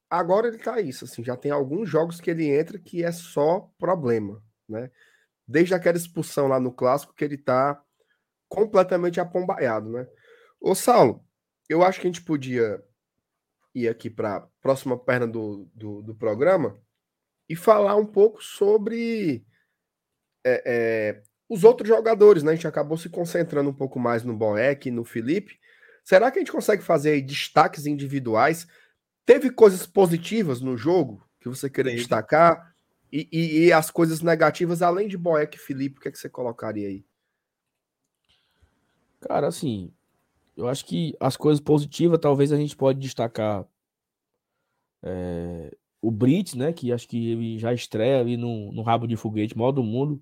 [0.09, 1.23] agora ele tá isso, assim.
[1.23, 4.89] Já tem alguns jogos que ele entra que é só problema, né?
[5.47, 7.81] Desde aquela expulsão lá no clássico que ele tá
[8.47, 10.07] completamente apombaiado, né?
[10.59, 11.23] Ô, Saulo,
[11.69, 12.83] eu acho que a gente podia
[13.73, 16.79] ir aqui para próxima perna do, do, do programa
[17.49, 19.45] e falar um pouco sobre
[20.43, 22.51] é, é, os outros jogadores, né?
[22.51, 25.59] A gente acabou se concentrando um pouco mais no Boeck e no Felipe.
[26.03, 28.67] Será que a gente consegue fazer aí destaques individuais?
[29.25, 32.01] Teve coisas positivas no jogo que você queria Teve.
[32.01, 32.73] destacar?
[33.11, 36.17] E, e- e as coisas negativas, além de Boeck e Felipe, o que, é que
[36.17, 37.05] você colocaria aí?
[39.21, 39.91] Cara, assim,
[40.55, 43.65] eu acho que as coisas positivas, talvez a gente pode destacar
[45.01, 46.73] é, o Brits, né?
[46.73, 50.21] Que acho que ele já estreia ali no, no rabo de foguete, maior do mundo.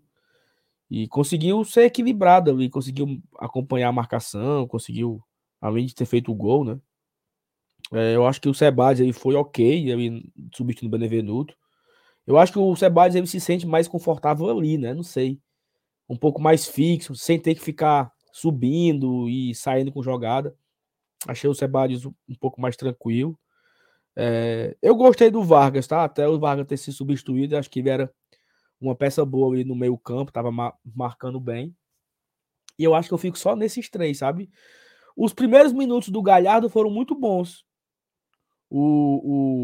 [0.95, 5.23] E conseguiu ser equilibrado ali, conseguiu acompanhar a marcação, conseguiu,
[5.59, 6.79] além de ter feito o gol, né?
[7.91, 11.57] É, eu acho que o Sebades aí foi ok, ele substituindo o Benevenuto.
[12.27, 14.93] Eu acho que o Sebades ele se sente mais confortável ali, né?
[14.93, 15.41] Não sei.
[16.07, 20.55] Um pouco mais fixo, sem ter que ficar subindo e saindo com jogada.
[21.27, 23.35] Achei o Sebadios um pouco mais tranquilo.
[24.15, 26.03] É, eu gostei do Vargas, tá?
[26.03, 28.13] Até o Vargas ter sido substituído, acho que ele era
[28.87, 31.75] uma peça boa ali no meio campo, tava ma- marcando bem.
[32.77, 34.49] E eu acho que eu fico só nesses três, sabe?
[35.17, 37.65] Os primeiros minutos do Galhardo foram muito bons.
[38.69, 38.81] O,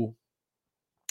[0.08, 0.16] o-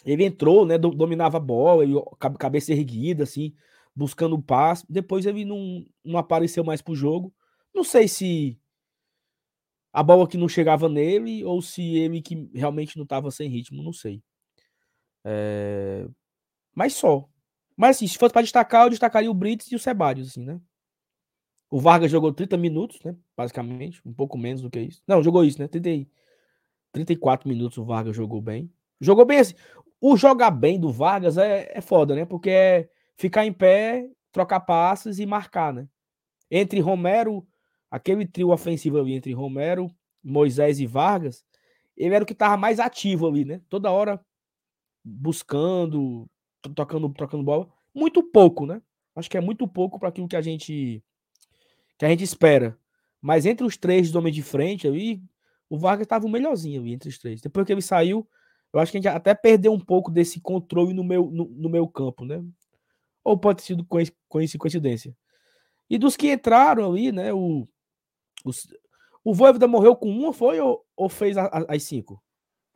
[0.05, 0.79] ele entrou, né?
[0.79, 3.55] do- Dominava a bola, ele, cabe- cabeça erguida, assim,
[3.95, 4.85] buscando o passe.
[4.89, 7.35] Depois ele não, não apareceu mais pro jogo.
[7.75, 8.59] Não sei se
[9.93, 13.83] a bola que não chegava nele ou se ele que realmente não estava sem ritmo,
[13.83, 14.23] não sei.
[15.25, 16.07] É,
[16.75, 17.29] Mas só.
[17.79, 20.61] Mas assim, se fosse para destacar, eu destacaria o Brits e o Sebadios, assim, né?
[21.71, 23.15] O Vargas jogou 30 minutos, né?
[23.37, 25.01] Basicamente, um pouco menos do que isso.
[25.07, 25.69] Não, jogou isso, né?
[25.69, 26.09] 30, e-
[26.93, 28.69] 34 minutos o Vargas jogou bem.
[29.01, 29.55] Jogou bem assim.
[30.01, 32.25] O jogar bem do Vargas é, é foda, né?
[32.25, 35.87] Porque é ficar em pé, trocar passes e marcar, né?
[36.51, 37.47] Entre Romero,
[37.89, 39.89] aquele trio ofensivo ali entre Romero,
[40.23, 41.45] Moisés e Vargas,
[41.97, 43.61] ele era o que tava mais ativo ali, né?
[43.69, 44.21] Toda hora
[45.05, 46.29] buscando,
[46.69, 47.69] to- tocando, trocando bola.
[47.95, 48.81] Muito pouco, né?
[49.17, 51.03] Acho que é muito pouco para aquilo que a gente
[51.99, 52.79] que a gente espera.
[53.21, 55.21] Mas entre os três do homem de frente ali,
[55.69, 57.41] o Vargas estava o melhorzinho entre os três.
[57.41, 58.27] Depois que ele saiu,
[58.73, 61.69] eu acho que a gente até perdeu um pouco desse controle no meu, no, no
[61.69, 62.43] meu campo, né?
[63.25, 65.17] Ou pode ter sido coinc- coinc- coincidência.
[65.91, 67.33] E dos que entraram ali, né?
[67.35, 67.67] O,
[68.45, 68.69] os-
[69.25, 70.61] o Voivoda morreu com uma, foi?
[70.61, 72.23] Ou, ou fez as cinco?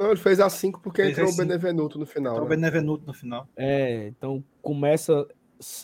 [0.03, 1.37] Não, ele fez as cinco porque Fez entrou o.
[1.37, 2.33] Benevenuto no final.
[2.35, 2.57] Então o né?
[2.57, 3.49] Benevenuto no final.
[3.57, 5.27] É, então começa.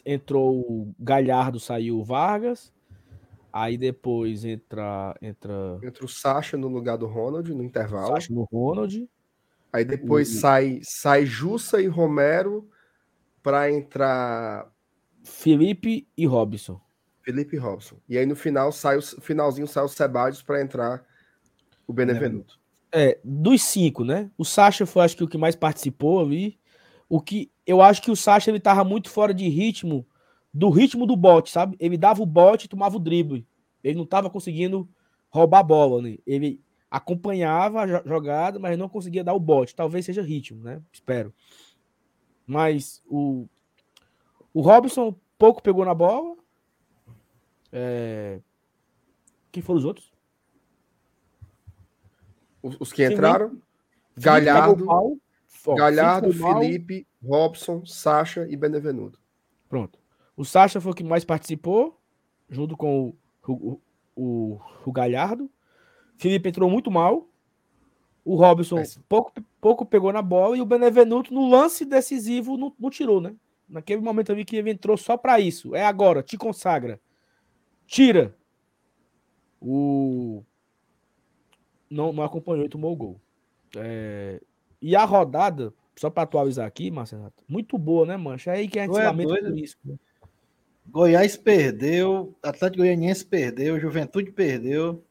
[0.05, 2.73] Entrou o Galhardo, saiu o Vargas.
[3.53, 8.09] Aí depois entra, entra Entra o Sacha no lugar do Ronald no intervalo.
[8.09, 9.09] Sacha no Ronald.
[9.73, 12.69] Aí depois O- sai, sai Jussa e Romero
[13.43, 14.69] para entrar
[15.23, 16.81] Felipe e Robson.
[17.23, 17.99] Felipe Robson.
[18.09, 21.05] E aí no final sai o finalzinho sai o Sebadios para entrar
[21.86, 22.57] o Benevenuto.
[22.93, 24.31] É, dos cinco, né?
[24.39, 26.59] O Sacha foi, acho que, o que mais participou ali.
[27.09, 30.06] O que eu acho que o Sacha ele tava muito fora de ritmo,
[30.52, 31.77] do ritmo do bote, sabe?
[31.78, 33.47] Ele dava o bote e tomava o drible.
[33.82, 34.89] Ele não tava conseguindo
[35.31, 36.16] roubar a bola, né?
[36.27, 39.74] Ele acompanhava a jo- jogada, mas não conseguia dar o bote.
[39.74, 40.82] Talvez seja ritmo, né?
[40.93, 41.32] Espero.
[42.47, 43.47] Mas o,
[44.55, 46.35] o Robson pouco pegou na bola.
[47.70, 48.40] É...
[49.52, 50.12] Quem foram os outros?
[52.62, 53.60] Os, os que entraram,
[54.16, 54.85] Galhardo.
[54.89, 59.20] Ó, Galhardo, Felipe Robson, Sacha e Benevenuto.
[59.68, 59.98] Pronto.
[60.36, 62.01] O Sacha foi o que mais participou,
[62.48, 63.14] junto com
[63.47, 63.80] o, o,
[64.16, 65.51] o, o Galhardo.
[66.16, 67.28] Felipe entrou muito mal.
[68.24, 72.90] O Robson pouco, pouco pegou na bola e o Benevenuto, no lance decisivo, não, não
[72.90, 73.35] tirou, né?
[73.68, 75.74] Naquele momento ali que ele entrou só para isso.
[75.74, 77.01] É agora, te consagra.
[77.86, 78.35] Tira.
[79.60, 80.44] O,
[81.90, 83.20] não, não acompanhou e tomou o gol.
[83.77, 84.40] É,
[84.81, 88.52] e a rodada, só para atualizar aqui, Marcelo, muito boa, né, Mancha?
[88.52, 89.51] É aí que a gente se é lamenta doido?
[89.51, 89.77] por isso.
[89.85, 89.97] né?
[90.90, 95.02] Goiás perdeu, Atlético Goianiense perdeu, Juventude perdeu.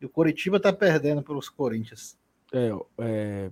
[0.00, 2.16] E o Coritiba tá perdendo pelos Corinthians.
[2.52, 3.50] É, é,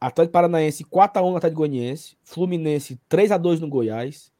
[0.00, 4.30] Atlético Paranaense 4x1 no Atlético Goianiense, Fluminense 3x2 no Goiás,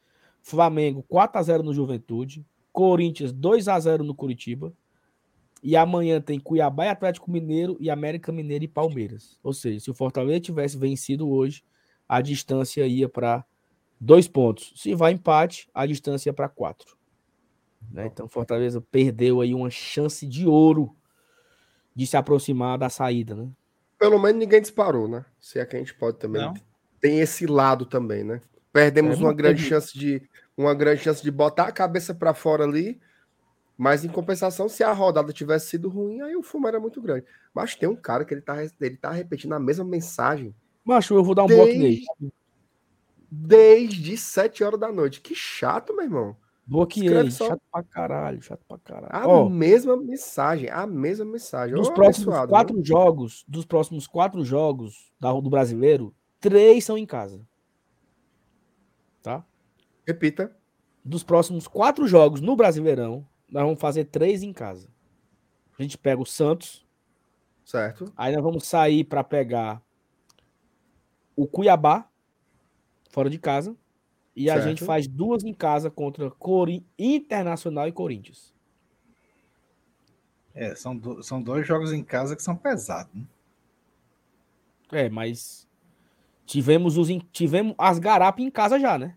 [0.42, 4.72] Flamengo 4x0 no Juventude, Corinthians 2x0 no Curitiba,
[5.64, 9.38] e amanhã tem Cuiabá e Atlético Mineiro e América Mineiro e Palmeiras.
[9.42, 11.64] Ou seja, se o Fortaleza tivesse vencido hoje,
[12.06, 13.42] a distância ia para
[13.98, 14.74] dois pontos.
[14.76, 16.94] Se vai empate, a distância ia para quatro.
[17.90, 18.06] Né?
[18.06, 20.94] Então, Fortaleza perdeu aí uma chance de ouro
[21.96, 23.48] de se aproximar da saída, né?
[23.98, 25.24] Pelo menos ninguém disparou, né?
[25.40, 26.42] Se é que a gente pode também.
[26.42, 26.52] Não.
[27.00, 28.40] Tem esse lado também, né?
[28.72, 30.20] Perdemos É, uma grande teve- chance de
[30.56, 33.00] uma grande chance de botar a cabeça para fora ali,
[33.76, 37.26] mas em compensação, se a rodada tivesse sido ruim, aí o fumo era muito grande.
[37.52, 41.24] Mas tem um cara que ele tá, ele tá repetindo a mesma mensagem Macho, eu
[41.24, 42.04] vou dar um bloco nele.
[43.30, 45.20] Desde, desde 7 horas da noite.
[45.20, 46.36] Que chato, meu irmão.
[46.66, 47.30] Bloqueei.
[47.30, 47.48] Só.
[47.48, 49.08] Chato pra caralho, chato pra caralho.
[49.10, 51.74] A Ó, mesma mensagem, a mesma mensagem.
[51.74, 56.96] dos Ô, próximos abençoado, quatro jogos, dos próximos quatro jogos da, do brasileiro, três são
[56.96, 57.40] em casa.
[59.22, 59.44] Tá?
[60.06, 60.54] Repita.
[61.02, 64.88] Dos próximos quatro jogos no Brasileirão, nós vamos fazer três em casa.
[65.78, 66.84] A gente pega o Santos,
[67.64, 68.12] Certo.
[68.16, 69.82] aí nós vamos sair para pegar
[71.36, 72.08] o Cuiabá,
[73.10, 73.76] fora de casa,
[74.36, 74.68] e a Certo.
[74.68, 78.52] gente faz duas em casa contra Cori Internacional e Corinthians.
[80.54, 83.12] É, são, do- são dois jogos em casa que são pesados.
[83.14, 83.24] Né?
[84.92, 85.68] É, mas
[86.46, 89.16] tivemos os em- tivemos as garapas em casa já, né?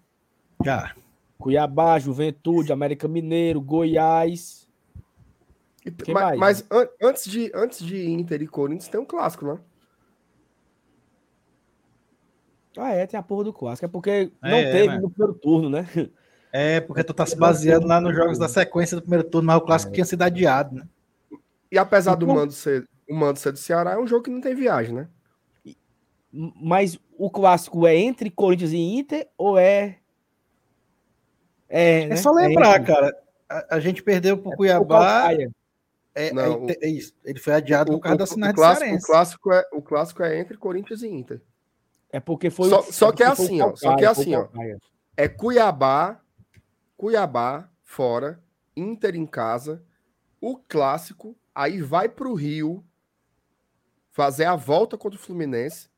[0.66, 0.96] Já.
[1.38, 4.68] Cuiabá, Juventude, América Mineiro, Goiás.
[5.86, 6.40] E- Quem ma- mais?
[6.40, 9.60] mas an- antes, de, antes de Inter e Corinthians tem um clássico, né?
[12.78, 13.86] Ah, é, tem a porra do clássico.
[13.86, 15.00] É porque não É, teve né?
[15.00, 15.88] no primeiro turno, né?
[16.52, 19.58] É, porque tu tá se baseando lá nos jogos da sequência do primeiro turno, mas
[19.58, 20.88] o clássico tinha sido adiado, né?
[21.72, 24.42] E apesar do mando ser o mando ser do Ceará, é um jogo que não
[24.42, 25.10] tem viagem, né?
[26.32, 30.00] Mas o clássico é entre Corinthians e Inter ou é.
[31.70, 32.16] É, É né?
[32.18, 33.18] só lembrar, entre- cara.
[33.50, 35.00] A, a gente perdeu pro o Cuiabá.
[35.22, 35.52] Calcaia.
[36.14, 37.14] É, Não, é- é isso.
[37.24, 40.24] Ele foi adiado por causa da o, sinal de clássico, o, clássico é, o clássico
[40.24, 41.42] é entre Corinthians e Inter.
[42.12, 42.70] É porque foi.
[42.70, 44.48] Só- o- só que é o assim, ó, só que é o assim, ó.
[45.16, 46.20] É Cuiabá,
[46.96, 48.42] Cuiabá fora,
[48.76, 49.84] Inter em casa,
[50.42, 52.84] o clássico, aí vai para o Rio
[54.12, 55.90] fazer a volta contra o Fluminense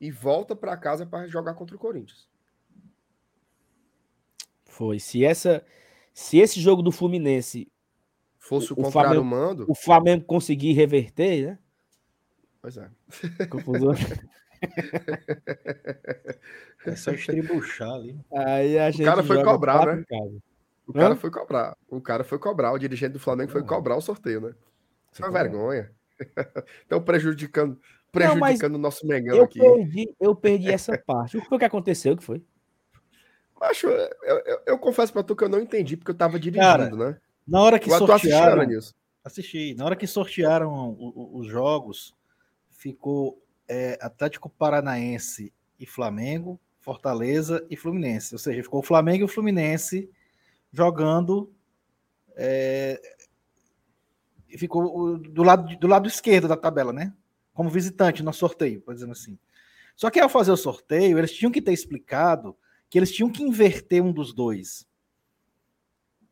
[0.00, 2.28] e volta para casa para jogar contra o Corinthians.
[4.82, 4.98] Foi.
[4.98, 5.64] Se, essa,
[6.12, 7.68] se esse jogo do Fluminense
[8.38, 11.58] Fosse o, O- o contrário Flamengo- mando, o Flamengo conseguir reverter, né?
[12.60, 12.90] pois é.
[13.48, 13.92] Confusão.
[16.86, 18.18] É só estribuchar ali.
[18.32, 20.04] Aí a gente cara foi cobrar, né?
[20.86, 21.16] O cara Hã?
[21.16, 21.76] foi cobrar.
[21.88, 22.72] O cara foi cobrar.
[22.72, 23.68] O dirigente do Flamengo foi Não.
[23.68, 24.54] cobrar o sorteio, né?
[25.12, 25.90] Isso é uma vergonha.
[26.82, 27.80] Estão prejudicando, Não,
[28.12, 29.60] prejudicando o nosso Mengão Eu aqui.
[29.60, 31.36] perdi, eu perdi essa parte.
[31.38, 32.14] O que foi que aconteceu?
[32.14, 32.42] O que foi?
[33.62, 36.96] Macho, eu, eu- eu confesso pra tu que eu não entendi, porque eu tava dirigindo,
[36.96, 37.16] né?
[37.46, 38.52] Na hora que Agora sortearam.
[38.60, 38.92] Aranilson?
[39.24, 39.74] Assisti.
[39.74, 40.96] Na hora que sortearam
[41.32, 42.12] os jogos,
[42.70, 48.34] ficou é, Atlético Paranaense e Flamengo, Fortaleza e Fluminense.
[48.34, 50.10] Ou seja, ficou o Flamengo e o Fluminense
[50.72, 51.52] jogando.
[52.36, 53.00] é,
[54.48, 57.12] e ficou do lado, do lado esquerdo da tabela, né?
[57.54, 59.38] Como visitante no sorteio, por dizendo assim.
[59.94, 62.56] Só que ao fazer o sorteio, eles tinham que ter explicado
[62.92, 64.86] que eles tinham que inverter um dos dois.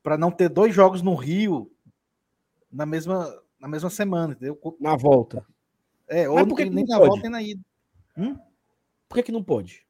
[0.03, 1.73] Para não ter dois jogos no Rio
[2.71, 4.61] na mesma, na mesma semana, entendeu?
[4.79, 5.43] Na volta.
[6.07, 7.09] É, ou por que nem que não na pode?
[7.09, 7.63] volta nem na ida.
[9.09, 9.87] Por que, que não pode?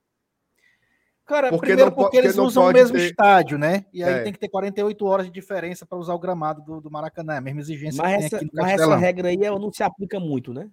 [1.26, 3.84] Cara, Porque primeiro porque eles usam o mesmo ter- estádio, né?
[3.92, 4.22] E aí É.
[4.22, 7.40] tem que ter 48 horas de diferença para usar o gramado do, do Maracanã, a
[7.40, 9.82] mesma exigência Mas que tem essa, aqui no mas essa regra aí ela não se
[9.82, 10.70] aplica muito, né?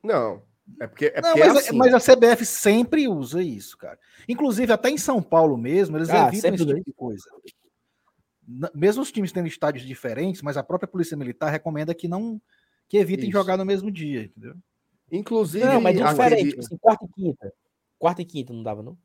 [0.00, 0.40] Não.
[0.80, 1.76] É porque é, Não, porque é mas, assim.
[1.76, 3.98] mas a CBF sempre usa isso, cara.
[4.28, 7.24] Inclusive, até em São Paulo mesmo, eles Ah, evitam esse tipo de coisa.
[8.74, 12.40] Mesmo os times tendo estádios diferentes, mas a própria Polícia Militar recomenda que não
[12.88, 13.38] que evitem Isso.
[13.38, 14.54] jogar no mesmo dia, entendeu?
[15.10, 16.48] Inclusive, Não, mas aquele- diferente.
[16.50, 17.54] tipo assim, quarta e quinta.
[17.98, 18.98] Quarta e quinta não dava, não?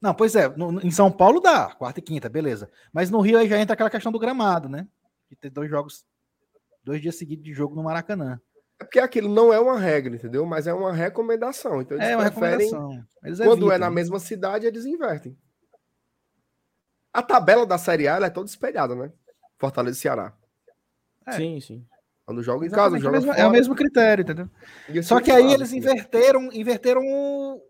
[0.00, 2.70] Não, pois é, no- em São Paulo dá, quarta e quinta, beleza.
[2.92, 4.88] Mas no Rio aí já entra aquela questão do gramado, né?
[5.28, 6.06] De ter dois jogos,
[6.82, 8.40] dois dias seguidos de jogo no Maracanã.
[8.80, 10.46] É porque aquilo não é uma regra, entendeu?
[10.46, 11.82] Mas é uma recomendação.
[11.82, 12.66] Então eles É uma preferem.
[12.70, 13.06] recomendação.
[13.22, 13.94] Eles Quando evitam, é na né?
[13.94, 15.38] mesma cidade, eles invertem.
[17.12, 19.12] A tabela da Série A ela é toda espelhada, né?
[19.58, 20.32] Fortaleza e Ceará.
[21.26, 21.32] É.
[21.32, 21.86] Sim, sim.
[22.24, 23.42] Quando joga em casa, Exatamente, joga é, o mesmo, fora.
[23.42, 24.48] é o mesmo critério, entendeu?
[24.88, 25.78] Assim Só que eles aí eles né?
[25.78, 27.60] inverteram, inverteram o.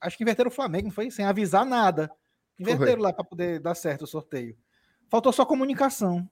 [0.00, 1.10] Acho que inverteram o Flamengo, não foi?
[1.10, 2.10] Sem avisar nada.
[2.58, 4.56] Inverteram lá para poder dar certo o sorteio.
[5.08, 6.28] Faltou só comunicação.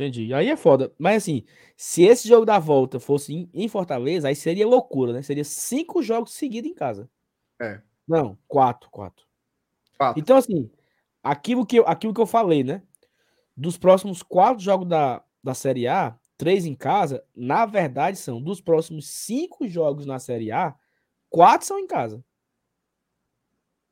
[0.00, 0.32] Entendi.
[0.32, 0.90] Aí é foda.
[0.98, 1.44] Mas assim,
[1.76, 5.20] se esse jogo da volta fosse em, Fortaleza, aí seria loucura, né?
[5.20, 7.08] Seria cinco jogos seguidos em casa.
[7.60, 7.82] É.
[8.08, 9.26] Não, quatro, quatro.
[9.98, 10.18] Quatro.
[10.18, 10.70] Então, assim,
[11.22, 12.82] aquilo que eu, aquilo que eu falei, né?
[13.54, 18.62] Dos próximos quatro jogos da, da Série A, três em casa, na verdade são dos
[18.62, 20.74] próximos cinco jogos na Série A,
[21.28, 22.24] quatro são em casa.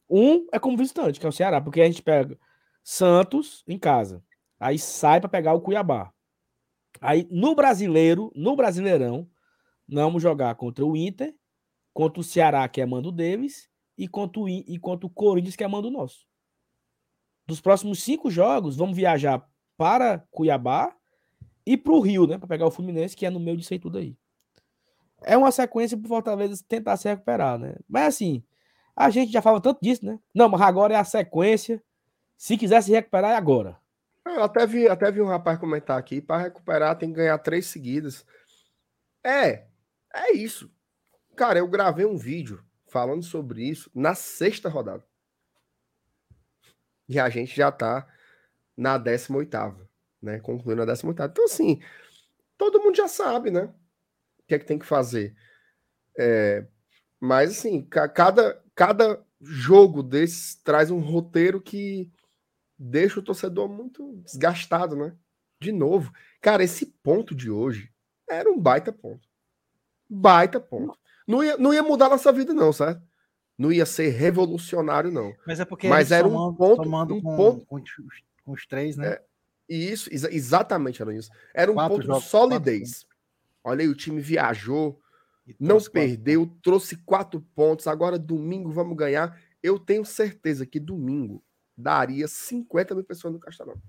[0.09, 2.39] Um é como visitante, que é o Ceará, porque a gente pega
[2.83, 4.25] Santos em casa,
[4.59, 6.13] aí sai para pegar o Cuiabá.
[7.01, 9.29] Aí no Brasileiro, no Brasileirão,
[9.87, 11.35] nós vamos jogar contra o Inter,
[11.93, 15.65] contra o Ceará, que é mando deles, e contra o, e contra o Corinthians, que
[15.65, 16.27] é mando nosso.
[17.47, 19.45] Dos próximos cinco jogos, vamos viajar
[19.77, 20.95] para Cuiabá
[21.65, 22.39] e para o Rio, né?
[22.39, 24.17] Para pegar o Fluminense, que é no meio disso aí tudo aí.
[25.23, 27.75] É uma sequência para Fortaleza tentar se recuperar, né?
[27.89, 28.45] Mas assim,
[28.95, 30.19] a gente já fala tanto disso, né?
[30.35, 31.83] Não, mas agora é a sequência.
[32.37, 33.79] Se quiser se recuperar, é agora.
[34.35, 37.67] Eu até vi, até vi um rapaz comentar aqui, para recuperar tem que ganhar três
[37.67, 38.25] seguidas.
[39.25, 39.67] É,
[40.15, 40.71] é isso.
[41.37, 45.05] Cara, eu gravei um vídeo falando sobre isso na sexta rodada.
[47.09, 48.07] E a gente já tá
[48.77, 49.89] na 18ª,
[50.21, 50.41] né?
[50.41, 51.31] Concluindo a 18ª.
[51.31, 51.81] Então, assim,
[52.57, 53.65] todo mundo já sabe, né?
[53.65, 55.35] O que é que tem que fazer.
[56.19, 56.67] É,
[57.21, 62.11] mas, assim, ca- cada, cada jogo desses traz um roteiro que
[62.79, 65.15] deixa o torcedor muito desgastado, né?
[65.61, 66.13] De novo.
[66.41, 67.91] Cara, esse ponto de hoje
[68.29, 69.27] era um baita ponto.
[70.09, 70.97] Baita ponto.
[71.27, 73.03] Não ia, não ia mudar nossa vida, não, certo?
[73.59, 75.35] Não ia ser revolucionário, não.
[75.47, 78.53] Mas é porque Mas era um somando- ponto- somando um com, ponto- com os- com
[78.53, 79.09] os três, né?
[79.15, 79.23] É,
[79.69, 81.31] isso, exa- exatamente era isso.
[81.53, 83.07] Era um Quatro ponto jogos, de solidez.
[83.65, 85.01] Olha aí, o time viajou,
[85.59, 87.87] não trouxe quatro perdeu, trouxe quatro pontos.
[87.87, 89.39] Agora, domingo, vamos ganhar.
[89.63, 91.43] Eu tenho certeza que domingo
[91.79, 93.81] daria 50 mil pessoas no Castelão.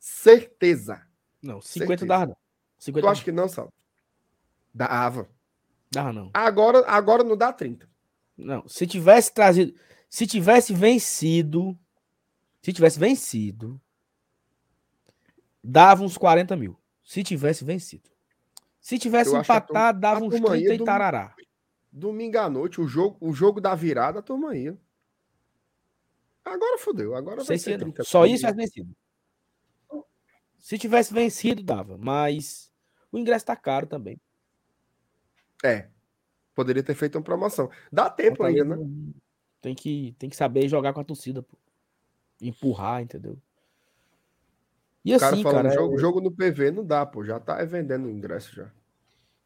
[0.00, 1.06] Certeza.
[1.40, 2.06] Não, 50 Certeza.
[2.06, 2.36] dava não.
[2.76, 3.72] 50 Tu acha que não, Sal?
[4.74, 5.28] Dava.
[5.90, 6.30] dava não.
[6.34, 7.88] Agora, agora não dá 30.
[8.36, 9.74] Não, se tivesse trazido,
[10.08, 11.78] se tivesse vencido,
[12.62, 13.80] se tivesse vencido,
[15.62, 16.76] dava uns 40 mil.
[17.02, 18.10] Se tivesse vencido.
[18.80, 21.34] Se tivesse Eu empatado, dava uns turma ia 30 e tarará.
[21.90, 24.78] Domingo à noite, o jogo, o jogo da virada, a turma ia.
[26.44, 27.14] Agora fodeu.
[27.14, 27.86] Agora vai ser ia, não.
[27.92, 28.96] 30 Só isso tivesse vencido.
[30.58, 31.96] Se tivesse vencido, dava.
[31.98, 32.70] Mas
[33.12, 34.20] o ingresso tá caro também.
[35.64, 35.88] É.
[36.54, 37.70] Poderia ter feito uma promoção.
[37.90, 39.12] Dá tempo ainda, né?
[39.60, 41.56] Tem que, tem que saber jogar com a torcida, pô.
[42.40, 43.38] Empurrar, entendeu?
[45.04, 47.24] E O cara assim, falando cara, jogo, jogo no PV não dá, pô.
[47.24, 48.70] Já tá vendendo o ingresso já.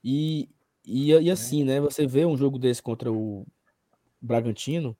[0.02, 0.48] E,
[0.84, 1.80] e, e assim, né?
[1.80, 3.46] Você vê um jogo desse contra o
[4.20, 4.96] Bragantino,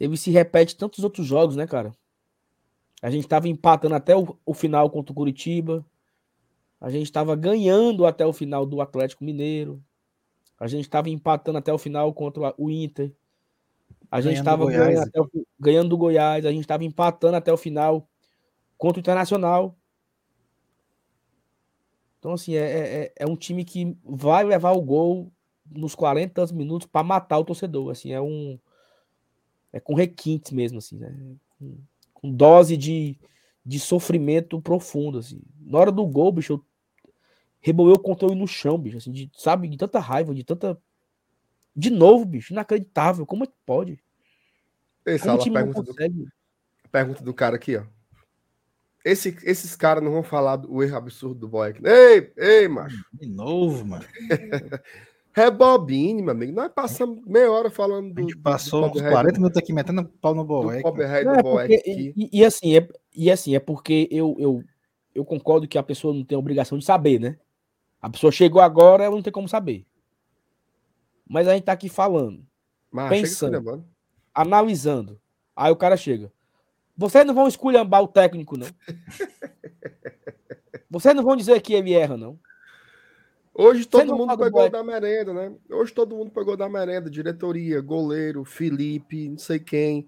[0.00, 1.92] ele se repete tantos outros jogos, né, cara?
[3.02, 5.84] A gente tava empatando até o, o final contra o Curitiba.
[6.80, 9.82] A gente tava ganhando até o final do Atlético Mineiro.
[10.58, 13.12] A gente tava empatando até o final contra o Inter.
[14.10, 16.44] A gente Ganhando do tava Goiás ganhando, o- ganhando do Goiás.
[16.46, 18.08] A gente tava empatando até o final
[18.76, 19.76] contra o Internacional.
[22.18, 25.32] Então, assim, é, é, é um time que vai levar o gol
[25.70, 27.90] nos 40 e tantos minutos para matar o torcedor.
[27.90, 28.58] Assim, é um.
[29.72, 31.14] É com requintes mesmo, assim, né?
[31.58, 31.78] Com,
[32.12, 33.18] com dose de,
[33.64, 35.40] de sofrimento profundo, assim.
[35.60, 36.64] Na hora do gol, bicho, eu
[37.60, 39.68] rebolei o controle no chão, bicho, assim, de, sabe?
[39.68, 40.80] De tanta raiva, de tanta.
[41.74, 43.24] De novo, bicho, inacreditável.
[43.24, 44.02] Como é que pode?
[45.44, 45.94] Como pergunta do,
[46.90, 47.84] pergunta do cara aqui, ó.
[49.02, 51.80] Esse, esses caras não vão falar do erro absurdo do boy aqui.
[51.86, 53.02] Ei, ei, macho.
[53.14, 54.04] De novo, mano.
[55.32, 56.52] Rebobine, meu amigo.
[56.52, 58.20] Nós passamos meia hora falando A do.
[58.22, 60.82] gente do- passou do uns pobre 40 rei minutos aqui metendo pau no Boeck.
[61.74, 64.62] é e, e assim, é, e assim, é porque eu, eu,
[65.14, 67.38] eu concordo que a pessoa não tem a obrigação de saber, né?
[68.02, 69.86] A pessoa chegou agora, ela não tem como saber.
[71.28, 72.44] Mas a gente tá aqui falando,
[72.90, 73.54] Mas chega pensando.
[73.54, 73.84] esculhambando.
[74.34, 75.20] analisando.
[75.54, 76.32] Aí o cara chega.
[76.96, 78.66] Vocês não vão esculhambar o técnico, não.
[80.90, 82.36] Vocês não vão dizer que ele erra, não.
[83.52, 85.54] Hoje todo mundo pegou da merenda, né?
[85.70, 87.10] Hoje todo mundo pegou da merenda.
[87.10, 90.06] Diretoria, goleiro, Felipe, não sei quem.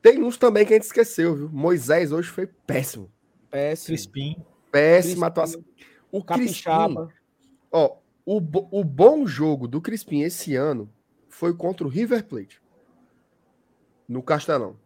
[0.00, 1.48] Tem uns também que a gente esqueceu, viu?
[1.50, 3.10] Moisés hoje foi péssimo.
[3.50, 3.86] Péssimo.
[3.88, 4.36] Crispim.
[4.70, 5.64] Péssima Crispim, atuação.
[6.10, 6.96] O Crispim,
[7.70, 10.90] ó, o, bo- o bom jogo do Crispim esse ano
[11.28, 12.60] foi contra o River Plate.
[14.08, 14.76] No Castelão.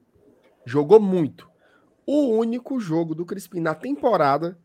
[0.64, 1.48] Jogou muito.
[2.06, 4.58] O único jogo do Crispim na temporada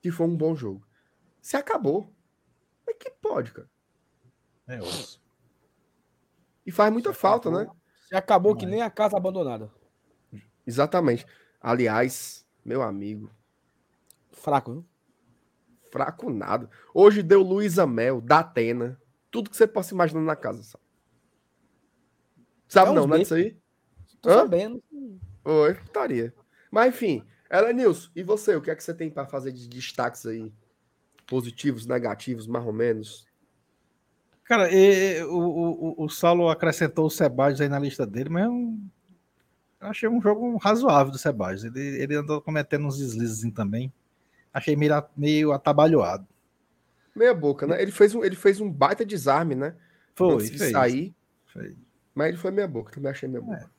[0.00, 0.86] que foi um bom jogo.
[1.40, 2.12] Se acabou.
[2.98, 3.68] Que pode, cara.
[4.66, 5.20] É osso.
[6.66, 7.66] E faz muita Se falta, acabou.
[7.74, 7.80] né?
[8.08, 9.70] Se acabou que Mas- nem a casa abandonada.
[10.66, 11.26] Exatamente.
[11.60, 13.30] Aliás, meu amigo,
[14.30, 14.84] Fraco, viu?
[15.90, 16.68] fraco nada.
[16.94, 19.00] Hoje deu Luísa Mel, da Atena.
[19.30, 20.62] Tudo que você possa imaginar na casa.
[20.62, 20.82] Sabe,
[22.68, 23.58] sabe É não, não é disso aí?
[24.20, 24.34] Tô Hã?
[24.38, 24.82] sabendo.
[25.44, 26.34] Oi, putaria.
[26.70, 28.54] Mas enfim, Elenilson, e você?
[28.56, 30.52] O que é que você tem para fazer de destaques aí?
[31.28, 33.26] Positivos, negativos, mais ou menos?
[34.44, 38.78] Cara, e- o, o, o- Saulo acrescentou o Sebadios aí na lista dele, mas eu,
[39.82, 41.64] eu achei um jogo razoável do Sebadios.
[41.64, 43.92] Ele, ele andou cometendo uns deslizes assim também.
[44.52, 46.26] Achei meio, meio atabalhoado.
[47.14, 47.80] Meia boca, né?
[47.82, 49.74] Ele fez um, ele fez um baita desarme, né?
[50.14, 50.72] Foi, Antes de fez.
[50.72, 51.14] sair,
[51.52, 51.76] Foi.
[52.14, 53.70] mas ele foi meia boca, também achei meia boca.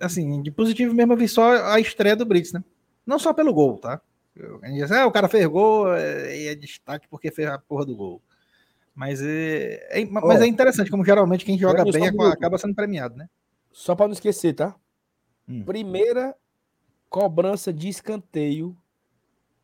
[0.00, 2.62] Assim, de positivo mesmo eu vi só a estreia do Brits, né?
[3.04, 4.00] Não só pelo gol, tá?
[4.38, 7.48] Eu- a gente diz, ah, o cara fez gol é, e é destaque porque fez
[7.48, 8.22] a porra do gol.
[8.94, 12.22] Mas é, é- mas é interessante, como geralmente quem joga bem minuto.
[12.32, 13.28] acaba sendo premiado, né?
[13.72, 14.74] Só pra não esquecer, tá?
[15.48, 15.62] Hum.
[15.64, 16.34] Primeira
[17.08, 18.76] cobrança de escanteio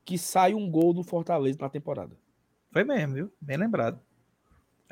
[0.05, 2.17] que sai um gol do Fortaleza na temporada.
[2.73, 3.33] Foi mesmo, viu?
[3.41, 4.01] Bem lembrado.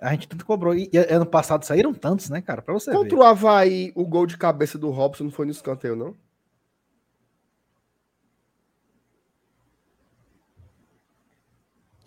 [0.00, 0.74] A gente tanto cobrou.
[0.74, 2.60] E, e ano passado saíram tantos, né, cara?
[2.62, 3.14] Pra você Contra ver.
[3.16, 6.16] o Havaí, o gol de cabeça do Robson não foi no escanteio, não?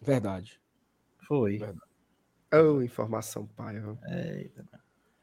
[0.05, 0.59] Verdade.
[1.27, 1.59] Foi.
[2.53, 3.75] Oh, informação, pai.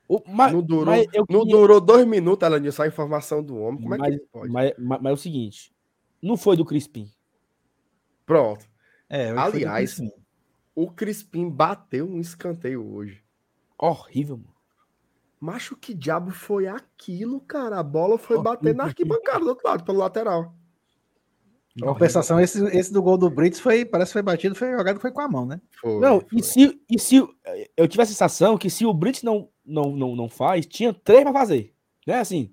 [0.08, 3.42] O, mas, Não durou, mas eu não queria- durou dois minutos, Elenilson, só a informação
[3.42, 3.80] do homem.
[3.82, 4.52] Como é mas, que pode?
[4.52, 5.74] mas, mas- mas é o seguinte:
[6.20, 7.10] não foi do Crispim.
[8.26, 8.66] Pronto.
[9.08, 10.22] É, Aliás, Crispim.
[10.74, 13.22] O Crispim bateu um escanteio hoje.
[13.78, 14.52] Horrível, mano.
[15.40, 17.78] Macho, que diabo foi aquilo, cara?
[17.78, 20.54] A bola foi bater na arquibancada do outro lado, pelo lateral.
[21.76, 25.00] Em compensação, esse, esse do gol do Brits foi, parece que foi batido, foi jogado
[25.00, 25.58] foi com a mão, né?
[25.80, 26.28] Foi, Não, foi.
[26.38, 27.16] e se, e se
[27.76, 31.22] eu tive a sensação que se o Brits não, não, não, não faz, tinha três
[31.22, 31.72] pra fazer.
[32.06, 32.18] Né?
[32.18, 32.52] Assim,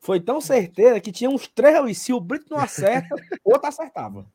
[0.00, 1.94] foi tão certeira que tinha uns três ali.
[1.94, 3.14] Se o Brits não acerta,
[3.44, 4.26] outro acertava.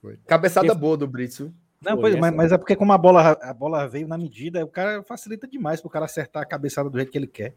[0.00, 0.16] Foi.
[0.26, 1.38] Cabeçada Porque- boa do Brits.
[1.38, 1.52] viu?
[1.82, 4.18] Não, Foi, pois, essa- mas, mas é porque como a bola, a bola veio na
[4.18, 7.54] medida, o cara facilita demais pro cara acertar a cabeçada do jeito que ele quer.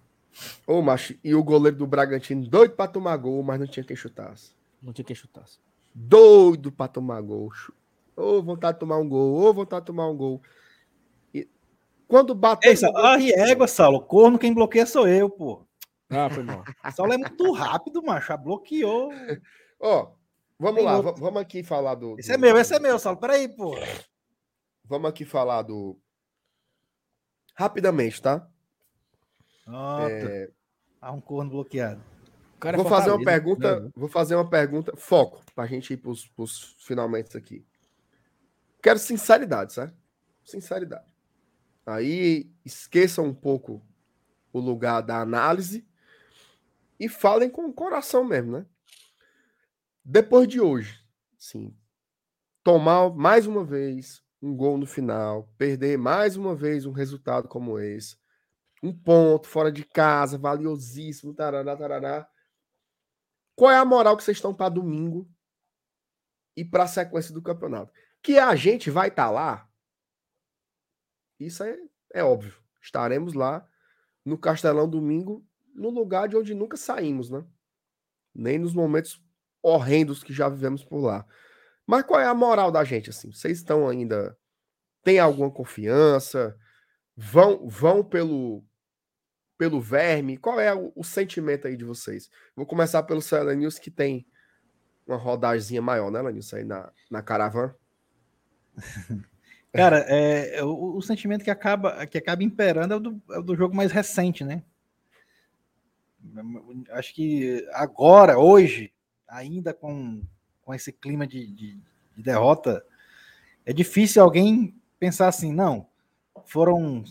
[0.65, 3.95] Ô, macho, e o goleiro do Bragantino doido pra tomar gol, mas não tinha quem
[3.95, 4.51] chutasse.
[4.83, 5.59] Não tinha quem chutasse.
[5.95, 7.49] Doido pra tomar gol.
[8.15, 10.41] Ô, vontade de tomar um gol, ô, vontade de tomar um gol.
[11.33, 11.47] E
[12.07, 12.69] quando bateu.
[12.69, 15.65] Ei, Saulo, ah, e égua, Saulo, corno quem bloqueia sou eu, pô.
[16.09, 16.63] Ah, foi mal.
[16.95, 19.09] Saulo é muito rápido, macho, já bloqueou.
[19.79, 20.11] Ó,
[20.59, 21.13] vamos Tem lá, outro.
[21.13, 22.19] va- vamos aqui falar do.
[22.19, 23.73] Esse do- é meu, esse é meu, Saulo, peraí, pô.
[24.83, 25.97] Vamos aqui falar do.
[27.55, 28.47] Rapidamente, tá?
[29.65, 30.49] Pronto, É,
[30.99, 32.01] há um corno bloqueado.
[32.63, 33.79] Cara é vou fazer uma pergunta.
[33.81, 33.91] né?
[33.93, 34.95] Vou fazer uma pergunta.
[34.95, 37.67] Foco, pra gente ir pros, pros finalmente aqui.
[38.81, 39.93] Quero sinceridade, certo?
[40.45, 41.13] Sinceridade.
[41.85, 43.85] Aí esqueçam um pouco
[44.53, 45.85] o lugar da análise
[46.97, 48.65] e falem com o coração mesmo, né?
[50.05, 51.01] Depois de hoje,
[51.37, 51.75] sim,
[52.63, 57.77] tomar mais uma vez um gol no final, perder mais uma vez um resultado como
[57.77, 58.15] esse,
[58.81, 62.29] um ponto fora de casa, valiosíssimo, tarará, tarará.
[63.55, 65.29] Qual é a moral que vocês estão para domingo
[66.55, 67.91] e para a sequência do campeonato?
[68.21, 69.69] Que a gente vai estar lá,
[71.39, 71.77] isso é,
[72.13, 72.53] é óbvio.
[72.81, 73.67] Estaremos lá
[74.25, 77.45] no Castelão domingo, no lugar de onde nunca saímos, né?
[78.33, 79.21] Nem nos momentos
[79.61, 81.25] horrendos que já vivemos por lá.
[81.85, 83.31] Mas qual é a moral da gente assim?
[83.31, 84.37] Vocês estão ainda
[85.03, 86.57] tem alguma confiança?
[87.15, 88.63] Vão vão pelo
[89.63, 90.35] pelo verme?
[90.35, 92.29] Qual é o, o sentimento aí de vocês?
[92.53, 94.25] Vou começar pelo Céu News que tem
[95.07, 97.73] uma rodagemzinha maior, né, Lanilson, aí na, na caravana.
[99.71, 103.39] Cara, é, é, o, o sentimento que acaba, que acaba imperando é o, do, é
[103.39, 104.63] o do jogo mais recente, né?
[106.91, 108.93] Acho que agora, hoje,
[109.29, 110.21] ainda com,
[110.61, 111.79] com esse clima de, de,
[112.17, 112.85] de derrota,
[113.65, 115.87] é difícil alguém pensar assim, não,
[116.43, 117.05] foram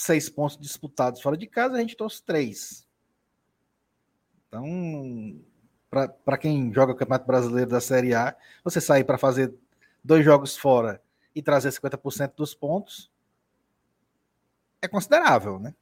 [0.00, 2.86] seis pontos disputados fora de casa, a gente trouxe três.
[4.48, 5.40] Então,
[6.24, 9.54] para quem joga o Campeonato Brasileiro da Série A, você sair para fazer
[10.02, 11.02] dois jogos fora
[11.34, 13.10] e trazer 50% dos pontos
[14.82, 15.74] é considerável, né?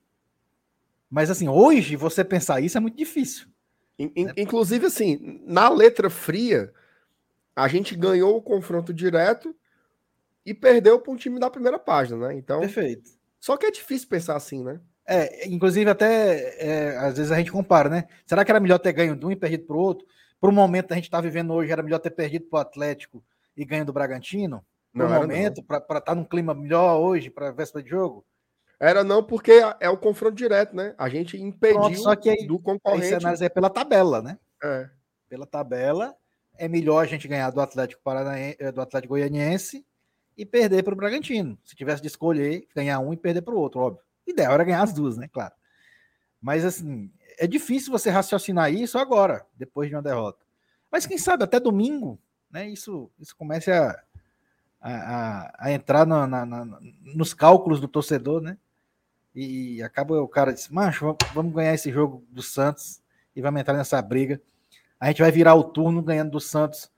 [1.08, 3.48] Mas assim, hoje você pensar isso é muito difícil.
[3.98, 6.72] In- in- Inclusive, assim, na letra fria,
[7.56, 9.54] a gente ganhou o confronto direto
[10.44, 12.34] e perdeu para um time da primeira página, né?
[12.34, 13.17] Então, Perfeito.
[13.40, 14.80] Só que é difícil pensar assim, né?
[15.06, 18.04] É, inclusive até é, às vezes a gente compara, né?
[18.26, 20.06] Será que era melhor ter ganho de um e perdido para o outro?
[20.40, 22.60] Para o momento que a gente está vivendo hoje, era melhor ter perdido para o
[22.60, 23.24] Atlético
[23.56, 24.64] e ganha do Bragantino?
[24.94, 28.24] Era momento, para estar tá num clima melhor hoje, para véspera de jogo?
[28.80, 30.94] Era não, porque é o confronto direto, né?
[30.96, 33.14] A gente impediu Pronto, só que aí- do concorrente.
[33.14, 34.38] analisa é pela tabela, né?
[34.62, 34.88] É.
[35.28, 36.14] Pela tabela,
[36.56, 39.84] é melhor a gente ganhar do Atlético Paranaense, do Atlético Goianiense
[40.38, 41.58] e perder para o Bragantino.
[41.64, 44.02] Se tivesse de escolher, ganhar um e perder para o outro, óbvio.
[44.26, 45.28] Ideal era ganhar as duas, né?
[45.28, 45.52] Claro.
[46.40, 50.38] Mas assim, é difícil você raciocinar isso agora, depois de uma derrota.
[50.90, 52.18] Mas quem sabe até domingo,
[52.50, 52.68] né?
[52.68, 54.00] Isso, isso comece a,
[54.80, 56.78] a, a- entrar na- na- na-
[57.14, 58.56] nos cálculos do torcedor, né?
[59.34, 63.00] E acaba o cara diz, macho, vamos ganhar esse jogo do Santos
[63.36, 64.40] e vamos entrar nessa briga.
[64.98, 66.90] A gente vai virar o turno ganhando do Santos.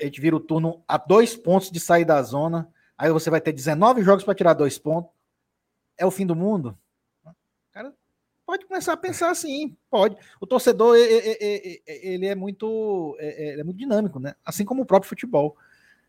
[0.00, 2.68] A gente vira o turno a dois pontos de sair da zona.
[2.96, 5.10] Aí você vai ter 19 jogos para tirar dois pontos.
[5.96, 6.76] É o fim do mundo?
[7.72, 7.92] Cara
[8.46, 10.16] pode começar a pensar assim, pode.
[10.40, 14.34] O torcedor, ele é muito, é- é- ele é muito dinâmico, né?
[14.44, 15.56] Assim como o próprio futebol.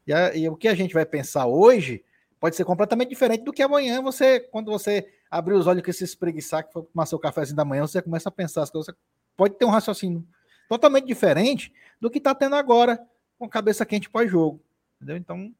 [0.05, 2.03] E, a- e o que a gente vai pensar hoje
[2.39, 6.03] pode ser completamente diferente do que amanhã você, quando você abrir os olhos com esse
[6.03, 8.93] espreguiçar que for tomar seu cafezinho da manhã, você começa a pensar as coisas.
[9.35, 10.25] Pode ter um raciocínio
[10.69, 12.99] totalmente diferente do que está tendo agora
[13.37, 14.63] com cabeça quente pós-jogo.
[14.95, 15.17] Entendeu?
[15.17, 15.53] Então,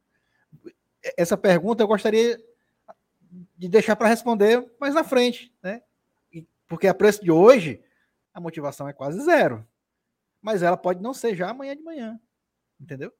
[1.17, 2.41] essa pergunta eu gostaria
[3.57, 5.81] de deixar para responder mais na frente, né?
[6.67, 7.83] Porque a preço de hoje,
[8.33, 9.65] a motivação é quase zero.
[10.41, 12.19] Mas ela pode não ser já amanhã de manhã.
[12.79, 13.13] Entendeu?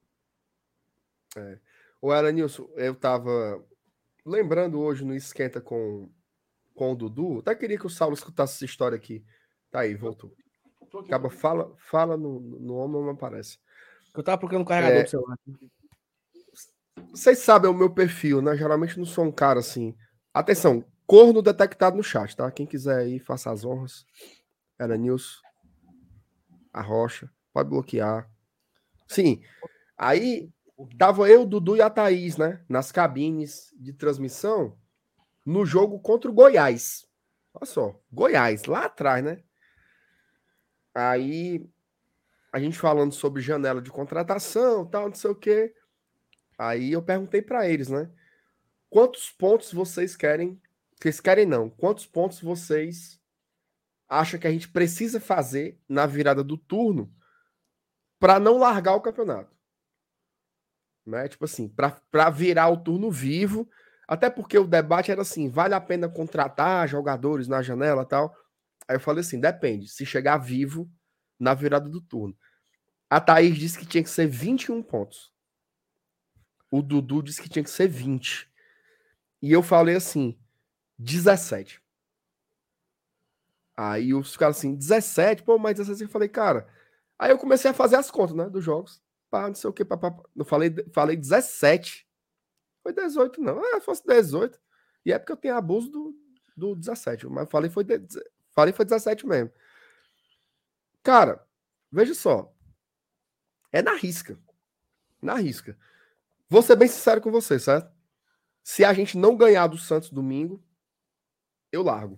[2.02, 3.64] O Elenilson, eu tava
[4.26, 6.10] lembrando hoje no Esquenta com,
[6.74, 7.40] com o Dudu.
[7.40, 9.24] Até queria que o Saulo escutasse essa história aqui.
[9.70, 10.36] Tá aí, voltou.
[11.06, 13.60] Acaba, fala, fala no, no homem, não aparece.
[14.16, 15.04] Eu tava procurando um carregador É.
[15.04, 15.38] do celular.
[17.12, 18.56] Vocês sabem o meu perfil, né?
[18.56, 19.96] Geralmente não sou um cara assim.
[20.34, 22.50] Atenção, corno detectado no chat, tá?
[22.52, 24.06] Quem quiser aí, faça as honras.
[24.80, 25.40] Era Nilson.
[26.74, 27.30] A Rocha.
[27.54, 28.30] Pode bloquear.
[29.08, 29.42] Sim.
[29.98, 30.52] Aí
[30.98, 32.64] tava eu, Dudu e a Thaís, né?
[32.68, 34.78] Nas cabines de transmissão
[35.46, 37.08] no jogo contra o Goiás.
[37.54, 39.42] Olha só, Goiás, lá atrás, né?
[40.94, 41.66] Aí
[42.56, 45.76] a gente falando sobre janela de contratação, tal, não sei o quê.
[46.58, 48.10] Aí eu perguntei para eles, né?
[48.90, 50.62] Quantos pontos vocês querem?
[50.98, 51.70] Vocês querem não?
[51.70, 53.20] Quantos pontos vocês
[54.08, 57.14] acham que a gente precisa fazer na virada do turno
[58.22, 59.54] para não largar o campeonato?
[61.06, 61.28] Né?
[61.28, 63.70] Tipo assim, para virar o turno vivo,
[64.08, 68.34] até porque o debate era assim, vale a pena contratar jogadores na janela tal.
[68.88, 70.90] Aí eu falei assim, depende, se chegar vivo
[71.38, 72.34] na virada do turno.
[73.10, 75.34] A Thaís disse que tinha que ser 21 pontos.
[76.72, 78.50] O Dudu disse que tinha que ser 20.
[79.42, 80.38] E eu falei assim,
[80.98, 81.82] 17.
[83.78, 85.44] Aí os caras assim, 17?
[85.44, 86.68] Pô, mas 17 eu falei, cara.
[87.20, 89.02] Aí eu comecei a fazer as contas, né, dos jogos.
[89.30, 90.00] Pá, não sei o que, pá.
[90.36, 92.08] Eu falei, falei 17.
[92.82, 93.60] Foi 18, não.
[93.60, 94.60] Ah, se fosse 18.
[95.06, 96.16] E é porque eu tenho abuso do,
[96.56, 97.28] do 17.
[97.28, 98.00] Mas falei foi, de,
[98.52, 99.52] falei foi 17 mesmo.
[101.04, 101.46] Cara,
[101.92, 102.55] veja só.
[103.76, 104.40] É na risca.
[105.22, 105.78] Na risca.
[106.50, 107.92] Vou ser bem sincero com você, certo?
[108.64, 110.64] Se a gente não ganhar do Santos domingo,
[111.74, 112.18] eu largo.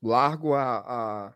[0.00, 1.34] Largo a, a,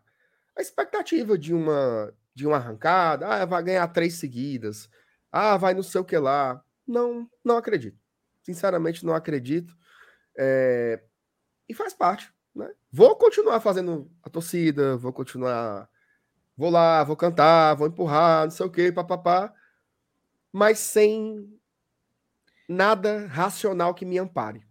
[0.57, 3.27] a expectativa de uma, de uma arrancada.
[3.27, 4.89] Ah, vai ganhar três seguidas.
[5.29, 6.63] Ah, vai não sei o que lá.
[6.87, 7.99] Não, não acredito.
[8.41, 9.75] Sinceramente, não acredito.
[10.37, 11.03] É...
[11.67, 12.33] E faz parte.
[12.55, 12.73] Né?
[12.89, 15.89] Vou continuar fazendo a torcida, vou continuar.
[16.57, 19.53] Vou lá, vou cantar, vou empurrar, não sei o que, papapá.
[20.51, 21.47] Mas sem
[22.67, 24.65] nada racional que me ampare.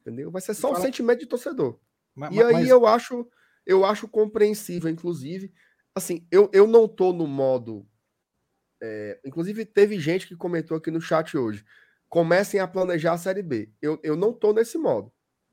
[0.00, 0.30] Entendeu?
[0.30, 1.78] Vai ser só um Fala- sentimento de torcedor.
[2.14, 3.28] Mas, E aí mas- eu acho,
[3.66, 5.52] eu acho compreensível, inclusive.
[5.94, 7.86] Assim, eu, eu não tô no modo.
[8.82, 11.62] é, inclusive, teve gente que comentou aqui no chat hoje.
[12.08, 13.70] Comecem a planejar a Série B.
[13.82, 15.12] Eu, eu não tô nesse modo.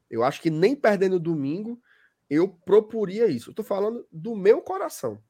[0.09, 1.77] Eu acho que nem perdendo domingo,
[2.29, 3.49] eu proporia isso.
[3.49, 5.21] Eu tô falando do meu coração.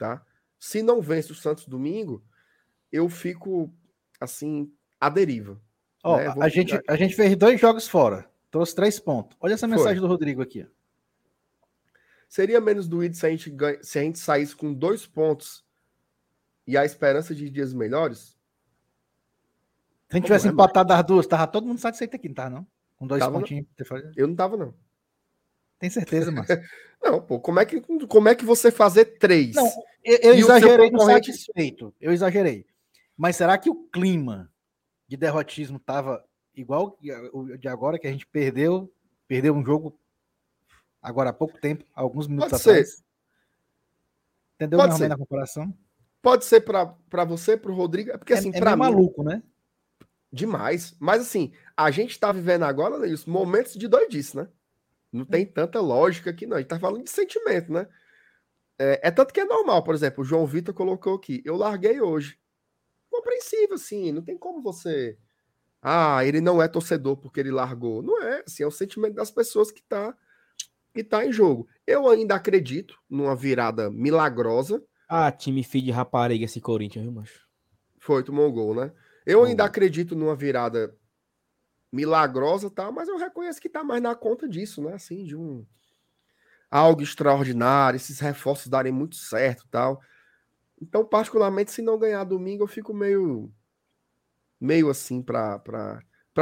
[0.00, 0.24] Tá?
[0.58, 2.24] Se não vence o Santos domingo,
[2.90, 3.70] eu fico
[4.18, 5.60] assim, à deriva.
[6.02, 6.32] Ó, né?
[6.40, 8.26] a- gente, a gente fez dois jogos fora.
[8.50, 9.36] Trouxe três pontos.
[9.38, 9.76] Olha essa Foi.
[9.76, 10.66] mensagem do Rodrigo aqui.
[12.30, 15.62] Seria menos doído se a gente, ganha, se a gente saísse com dois pontos
[16.66, 18.20] e a esperança de dias melhores?
[18.20, 18.36] Se
[20.12, 22.50] a gente Como tivesse é, empatado as duas, tava todo mundo satisfeito aqui, não tava
[22.50, 22.66] não?
[22.96, 23.40] Com dois Tava, não.
[23.40, 23.66] pontinhos.
[23.84, 24.12] falado.
[24.16, 24.74] Eu não tava, não.
[25.78, 26.56] Tem certeza, Márcio.
[27.02, 29.56] Não, pô, como é que, como é que você fazer três?
[29.56, 29.66] Não,
[30.04, 31.94] eu, exagerei no concorrente- satisfeito.
[32.00, 32.66] Eu exagerei.
[33.16, 34.50] Mas será que o clima
[35.06, 36.24] de derrotismo tava
[36.54, 36.98] igual
[37.32, 38.92] o de agora, que a gente perdeu,
[39.26, 39.98] perdeu um jogo
[41.02, 42.70] agora há pouco tempo, alguns minutos Pode ser.
[42.70, 43.04] atrás?
[44.56, 45.00] Entendeu Pode ser.
[45.02, 45.74] menos a comparação?
[46.22, 48.10] Pode ser para você, para o Rodrigo.
[48.10, 48.80] É porque, assim, é, é para mim.
[48.82, 49.42] maluco, né?
[50.32, 50.94] Demais.
[51.00, 54.48] Mas, assim, a gente tá vivendo agora, Leilson, momentos de doidice, né?
[55.10, 56.56] Não tem tanta lógica aqui, não.
[56.56, 57.88] A gente tá falando de sentimento, né?
[58.82, 61.42] É, é tanto que é normal, por exemplo, o João Vitor colocou aqui.
[61.44, 62.38] Eu larguei hoje.
[63.10, 64.10] Compreensível, assim.
[64.10, 65.18] Não tem como você.
[65.82, 68.00] Ah, ele não é torcedor porque ele largou.
[68.00, 70.16] Não é, assim, é o sentimento das pessoas que tá,
[70.94, 71.68] que tá em jogo.
[71.86, 74.82] Eu ainda acredito numa virada milagrosa.
[75.06, 77.46] Ah, time filho de rapariga esse Corinthians, viu, macho?
[77.98, 78.90] Foi, tomou um gol, né?
[79.26, 80.96] Eu ainda acredito numa virada
[81.92, 82.90] milagrosa, tá?
[82.90, 84.94] Mas eu reconheço que tá mais na conta disso, né?
[84.94, 85.66] Assim, de um
[86.70, 90.00] algo extraordinário, esses reforços darem muito certo, tal.
[90.80, 93.52] Então, particularmente, se não ganhar domingo, eu fico meio
[94.60, 95.62] meio assim para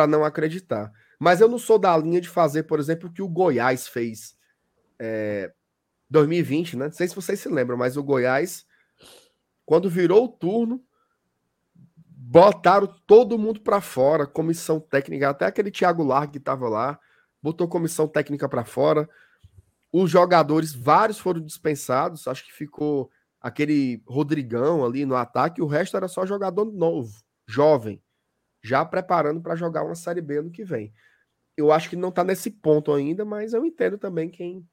[0.09, 0.92] não acreditar.
[1.18, 4.36] Mas eu não sou da linha de fazer, por exemplo, o que o Goiás fez
[4.98, 5.52] é,
[6.10, 6.86] 2020, né?
[6.86, 8.66] Não sei se vocês se lembram, mas o Goiás,
[9.64, 10.84] quando virou o turno,
[12.06, 16.98] botaram todo mundo para fora, comissão técnica, até aquele Thiago Largue que estava lá,
[17.42, 19.09] botou comissão técnica para fora.
[19.93, 23.10] Os jogadores, vários foram dispensados, acho que ficou
[23.40, 28.02] aquele Rodrigão ali no ataque, o resto era só jogador novo, jovem,
[28.62, 30.93] já preparando para jogar uma Série B no que vem.
[31.56, 34.69] Eu acho que não está nesse ponto ainda, mas eu entendo também quem,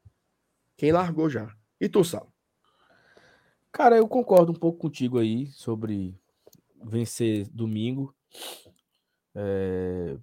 [0.77, 1.55] quem largou já.
[1.79, 2.31] E tu, Sal?
[3.71, 6.17] Cara, eu concordo um pouco contigo aí sobre
[6.83, 8.15] vencer domingo.
[9.33, 10.17] É...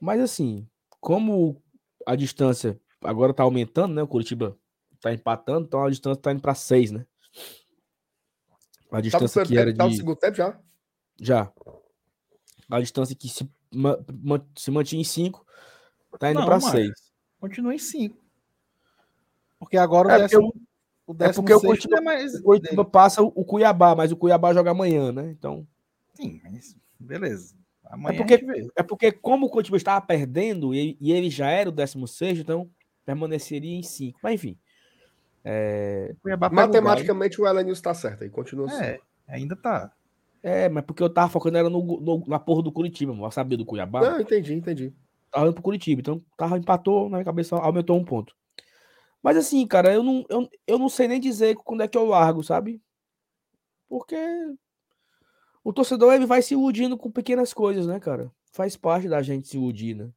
[0.00, 0.68] Mas assim,
[1.00, 1.62] como
[2.06, 4.02] a distância agora tá aumentando, né?
[4.02, 4.56] O Curitiba
[5.00, 7.06] tá empatando, então a distância tá indo para seis, né?
[8.90, 9.96] A distância tá que era tá de...
[9.96, 10.58] segundo tempo já?
[11.20, 11.52] Já.
[12.70, 13.48] A distância que se,
[14.56, 15.44] se mantinha em cinco
[16.18, 16.92] tá indo para seis.
[17.40, 18.16] Continua em cinco.
[19.58, 20.54] Porque agora é o décimo...
[21.06, 22.34] O é porque o Curitiba, é mais...
[22.36, 25.30] o Curitiba passa o Cuiabá, mas o Cuiabá joga amanhã, né?
[25.30, 25.66] Então.
[26.14, 27.54] Sim, mas beleza.
[27.84, 31.68] Amanhã é porque, é porque como o Curitiba estava perdendo e, e, ele já era
[31.68, 32.70] o 16, então
[33.04, 34.18] permaneceria em 5.
[34.22, 34.58] Mas enfim.
[35.44, 36.14] É...
[36.50, 38.82] Matematicamente o, o Elenilson está certo aí, continua assim.
[38.82, 39.92] É, ainda tá.
[40.42, 43.56] É, mas porque eu tava focando era no, no, na porra do Curitiba, eu sabia
[43.56, 44.00] do Cuiabá.
[44.02, 44.92] Não, entendi, entendi.
[45.30, 48.34] Tava indo pro Curitiba, então tava, empatou, na minha cabeça aumentou um ponto.
[49.22, 52.04] Mas assim, cara, eu não, eu, eu não sei nem dizer quando é que eu
[52.04, 52.80] largo, sabe?
[53.88, 54.16] Porque
[55.62, 58.30] o torcedor ele vai se iludindo com pequenas coisas, né, cara?
[58.52, 60.10] Faz parte da gente se iludir, né?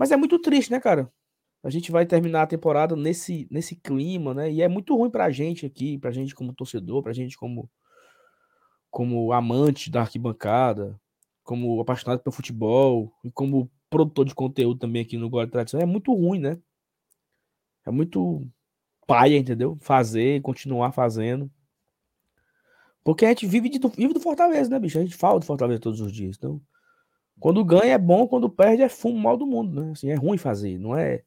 [0.00, 1.12] Mas é muito triste, né, cara?
[1.62, 4.50] A gente vai terminar a temporada nesse, nesse clima, né?
[4.50, 7.70] E é muito ruim pra gente aqui, pra gente como torcedor, pra gente como,
[8.90, 10.98] como amante da arquibancada,
[11.44, 15.78] como apaixonado pelo futebol e como produtor de conteúdo também aqui no Gol Tradição.
[15.78, 16.58] É muito ruim, né?
[17.84, 18.48] É muito
[19.06, 19.76] paia, entendeu?
[19.82, 21.50] Fazer, continuar fazendo.
[23.04, 24.98] Porque a gente vive, de, vive do Fortaleza, né, bicho?
[24.98, 26.38] A gente fala do Fortaleza todos os dias.
[26.38, 26.58] Então,
[27.40, 29.92] quando ganha é bom, quando perde é fumo mal do mundo, né?
[29.92, 31.24] Assim, é ruim fazer, não é.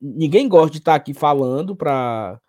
[0.00, 2.40] Ninguém gosta de estar aqui falando para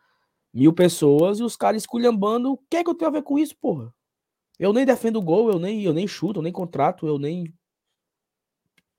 [0.53, 2.53] mil pessoas e os caras esculhambando.
[2.53, 3.93] O que é que eu tenho a ver com isso, porra?
[4.57, 7.53] Eu nem defendo gol, eu nem, eu nem chuto, eu nem contrato, eu nem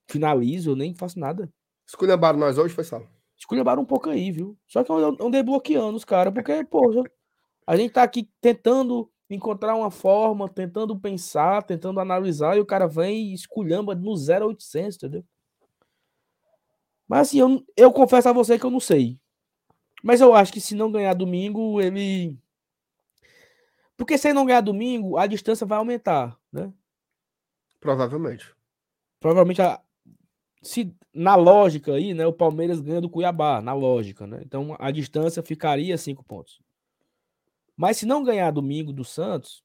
[0.09, 1.51] finalizo, eu nem faço nada.
[1.85, 3.01] Esculhambaram nós hoje, foi só.
[3.37, 4.57] Esculhambaram um pouco aí, viu?
[4.65, 7.03] Só que eu andei bloqueando os caras, porque, pô,
[7.67, 12.87] a gente tá aqui tentando encontrar uma forma, tentando pensar, tentando analisar, e o cara
[12.87, 15.25] vem e esculhamba no 0800, entendeu?
[17.07, 19.19] Mas assim, eu, eu confesso a você que eu não sei.
[20.03, 22.37] Mas eu acho que se não ganhar domingo, ele.
[23.97, 26.71] Porque se ele não ganhar domingo, a distância vai aumentar, né?
[27.79, 28.55] Provavelmente.
[29.19, 29.79] Provavelmente a,
[30.61, 34.41] se na lógica aí, né, o Palmeiras ganha do Cuiabá, na lógica, né?
[34.45, 36.61] Então a distância ficaria cinco pontos.
[37.81, 39.63] Mas se não ganhar domingo do Santos,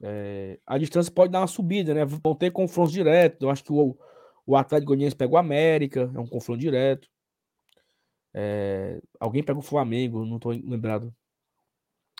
[0.00, 2.04] é, a distância pode dar uma subida, né?
[2.04, 3.42] Vão ter confrontos diretos.
[3.42, 3.98] Eu acho que o,
[4.46, 7.08] o Atlético Goianiense pega o América, é um confronto direto.
[8.32, 11.12] É, alguém pega o Flamengo, não estou lembrado.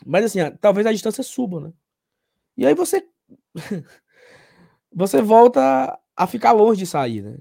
[0.05, 1.73] Mas assim, talvez a distância suba, né?
[2.57, 3.07] E aí você
[4.91, 7.37] você volta a ficar longe de sair, né?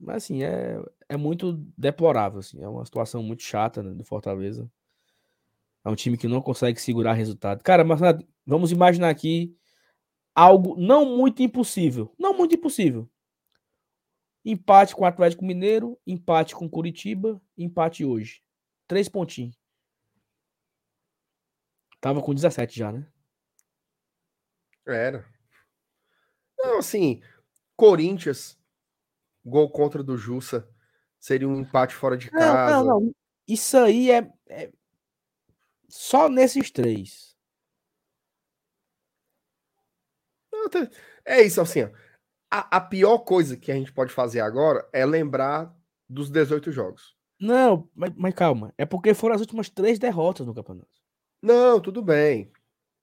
[0.00, 4.66] Mas assim, é, é muito deplorável, assim, é uma situação muito chata né, do Fortaleza.
[5.88, 7.62] É um time que não consegue segurar resultado.
[7.62, 7.98] Cara, mas
[8.44, 9.56] vamos imaginar aqui
[10.34, 12.14] algo não muito impossível.
[12.18, 13.10] Não muito impossível.
[14.44, 18.42] Empate com o Atlético Mineiro, empate com Curitiba, empate hoje.
[18.86, 19.58] Três pontinhos.
[22.02, 23.06] Tava com 17 já, né?
[24.86, 25.26] Era.
[26.58, 27.22] Não, assim,
[27.74, 28.58] Corinthians
[29.42, 30.68] gol contra do Jussa
[31.18, 32.76] seria um empate fora de casa.
[32.76, 33.14] Não, não, não.
[33.48, 34.70] Isso aí é, é,
[35.88, 37.36] Só nesses três.
[41.24, 41.84] É isso, assim.
[41.84, 41.90] Ó.
[42.50, 45.74] A, a pior coisa que a gente pode fazer agora é lembrar
[46.08, 47.16] dos 18 jogos.
[47.40, 48.74] Não, mas, mas calma.
[48.76, 50.88] É porque foram as últimas três derrotas no campeonato.
[51.42, 52.50] Não, tudo bem.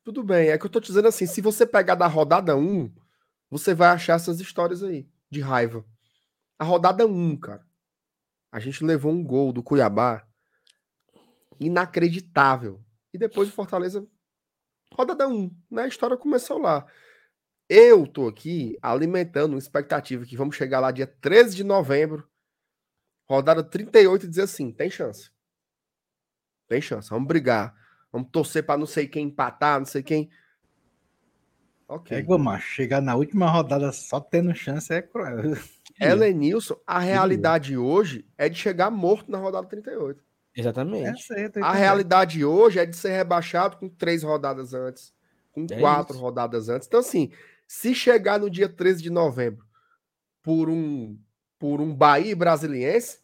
[0.03, 0.49] Tudo bem.
[0.49, 2.91] É que eu tô te dizendo assim: se você pegar da rodada 1,
[3.49, 5.85] você vai achar essas histórias aí de raiva.
[6.59, 7.65] A rodada 1, cara.
[8.51, 10.27] A gente levou um gol do Cuiabá
[11.59, 12.83] inacreditável.
[13.13, 14.05] E depois o Fortaleza.
[14.93, 15.83] Rodada 1, né?
[15.83, 16.85] A história começou lá.
[17.67, 22.29] Eu tô aqui alimentando uma expectativa que vamos chegar lá dia 13 de novembro,
[23.27, 25.31] rodada 38 e dizer assim: tem chance.
[26.67, 27.75] Tem chance, vamos brigar.
[28.11, 30.29] Vamos torcer para não sei quem empatar, não sei quem.
[31.87, 32.17] Ok.
[32.17, 32.67] É igual, macho.
[32.67, 35.55] Chegar na última rodada só tendo chance é cruel.
[35.99, 40.24] Elenilson, a realidade hoje é de chegar morto na rodada 38.
[40.55, 41.33] Exatamente.
[41.33, 45.13] É a realidade hoje é de ser rebaixado com três rodadas antes,
[45.51, 46.23] com é quatro isso.
[46.23, 46.87] rodadas antes.
[46.87, 47.31] Então, assim,
[47.67, 49.65] se chegar no dia 13 de novembro
[50.41, 51.19] por um
[51.57, 53.19] por um Bahia brasiliense,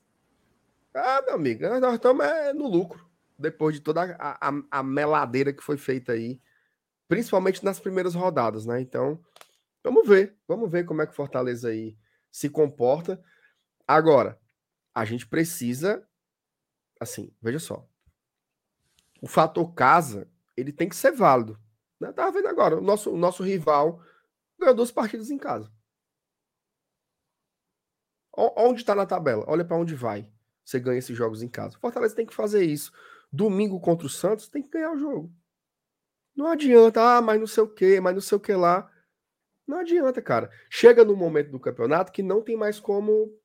[0.93, 3.05] ah, meu amigo, nós estamos é, no lucro.
[3.37, 6.39] Depois de toda a, a, a meladeira que foi feita aí,
[7.07, 8.79] principalmente nas primeiras rodadas, né?
[8.81, 9.19] Então,
[9.83, 11.97] vamos ver, vamos ver como é que o Fortaleza aí
[12.31, 13.21] se comporta.
[13.87, 14.39] Agora,
[14.93, 16.05] a gente precisa,
[17.01, 17.89] assim, veja só,
[19.19, 21.59] o fator casa, ele tem que ser válido.
[21.99, 22.11] Né?
[22.11, 24.01] Tava vendo agora, o nosso, o nosso rival
[24.59, 25.71] ganhou duas partidas em casa.
[28.33, 29.43] Onde está na tabela?
[29.47, 30.31] Olha para onde vai.
[30.63, 31.77] Você ganha esses jogos em casa.
[31.79, 32.93] Fortaleza tem que fazer isso.
[33.31, 35.33] Domingo contra o Santos tem que ganhar o jogo.
[36.35, 38.89] Não adianta, ah, mas não sei o que, mas não sei o que lá.
[39.67, 40.49] Não adianta, cara.
[40.69, 43.37] Chega no momento do campeonato que não tem mais como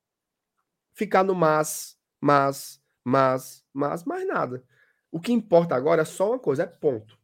[0.93, 4.65] ficar no mas, mas, mas, mas, mais nada.
[5.13, 7.17] O que importa agora é só uma coisa, é ponto.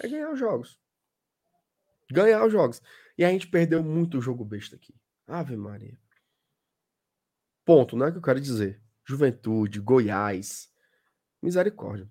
[0.00, 0.78] É ganhar os jogos.
[2.08, 2.80] Ganhar os jogos.
[3.18, 4.94] E a gente perdeu muito o jogo besta aqui.
[5.26, 5.98] Ave Maria.
[7.64, 8.80] Ponto, não é o que eu quero dizer.
[9.04, 10.72] Juventude, Goiás.
[11.42, 12.08] Misericórdia.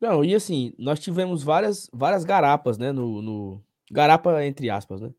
[0.00, 2.90] Não, e assim, nós tivemos várias, várias garapas, né?
[2.90, 3.64] No, no...
[3.88, 5.14] Garapa, entre aspas, né?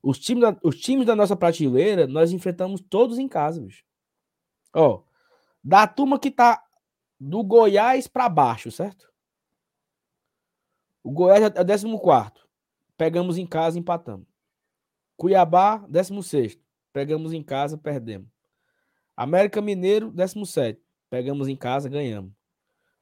[0.00, 3.89] Os times, da, os times da nossa prateleira, nós enfrentamos todos em casa, bicho.
[4.74, 5.02] Ó,
[5.62, 6.64] da turma que tá
[7.18, 9.10] do Goiás para baixo, certo?
[11.02, 11.86] O Goiás é 14.
[12.96, 14.26] Pegamos em casa, empatamos.
[15.16, 16.58] Cuiabá, 16.
[16.92, 18.28] Pegamos em casa, perdemos.
[19.16, 20.80] América Mineiro, 17.
[21.08, 22.32] Pegamos em casa, ganhamos.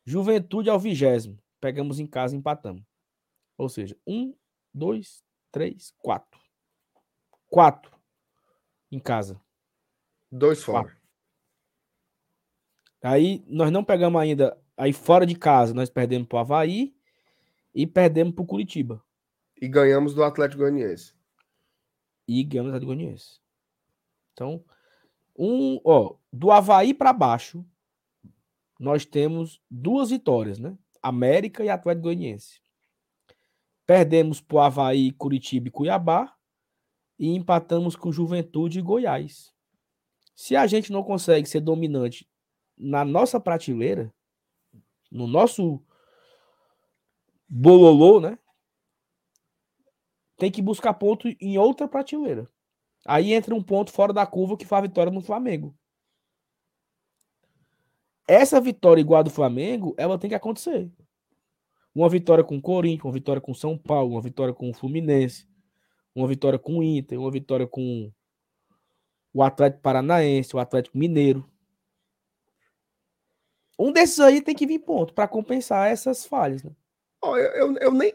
[0.04, 1.38] Juventude ao vigésimo.
[1.60, 2.82] Pegamos em casa, empatamos.
[3.56, 4.34] Ou seja, um,
[4.72, 6.40] dois, três, quatro.
[7.48, 7.92] Quatro
[8.90, 9.40] em casa.
[10.30, 10.97] Dois fora.
[13.02, 14.56] Aí nós não pegamos ainda.
[14.76, 16.94] Aí fora de casa, nós perdemos para o Havaí
[17.74, 19.02] e perdemos para o Curitiba.
[19.60, 21.14] E ganhamos do Atlético Goianiense.
[22.26, 23.40] E ganhamos do Atlético Goianiense.
[24.32, 24.64] Então,
[25.36, 27.64] um, ó, do Havaí para baixo,
[28.78, 30.76] nós temos duas vitórias, né?
[31.02, 32.60] América e Atlético Goianiense.
[33.86, 36.36] Perdemos para o Havaí, Curitiba e Cuiabá
[37.18, 39.52] e empatamos com Juventude e Goiás.
[40.36, 42.28] Se a gente não consegue ser dominante
[42.78, 44.12] na nossa prateleira,
[45.10, 45.82] no nosso
[47.48, 48.38] bololô, né?
[50.36, 52.48] Tem que buscar ponto em outra prateleira.
[53.04, 55.74] Aí entra um ponto fora da curva que foi a vitória no Flamengo.
[58.28, 60.90] Essa vitória igual a do Flamengo, ela tem que acontecer.
[61.94, 65.48] Uma vitória com o Corinthians, uma vitória com São Paulo, uma vitória com o Fluminense,
[66.14, 68.12] uma vitória com o Inter, uma vitória com
[69.32, 71.48] o Atlético Paranaense, o Atlético Mineiro.
[73.78, 76.62] Um desses aí tem que vir ponto para compensar essas falhas.
[76.62, 76.72] Né?
[77.22, 78.14] Oh, eu, eu, eu, nem.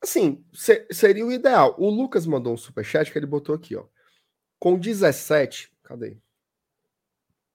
[0.00, 0.44] Assim,
[0.90, 1.74] seria o ideal.
[1.78, 3.84] O Lucas mandou um superchat que ele botou aqui, ó.
[4.58, 5.72] Com 17.
[5.82, 6.18] Cadê?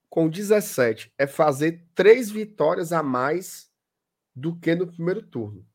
[0.10, 3.72] com 17 é fazer três vitórias a mais
[4.36, 5.66] do que no primeiro turno.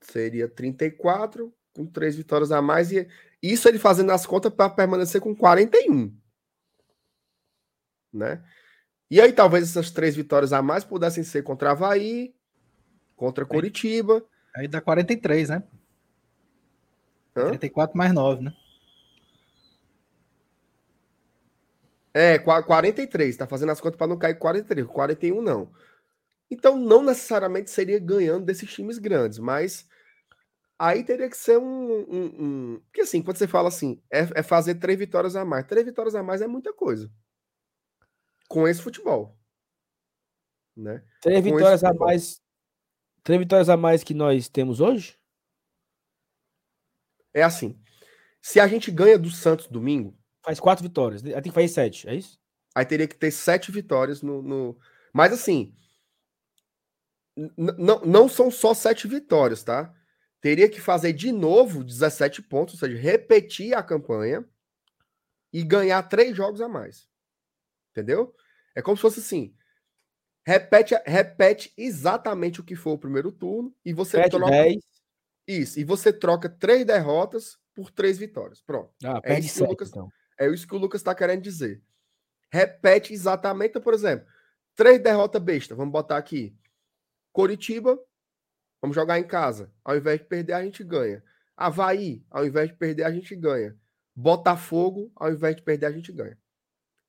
[0.00, 3.08] Seria 34 com três vitórias a mais e
[3.42, 6.16] isso ele fazendo as contas para permanecer com 41.
[8.12, 8.42] Né?
[9.10, 12.34] E aí talvez essas três vitórias a mais pudessem ser contra Havaí,
[13.16, 14.24] contra Curitiba.
[14.54, 15.62] Aí, aí dá 43, né?
[17.34, 17.48] Hã?
[17.48, 18.52] 34 mais 9, né?
[22.12, 25.70] É, 43, tá fazendo as contas para não cair 43, 41 não.
[26.50, 29.86] Então não necessariamente seria ganhando desses times grandes, mas
[30.78, 32.80] aí teria que ser um, um, um...
[32.86, 36.14] porque assim, quando você fala assim, é, é, fazer três vitórias a mais, três vitórias
[36.14, 37.10] a mais é muita coisa
[38.48, 39.38] com esse futebol,
[40.76, 41.04] né?
[41.20, 42.42] Três Com vitórias a mais.
[43.22, 45.18] Três vitórias a mais que nós temos hoje?
[47.34, 47.78] É assim.
[48.40, 50.18] Se a gente ganha do Santos domingo,
[50.48, 51.22] Faz quatro vitórias.
[51.24, 52.40] Aí tem que fazer sete, é isso?
[52.74, 54.40] aí teria que ter sete vitórias no.
[54.40, 54.78] no...
[55.12, 55.74] Mas assim.
[57.36, 59.94] Não, não são só sete vitórias, tá?
[60.40, 64.44] Teria que fazer de novo 17 pontos, ou seja, repetir a campanha
[65.52, 67.08] e ganhar três jogos a mais.
[67.98, 68.34] Entendeu?
[68.76, 69.54] É como se fosse assim.
[70.46, 74.82] Repete, repete exatamente o que foi o primeiro turno e você troca dez.
[75.46, 75.80] isso.
[75.80, 78.60] E você troca três derrotas por três vitórias.
[78.62, 78.92] Pronto.
[79.04, 80.08] Ah, É isso que o sete, Lucas- então.
[80.38, 81.82] É isso que o Lucas está querendo dizer.
[82.52, 84.26] Repete exatamente, por exemplo,
[84.76, 85.74] três derrotas besta.
[85.74, 86.56] Vamos botar aqui.
[87.32, 87.98] Coritiba,
[88.80, 89.70] vamos jogar em casa.
[89.84, 91.22] Ao invés de perder, a gente ganha.
[91.56, 93.76] Havaí, ao invés de perder, a gente ganha.
[94.14, 96.38] Botafogo, ao invés de perder, a gente ganha.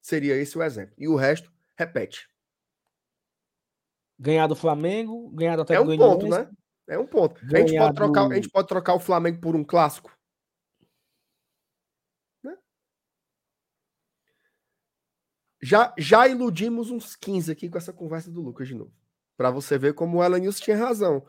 [0.01, 0.95] Seria esse o exemplo.
[0.97, 2.30] E o resto, repete.
[4.17, 6.49] Ganhar do Flamengo, ganhar do É Atlético um ponto, né?
[6.88, 7.39] É um ponto.
[7.45, 10.11] A gente, pode trocar, do- a gente pode trocar o Flamengo por um clássico?
[12.43, 12.57] Né?
[15.61, 18.93] Já, já iludimos uns 15 aqui com essa conversa do Lucas de novo.
[19.38, 21.26] Para você ver como o Elenilson tinha razão.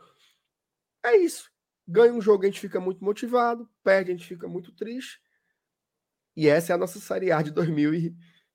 [1.03, 1.49] É isso.
[1.87, 3.69] Ganha um jogo, a gente fica muito motivado.
[3.83, 5.21] Perde, a gente fica muito triste.
[6.35, 7.51] E essa é a nossa Série A de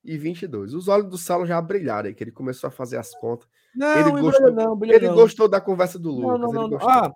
[0.06, 0.74] 2022.
[0.74, 3.48] Os olhos do Saulo já brilharam aí, que ele começou a fazer as contas.
[3.74, 5.14] Não, Ele gostou- não, Ele não.
[5.14, 6.40] gostou da conversa do Lucas.
[6.40, 6.78] não, não, não.
[6.88, 7.12] Ah,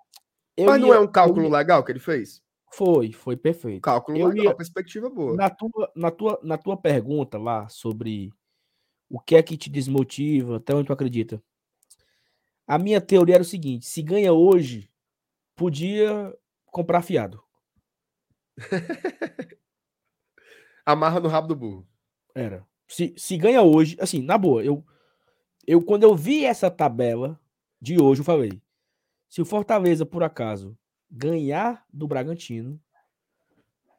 [0.59, 2.41] Mas não ia- é um cálculo ia- legal que ele fez?
[2.73, 3.81] Foi, foi perfeito.
[3.81, 5.35] Cálculo Eu legal, ia- perspectiva boa.
[5.35, 8.31] Na tua, na, tua, na tua pergunta lá sobre
[9.09, 11.41] o que é que te desmotiva, até onde tu acredita.
[12.67, 14.89] A minha teoria era o seguinte: se ganha hoje,
[15.55, 16.33] podia
[16.67, 17.43] comprar fiado.
[20.85, 21.87] Amarra no rabo do burro.
[22.33, 22.65] Era.
[22.91, 24.85] Se, se ganha hoje, assim, na boa, eu,
[25.65, 27.39] eu quando eu vi essa tabela
[27.79, 28.61] de hoje, eu falei:
[29.29, 30.77] se o Fortaleza, por acaso,
[31.09, 32.77] ganhar do Bragantino,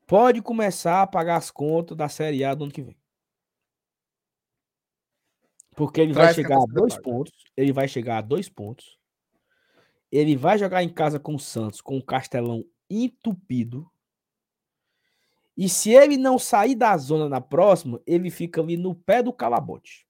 [0.06, 2.97] pode começar a pagar as contas da Série A do ano que vem.
[5.74, 7.02] Porque ele vai Traz chegar a dois paga.
[7.02, 7.32] pontos.
[7.56, 8.98] Ele vai chegar a dois pontos.
[10.10, 13.90] Ele vai jogar em casa com o Santos, com o Castelão entupido.
[15.56, 19.32] E se ele não sair da zona na próxima, ele fica ali no pé do
[19.32, 20.06] calabote.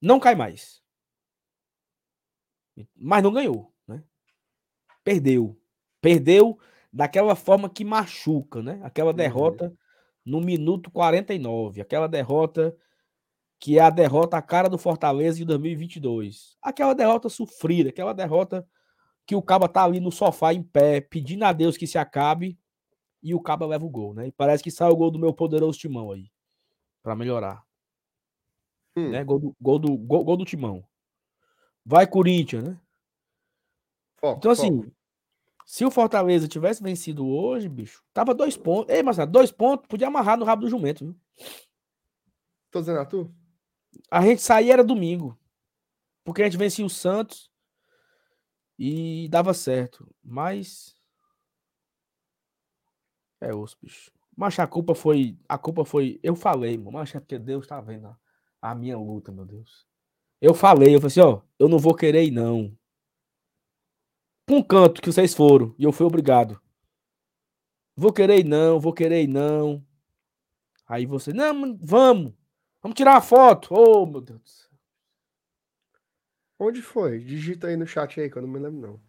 [0.00, 0.82] Não cai mais.
[2.94, 4.02] Mas não ganhou, né?
[5.02, 5.60] Perdeu.
[6.00, 6.58] Perdeu
[6.92, 8.80] daquela forma que machuca, né?
[8.84, 9.16] Aquela Uhum.
[9.16, 9.74] derrota
[10.24, 11.80] no minuto 49.
[11.80, 12.76] Aquela derrota
[13.58, 16.56] que é a derrota à cara do Fortaleza de 2022.
[16.62, 18.68] Aquela derrota sofrida, aquela derrota
[19.28, 22.58] que o Caba tá ali no sofá em pé, pedindo a Deus que se acabe
[23.22, 24.28] e o Caba leva o gol, né?
[24.28, 26.30] E parece que sai o gol do meu poderoso Timão aí,
[27.02, 27.62] Pra melhorar,
[28.96, 29.10] Hum.
[29.10, 29.22] né?
[29.22, 30.82] Gol do, gol do, gol, gol do Timão.
[31.84, 32.80] Vai Corinthians, né?
[34.18, 34.66] Foco, Então, foco.
[34.66, 34.92] assim,
[35.66, 38.94] se o Fortaleza tivesse vencido hoje, bicho, tava dois pontos.
[38.94, 41.16] Ei, Marcelo, dois pontos, podia amarrar no rabo do jumento, viu?
[42.70, 43.30] Tô dizendo a tu?
[44.10, 45.38] A gente saía era domingo.
[46.24, 47.50] Porque a gente vencia o Santos
[48.78, 50.08] e dava certo.
[50.22, 50.94] Mas.
[53.40, 54.10] É osso, bicho.
[54.36, 55.36] Mas a culpa foi.
[55.48, 56.20] A culpa foi.
[56.22, 56.92] Eu falei, mano.
[56.92, 58.16] Mas é porque Deus tá vendo a,
[58.62, 59.86] a minha luta, meu Deus.
[60.40, 62.72] Eu falei, eu falei assim, ó, eu não vou querer ir, não.
[64.46, 65.74] Pra um canto que vocês foram.
[65.76, 66.60] E eu fui obrigado.
[67.96, 69.84] Vou querer ir, não, vou querer ir, não.
[70.86, 72.32] Aí você, não, vamos.
[72.80, 73.74] Vamos tirar uma foto.
[73.74, 74.67] Oh, meu Deus.
[76.58, 77.18] Onde foi?
[77.20, 79.00] Digita aí no chat aí, que eu não me lembro, não.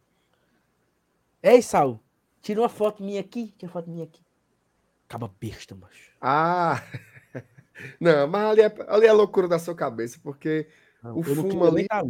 [1.42, 2.00] Ei, Saul,
[2.42, 3.54] tira uma foto minha aqui.
[3.58, 4.22] Tira uma foto minha aqui.
[5.08, 6.12] Acaba besta, macho.
[6.22, 6.84] Ah!
[8.00, 10.68] Não, mas ali é, ali é loucura da sua cabeça, porque
[11.02, 12.04] Não, O fumo ali- tá.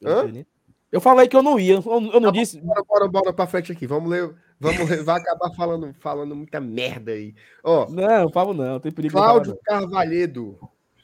[0.00, 0.44] Eu, Hã?
[0.92, 1.74] eu falei que eu não ia.
[1.74, 2.30] Eu, eu não Tá bom.
[2.32, 2.60] disse.
[2.60, 3.88] bora, bora, bora pra frente aqui.
[3.88, 7.34] Vamos ler, vamos ler, vai acabar falando, falando muita merda aí.
[7.64, 8.78] Ó, Não, eu falo não.
[8.78, 10.56] Tem perigo Cláudio Carvalhedo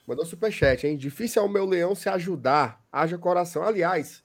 [0.06, 0.96] mandou superchat, hein?
[0.96, 2.84] Difícil é o meu leão se ajudar.
[2.90, 3.62] Haja coração.
[3.62, 4.22] Aliás,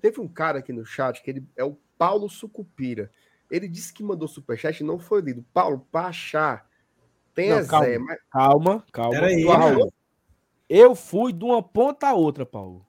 [0.00, 3.10] teve um cara aqui no chat que ele é o Paulo Sucupira.
[3.50, 5.44] Ele disse que mandou superchat e não foi lido.
[5.52, 6.68] Paulo, pra achar,
[7.34, 7.86] tem Não, a calma.
[7.86, 8.18] Zé, mas.
[8.30, 9.10] Calma, calma.
[9.10, 9.44] Peraí?
[9.44, 9.92] Paulo,
[10.68, 12.86] eu fui de uma ponta a outra, Paulo.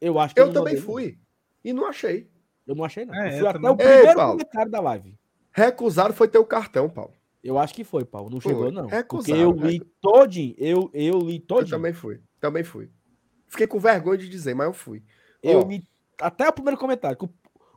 [0.00, 0.94] Eu acho que eu não também mandei, não.
[0.94, 1.18] fui.
[1.64, 2.30] E não achei.
[2.66, 3.14] Eu não achei, não.
[3.14, 3.72] É, eu eu fui até também o.
[3.80, 4.38] Ei, primeiro Paulo.
[4.38, 5.18] comentário da live.
[5.52, 7.12] Recusaram foi teu cartão, Paulo.
[7.48, 8.28] Eu acho que foi, Paulo.
[8.28, 8.52] Não Foi.
[8.52, 8.82] chegou, não.
[8.82, 10.54] Porque Recusaram, eu li todinho.
[10.58, 11.70] Eu, eu li Eu todinho.
[11.70, 12.20] também fui.
[12.38, 12.90] Também fui.
[13.46, 15.02] Fiquei com vergonha de dizer, mas eu fui.
[15.42, 15.82] Eu li
[16.20, 17.16] até o primeiro comentário.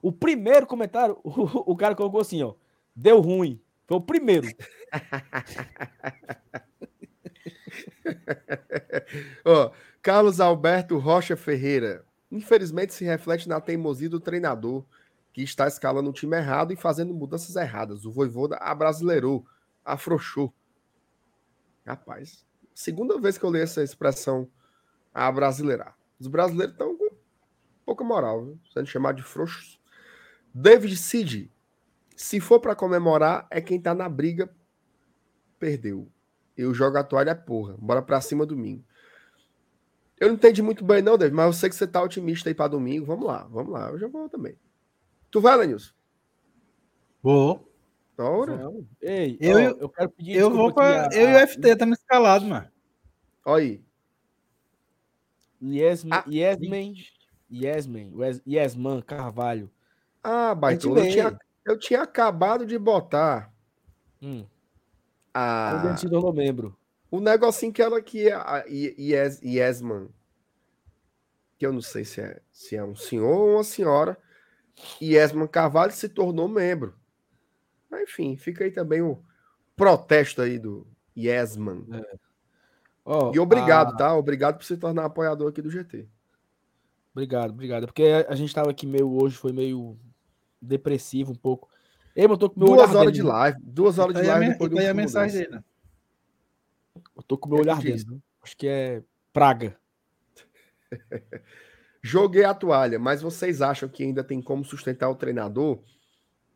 [0.02, 2.54] O, o primeiro comentário, o, o cara colocou assim, ó.
[2.94, 3.62] Deu ruim.
[3.88, 4.46] Foi o primeiro.
[9.46, 9.72] Ó,
[10.02, 12.04] Carlos Alberto Rocha Ferreira.
[12.30, 14.84] Infelizmente se reflete na teimosia do treinador,
[15.34, 18.06] que está escalando o time errado e fazendo mudanças erradas.
[18.06, 19.46] O Voivoda abrasileirou,
[19.84, 20.54] afrouxou.
[21.86, 24.50] Rapaz, segunda vez que eu li essa expressão
[25.14, 25.98] abrasileirar.
[26.20, 27.10] Os brasileiros estão com
[27.86, 28.60] pouca moral, viu?
[28.74, 29.80] sendo chamados de frouxos.
[30.54, 31.52] David Cid.
[32.16, 34.54] Se for para comemorar, é quem tá na briga,
[35.58, 36.08] perdeu.
[36.56, 37.76] Eu jogo a toalha, porra.
[37.80, 38.86] Bora pra cima domingo.
[40.20, 42.54] Eu não entendi muito bem, não, David, mas eu sei que você tá otimista aí
[42.54, 43.08] pra domingo.
[43.08, 43.90] Vamos lá, vamos lá.
[43.90, 44.56] Eu já vou também.
[45.32, 45.94] Tu vai, Lenilson?
[47.24, 47.71] Vou.
[48.24, 48.60] Ora.
[49.02, 51.06] Ei, Eu- ó, eu quero pedir Eu vou pra.
[51.06, 52.68] aqui a- Eu e o FT estamos escalados, mano.
[53.46, 53.84] Olha aí.
[55.64, 56.94] Yesman, Ah, Yesman,
[57.52, 58.12] Yesman,
[58.48, 59.70] Yesman Carvalho.
[60.24, 63.54] Ah, Baitolo, eu tinha, eu tinha acabado de botar
[64.22, 64.46] Hum,
[65.34, 66.76] a, se tornou membro.
[67.12, 70.10] o negocinho que ela que é a Yes, Yesman,
[71.58, 74.18] que eu não sei se é, se é um senhor ou uma senhora,
[75.02, 76.96] Yesman Carvalho se tornou membro.
[77.92, 79.22] Mas, enfim, fica aí também o
[79.76, 80.88] protesto aí do
[81.18, 81.86] Yesman.
[83.04, 84.16] Ó, E obrigado, a- tá?
[84.16, 86.08] Obrigado por se tornar apoiador aqui do GT.
[87.14, 87.86] Obrigado, obrigado.
[87.88, 90.00] Porque a gente tava aqui meio hoje, foi meio
[90.62, 91.68] depressivo um pouco.
[92.16, 93.30] Ei, mas eu tô com o meu olho Duas horas de né?
[93.30, 95.52] live, duas horas de Aí a, live depois do aí a mensagem dele.
[95.56, 95.64] né?
[97.16, 98.02] Eu tô com o meu olho O que que diz?
[98.02, 98.16] ardendo.
[98.16, 98.22] né?
[98.42, 99.04] Acho que é
[99.34, 99.78] praga.
[102.02, 105.84] Joguei a toalha, mas vocês acham que ainda tem como sustentar o treinador?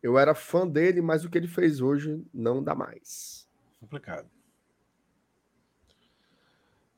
[0.06, 3.50] Eu era fã dele, mas o que ele fez hoje não dá mais.
[3.80, 4.30] Complicado.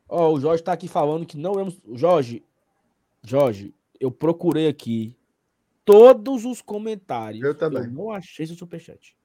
[0.09, 1.79] Ó, o Jorge tá aqui falando que não vemos.
[1.93, 2.43] Jorge,
[3.23, 5.15] Jorge, eu procurei aqui
[5.85, 7.41] todos os comentários.
[7.41, 7.87] Eu também.
[7.87, 9.15] não achei seu superchat.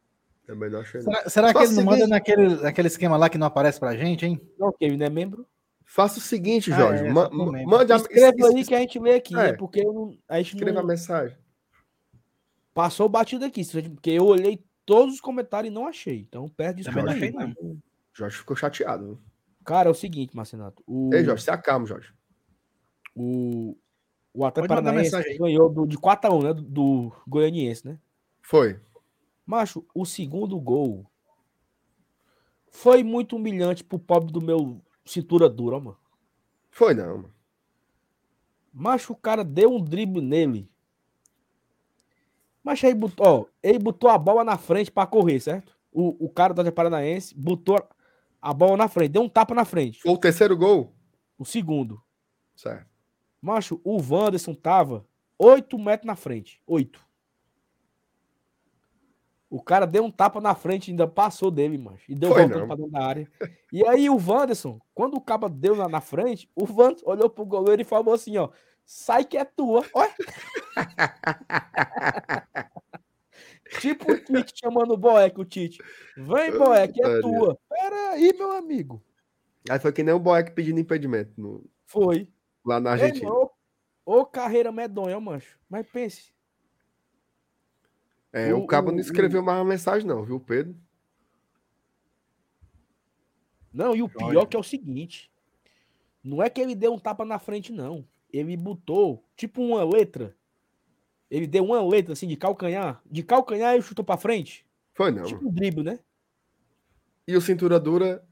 [0.47, 1.01] Também não achei.
[1.01, 4.25] Será, será que ele não manda naquele, naquele esquema lá que não aparece pra gente,
[4.25, 4.41] hein?
[4.57, 5.45] Não, Kevin, não é membro?
[5.85, 7.05] Faça o seguinte, Ah, Jorge.
[7.07, 9.49] é, ma- ma- mande a, Escreva es- aí que a gente lê aqui, É.
[9.49, 11.37] é porque eu a gente escreva a não mensagem.
[12.75, 16.21] Passou batido aqui, porque eu olhei todos os comentários e não achei.
[16.21, 17.79] Então perde Também não achei, não.
[18.13, 19.19] Jorge ficou chateado.
[19.65, 20.83] Cara, é o seguinte, Marcenato.
[20.87, 22.13] O, Ei, Jorge, se acalma, Jorge.
[23.15, 23.77] o,
[24.35, 26.55] o Atlético Paranaense ganhou do, de 4x1, né?
[26.55, 27.99] Do, do Goianiense, né?
[28.41, 28.81] Foi.
[29.47, 31.07] Macho, o segundo gol
[32.71, 35.99] foi muito humilhante pro pobre do meu cintura dura, mano.
[36.71, 37.35] Foi não, mano.
[38.73, 40.69] Macho, o cara deu um drible nele.
[42.63, 45.77] Mas aí botou, ó, ele botou a bola na frente pra correr, certo?
[45.93, 47.83] O, o cara do Paranaense botou
[48.41, 50.01] a bola na frente, deu um tapa na frente.
[50.01, 50.93] Foi o terceiro gol?
[51.39, 52.01] O segundo.
[52.55, 52.87] Certo.
[53.41, 55.05] Macho, o Wanderson tava
[55.39, 56.63] 8 metros na frente.
[56.67, 57.01] 8.
[59.51, 62.11] O cara deu um tapa na frente, ainda passou dele, macho.
[62.11, 62.67] E deu Foi voltando não.
[62.69, 63.31] pra dentro da área.
[63.71, 67.45] E aí o Wanderson, quando o caba deu na, na frente, o Wanderson olhou pro
[67.45, 68.49] goleiro e falou assim, ó.
[68.85, 69.85] Sai que é tua.
[69.95, 70.13] Olha.
[73.81, 75.79] tipo o Tite chamando o Boeck, o Tite.
[76.17, 77.59] Vem, Boeck, é tua.
[77.69, 79.03] Pera aí, meu amigo.
[79.69, 82.29] Aí foi que nem o Boeck pedindo impedimento no- Foi.
[82.65, 83.31] lá na Argentina.
[84.05, 85.59] Ô, carreira medonha, mancho.
[85.71, 86.33] Mas pense.
[88.33, 90.75] É, o, o- Cabo o- não escreveu mais uma mensagem, não, viu, Pedro?
[93.73, 94.29] Não, e o Olha.
[94.29, 95.31] pior que é o seguinte.
[96.23, 98.07] Não é que ele deu um tapa na frente, não.
[98.33, 100.35] Ele botou, tipo uma letra.
[101.31, 103.01] Ele deu uma letra, assim, de calcanhar.
[103.11, 104.67] De calcanhar e chutou pra frente.
[104.95, 105.25] Foi não.
[105.25, 105.99] Tipo um drible, né?
[107.27, 108.25] E o cintura dura.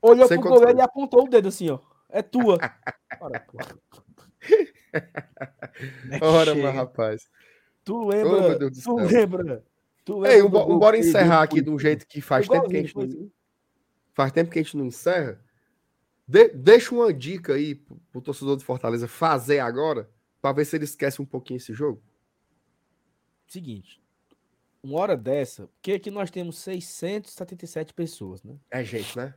[0.00, 0.80] Olhou Sem pro goleiro controle.
[0.80, 1.78] e apontou o dedo assim, ó.
[2.08, 2.58] É tua.
[3.20, 3.58] Ora, pô.
[6.22, 6.62] Ora, Chega.
[6.62, 7.28] mas rapaz.
[7.84, 8.58] Tu Oh, lembra?
[8.58, 8.94] do tu céu.
[8.94, 9.64] lembra?
[10.04, 12.76] Tu lembra Ei, do um, bora encerrar aqui de um jeito que faz tempo que
[12.76, 13.30] a gente não,
[14.14, 15.42] faz tempo que a gente não encerra.
[16.26, 20.10] De- deixa uma dica aí pro, pro torcedor do Fortaleza fazer agora,
[20.40, 22.02] para ver se ele esquece um pouquinho esse jogo.
[23.46, 24.02] Seguinte.
[24.82, 28.56] Uma hora dessa, porque aqui nós temos 677 pessoas, né?
[28.70, 29.34] É gente, né?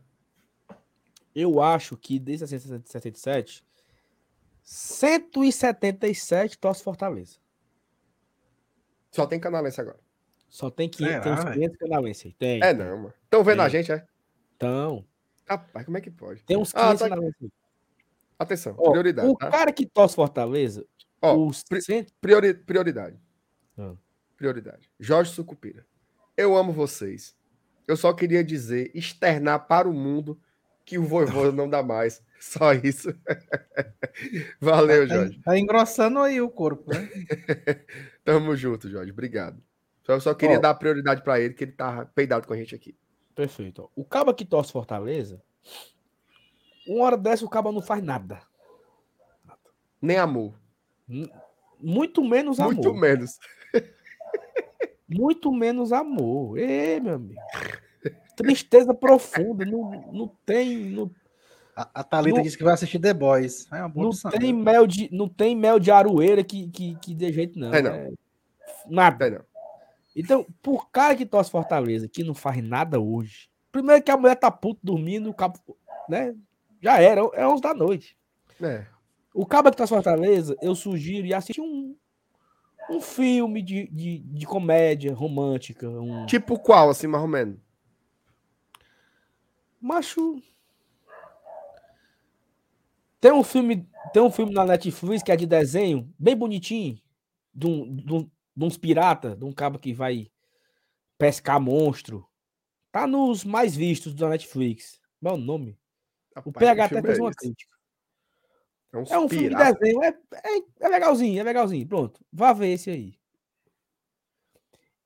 [1.34, 3.64] Eu acho que desses 677,
[4.64, 7.38] 177 torce Fortaleza.
[9.12, 10.00] Só tem canalense agora.
[10.50, 11.54] Só tem 500, Será, tem uns velho?
[11.56, 12.34] 500 canalenses aí.
[12.34, 12.62] Tem.
[12.64, 13.14] É não, mano.
[13.24, 13.80] Estão vendo a Tem.
[13.84, 14.06] gente, é?
[14.56, 15.06] Então,
[15.48, 16.44] Rapaz, como é que pode?
[16.44, 17.48] tem uns Ah, 500 tá-.
[18.40, 19.50] Atenção, Ó, prioridade, o tá?
[19.50, 20.86] cara que torce Fortaleza,
[21.22, 23.20] Ó, os pri- 100 priori- prioridade.
[23.78, 23.94] Ah.
[24.36, 24.92] Prioridade.
[25.00, 25.86] Jorge Sucupira.
[26.36, 27.36] Eu amo vocês.
[27.88, 30.40] Eu só queria dizer, externar para o mundo
[30.86, 32.22] que o vovô não dá mais.
[32.40, 33.10] Só isso.
[34.62, 35.42] Valeu, Tá, Jorge.
[35.44, 37.10] tá engrossando aí o corpo, né?
[38.24, 39.12] Tamo junto, Jorge.
[39.12, 39.62] Obrigado.
[40.04, 40.62] Só- Eu só queria Ó.
[40.62, 42.96] dar prioridade para ele, que ele tá peidado com a gente aqui.
[43.38, 43.84] Perfeito.
[43.84, 43.90] ó.
[43.96, 45.42] O cabo que torce Fortaleza,
[46.88, 48.42] Uma hora dessa o cabo não faz nada.
[50.02, 50.54] Nem amor.
[51.80, 52.74] Muito menos amor.
[52.74, 53.38] Muito menos.
[55.08, 56.58] Muito menos amor.
[56.58, 57.40] Ê, meu amigo.
[58.36, 59.64] Tristeza profunda.
[59.66, 60.78] Não, não tem.
[60.90, 61.10] Não,
[61.76, 63.72] A, a Thalita No- disse que vai assistir The Boys.
[63.72, 64.32] É uma boa não opção.
[64.32, 67.74] tem mel de, não tem mel de aroeira que, que, que dê jeito, não.
[67.74, 67.92] É, não.
[67.92, 68.10] É
[68.90, 69.28] nada.
[69.28, 69.42] É, não.
[70.20, 73.50] Então, por cara que torce Fortaleza, que não faz nada hoje.
[73.72, 75.60] Primeiro que a mulher tá puto dormindo, o cabo,
[76.10, 76.36] né?
[76.82, 78.18] Já era, é 11 da noite.
[78.60, 78.86] É.
[79.32, 81.96] O cabo que torce Fortaleza, eu sugiro ir assistir um,
[82.90, 85.88] um filme de, de, de comédia romântica.
[85.88, 87.60] Um Tipo qual, assim, mais ou menos?
[89.80, 90.42] macho.
[93.22, 97.00] Tem um filme, tem um filme na Netflix que é de desenho, bem bonitinho,
[97.54, 100.32] de, um, de, um- de uns pirata, de um cabo que vai
[101.16, 102.28] pescar monstro.
[102.92, 105.00] Tá nos mais vistos da Netflix.
[105.22, 105.80] Qual é o nome?
[106.44, 107.38] O Rapaz, PH que até fez é uma esse?
[107.38, 107.76] crítica.
[108.96, 109.80] uns É um filme de pirata.
[109.80, 111.88] desenho, é, é, é legalzinho, é legalzinho.
[111.88, 113.20] Pronto, vá ver esse aí.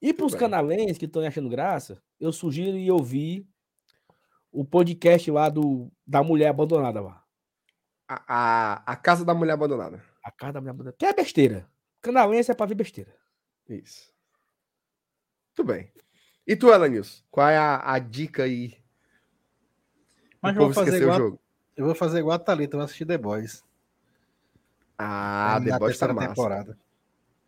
[0.01, 3.45] E para os canalenses que estão achando graça, eu sugiro ir ouvir
[4.51, 7.23] o podcast lá do, da mulher abandonada lá.
[8.07, 10.03] A, a, a Casa da Mulher Abandonada.
[10.23, 10.97] A casa da mulher abandonada.
[10.97, 11.69] Que é besteira.
[12.01, 13.20] Canalense é para ver besteira.
[13.71, 14.11] Isso.
[15.57, 15.91] Muito bem.
[16.45, 17.23] E tu, Elenilson?
[17.29, 18.75] Qual é a, a dica aí?
[20.41, 21.39] Mas o eu vou, fazer igual, o jogo.
[21.77, 23.63] eu vou fazer igual a Thalita, eu vou assistir The Boys.
[24.97, 26.27] Ah, na The Boys tá terceira massa.
[26.29, 26.77] temporada.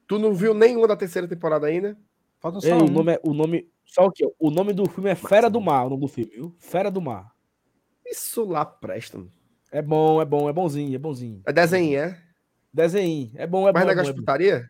[0.07, 1.97] Tu não viu nenhuma da terceira temporada ainda?
[2.39, 2.91] Falta Ei, só o um.
[2.91, 5.85] nome é, o nome, só o que o nome do filme é Fera do Mar,
[5.85, 6.55] o nome do filme, viu?
[6.59, 7.33] Fera do Mar.
[8.05, 9.17] Isso lá presta.
[9.17, 9.31] mano.
[9.71, 11.41] É bom, é bom, é bonzinho, é bonzinho.
[11.45, 12.21] É desenho, é?
[12.71, 13.89] Desenho, é bom, é Mas bom.
[13.89, 14.25] é negócio de é bom.
[14.25, 14.69] putaria?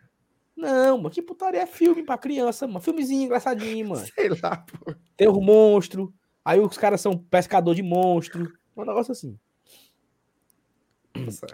[0.64, 2.80] Não, mano, que putaria é filme pra criança, mano.
[2.80, 4.06] Filmezinho engraçadinho, mano.
[4.15, 4.95] Sei lá, pô.
[5.18, 6.14] Tem o monstro,
[6.44, 8.49] aí os caras são pescador de monstro.
[8.77, 9.38] Um negócio assim.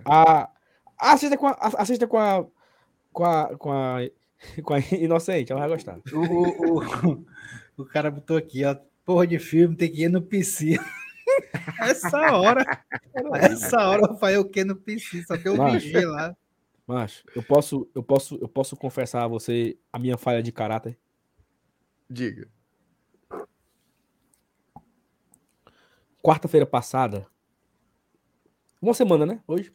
[0.06, 0.48] A,
[0.95, 2.45] assista com a, assista com a,
[3.11, 3.98] com a, com a,
[4.64, 5.99] com a Inocente, ela vai gostar.
[6.14, 7.26] O, o, o,
[7.77, 8.76] o cara botou aqui, ó.
[9.03, 10.77] Porra de filme, tem que ir no PC.
[11.81, 12.64] Essa hora.
[13.41, 15.23] Essa hora eu falei o que no PC?
[15.23, 15.80] Só tem o Vai.
[15.80, 16.38] vigia lá.
[16.89, 20.97] Macho, eu posso, eu posso, eu posso confessar a você a minha falha de caráter.
[22.09, 22.49] Diga.
[26.19, 27.27] Quarta-feira passada,
[28.81, 29.43] uma semana, né?
[29.45, 29.71] Hoje.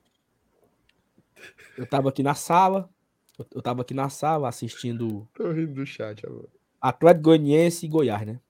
[1.79, 2.91] Eu tava aqui na sala,
[3.39, 6.49] eu, eu tava aqui na sala assistindo Tô rindo do chat agora.
[6.81, 8.41] Atlético Goianiense e Goiás, né?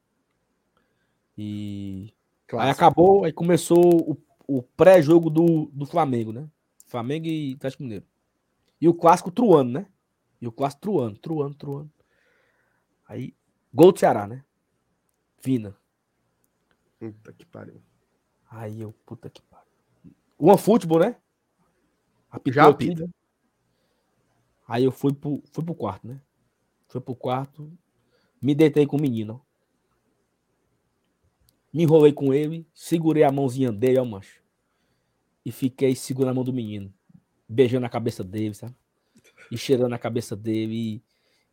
[1.36, 2.14] E aí
[2.46, 2.82] Clássico.
[2.82, 4.16] acabou, aí começou o,
[4.48, 6.48] o pré-jogo do, do Flamengo, né?
[6.86, 8.13] Flamengo e Atlético Mineiro.
[8.85, 9.86] E o clássico truando, né?
[10.43, 11.90] E o clássico truando, truando, truando.
[13.09, 13.35] Aí,
[13.73, 14.44] gol do Ceará, né?
[15.43, 15.74] Vina.
[16.98, 17.81] Puta que pariu.
[18.51, 19.73] Aí eu, puta que pariu.
[20.39, 21.16] Uma futebol, né?
[22.31, 23.09] Apitou Já apita.
[24.69, 26.20] Aí eu fui pro, fui pro quarto, né?
[26.86, 27.73] Fui pro quarto,
[28.39, 29.40] me deitei com o menino.
[29.40, 29.55] ó.
[31.73, 34.43] Me enrolei com ele, segurei a mãozinha dele, ó, macho.
[35.43, 36.93] E fiquei segurando a mão do menino,
[37.48, 38.74] beijando a cabeça dele, sabe?
[39.50, 41.02] E cheirando a cabeça dele,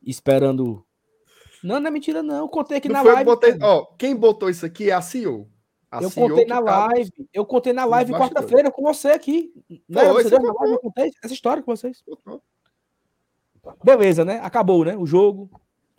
[0.02, 0.86] e esperando.
[1.64, 2.38] Não, não é mentira, não.
[2.40, 3.26] Eu contei aqui Não na foi live.
[3.26, 3.58] botei-.
[3.62, 5.48] Ó, quem botou isso aqui é a CEO.
[5.92, 7.12] A Eu CEO contei na tá- live.
[7.34, 9.54] Eu contei na live quarta-feira com você aqui.
[9.88, 10.06] Né?
[10.06, 12.02] Foi, Você deu na live, eu contei essa história com vocês.
[12.08, 12.42] Botou.
[13.84, 14.40] Beleza, né?
[14.42, 14.96] Acabou, né?
[14.98, 15.50] O jogo.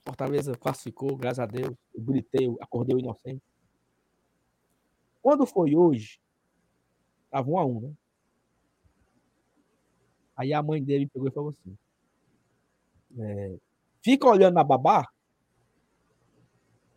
[0.04, 1.76] Fortaleza classificou, graças a Deus.
[1.94, 3.40] Eu gritei, eu acordei o inocente.
[5.22, 6.18] Quando foi hoje,
[7.30, 7.92] tava um a um, né?
[10.36, 11.76] Aí a mãe dele pegou e falou assim:
[13.18, 13.56] é,
[14.02, 15.06] fica olhando na babá,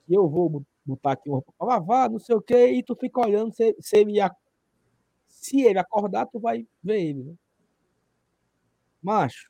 [0.06, 2.96] que eu vou bo- botar aqui uma roupa lavar, não sei o que, e tu
[2.96, 4.20] fica olhando se, se ele
[5.28, 7.34] se ele acordar, tu vai ver ele, né?
[9.02, 9.50] Macho,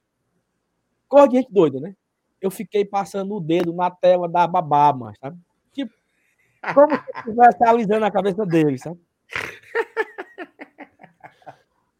[1.07, 1.95] cor de gente doida, né?
[2.41, 5.39] Eu fiquei passando o dedo na tela da babá, mas, sabe?
[5.71, 5.93] Tipo,
[6.73, 8.99] como se estivesse alisando a cabeça dele, sabe?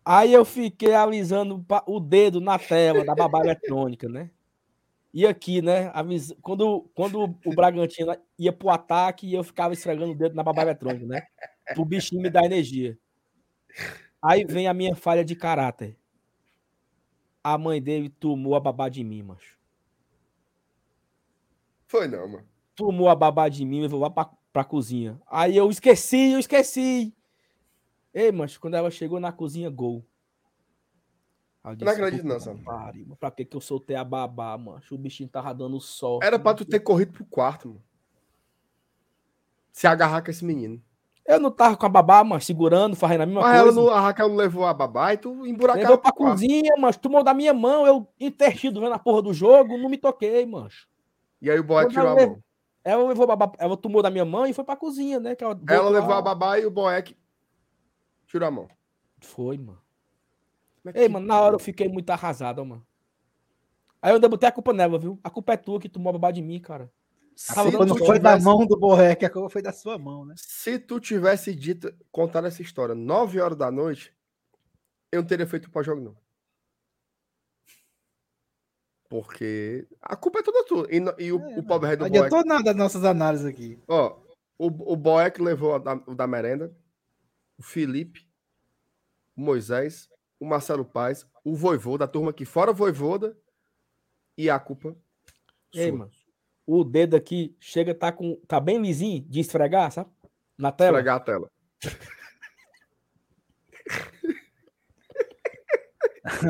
[0.05, 4.29] Aí eu fiquei alisando o dedo na tela da babá eletrônica, né?
[5.11, 5.91] E aqui, né?
[6.41, 11.05] Quando, quando o Bragantino ia pro ataque, eu ficava esfregando o dedo na babá eletrônica,
[11.05, 11.25] né?
[11.73, 12.97] Pro bichinho me dar energia.
[14.21, 15.97] Aí vem a minha falha de caráter.
[17.43, 19.57] A mãe dele tomou a babá de mim, macho.
[21.87, 22.45] Foi não, mano.
[22.75, 25.19] tomou a babá de mim e levou lá pra, pra cozinha.
[25.27, 27.13] Aí eu esqueci, eu esqueci.
[28.15, 30.05] Ei, mas quando ela chegou na cozinha, gol.
[31.65, 34.05] Eu Não acredito "Puta não, que Sam." pariu, mas Pra que que eu soltei a
[34.05, 34.81] babá, mano?
[34.89, 36.21] O bichinho tava dando sol.
[36.23, 37.83] Era pra tu ter corrido pro quarto, mano.
[39.73, 40.81] Se agarrar com esse menino.
[41.27, 43.81] Eu não tava com a babá, mas segurando, fazendo a mesma Mas ela coisa.
[43.81, 47.23] não, a Raquel não levou a babá e tu emburacaram Levou pra cozinha, mas tomou
[47.23, 50.87] da minha mão, eu intertido vendo a porra do jogo, não me toquei, mancho.
[51.41, 52.43] E aí o boy tirou a ela mão.
[52.83, 55.35] Ela levou a babá, ela tomou da minha mão e foi pra cozinha, né?
[55.37, 57.17] Ela Ela levou a babá e o boeck
[58.35, 58.67] tirou a mão.
[59.21, 59.81] Foi, mano.
[60.83, 62.85] Mas Ei, mano, na hora eu fiquei muito arrasado, mano.
[64.01, 65.19] Aí eu ainda botei a culpa nela, viu?
[65.23, 66.91] A culpa é tua que tomou a babá de mim, cara.
[67.35, 69.97] Se A culpa não foi da tivesse- mão do Borrec, a culpa foi da sua
[69.97, 70.35] mão, né?
[70.37, 74.13] Se tu tivesse dito, contado essa história 9 horas da noite,
[75.11, 76.15] eu não teria feito o pós-jogo, não.
[79.09, 80.87] Porque a culpa é toda tua.
[80.89, 82.25] E, e o, o pobre do Não Boeck.
[82.25, 83.79] adiantou nada as nossas análises aqui.
[83.87, 84.17] Ó,
[84.57, 86.75] o, o Boeck levou a da- o da merenda,
[87.57, 88.27] o Felipe,
[89.35, 90.09] o Moisés,
[90.39, 93.37] o Marcelo Paz, o Voivô, da turma aqui fora Voivoda,
[94.37, 94.95] e a culpa.
[95.73, 95.97] Ei, sua.
[95.99, 96.11] mano.
[96.67, 100.09] O dedo aqui chega, tá, com, tá bem lisinho de esfregar, sabe?
[100.57, 100.97] Na tela.
[100.97, 101.51] Esfregar a tela.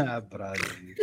[0.07, 0.95] ah, Brasil.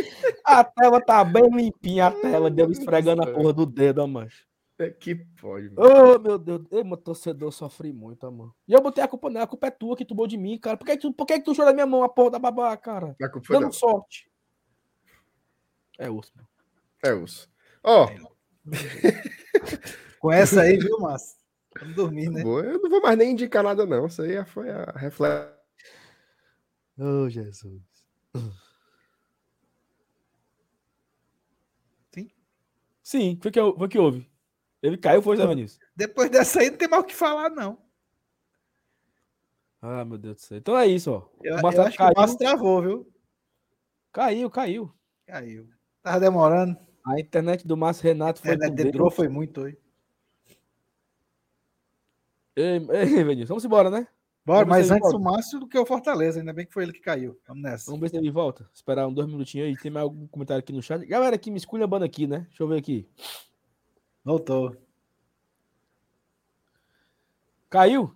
[0.44, 4.46] A tela tá bem limpinha, a tela deu esfregando a porra do dedo, ó, mancho.
[4.82, 6.14] É que pode, mano.
[6.14, 6.62] Ô, meu Deus.
[6.72, 8.52] Ei, meu torcedor, eu sofri muito, mano.
[8.66, 10.76] E eu botei a culpa nela, a culpa é tua que tomou de mim, cara.
[10.76, 13.14] Por que, tu, por que, tu chorou na minha mão, a porra da babá, cara?
[13.22, 13.72] A culpa foi Dando dela.
[13.72, 14.28] sorte.
[15.98, 16.48] É osso, mano.
[17.04, 17.48] É osso.
[17.84, 18.08] Ó,
[20.18, 21.36] Com essa aí, viu, Márcio?
[21.78, 22.42] Vamos dormir, né?
[22.42, 24.06] boa, eu não vou mais nem indicar nada, não.
[24.06, 25.52] Isso aí foi a reflexão.
[26.98, 27.82] Ô, Jesus.
[32.14, 32.30] Sim.
[33.02, 34.30] Sim, foi que, eu- foi que houve.
[34.82, 35.80] Ele caiu, foi, Zé Vinícius?
[35.94, 37.78] Depois dessa aí não tem mais o que falar, não.
[39.80, 40.58] Ah, meu Deus do céu.
[40.58, 41.28] Então é isso, ó.
[41.42, 43.12] Eu, o que caiu, o Márcio travou, viu?
[44.12, 44.94] caiu, caiu.
[45.26, 45.68] Caiu.
[46.02, 46.76] Tava demorando.
[47.04, 49.14] A internet do Márcio Renato foi com Dedrou Deus.
[49.14, 49.78] foi muito hoje.
[52.54, 54.06] Ei, ei, Vinícius, vamos embora, né?
[54.44, 56.40] Bora, mas antes ele o Márcio do que o Fortaleza.
[56.40, 57.38] Ainda bem que foi ele que caiu.
[57.46, 57.86] Vamos nessa.
[57.86, 58.68] Vamos ver se ele volta.
[58.74, 59.76] Esperar uns dois minutinhos aí.
[59.76, 61.04] Tem mais algum comentário aqui no chat?
[61.06, 62.40] Galera aqui me esculhambando aqui, né?
[62.48, 63.08] Deixa eu ver aqui.
[64.24, 64.76] Voltou.
[67.68, 68.14] Caiu?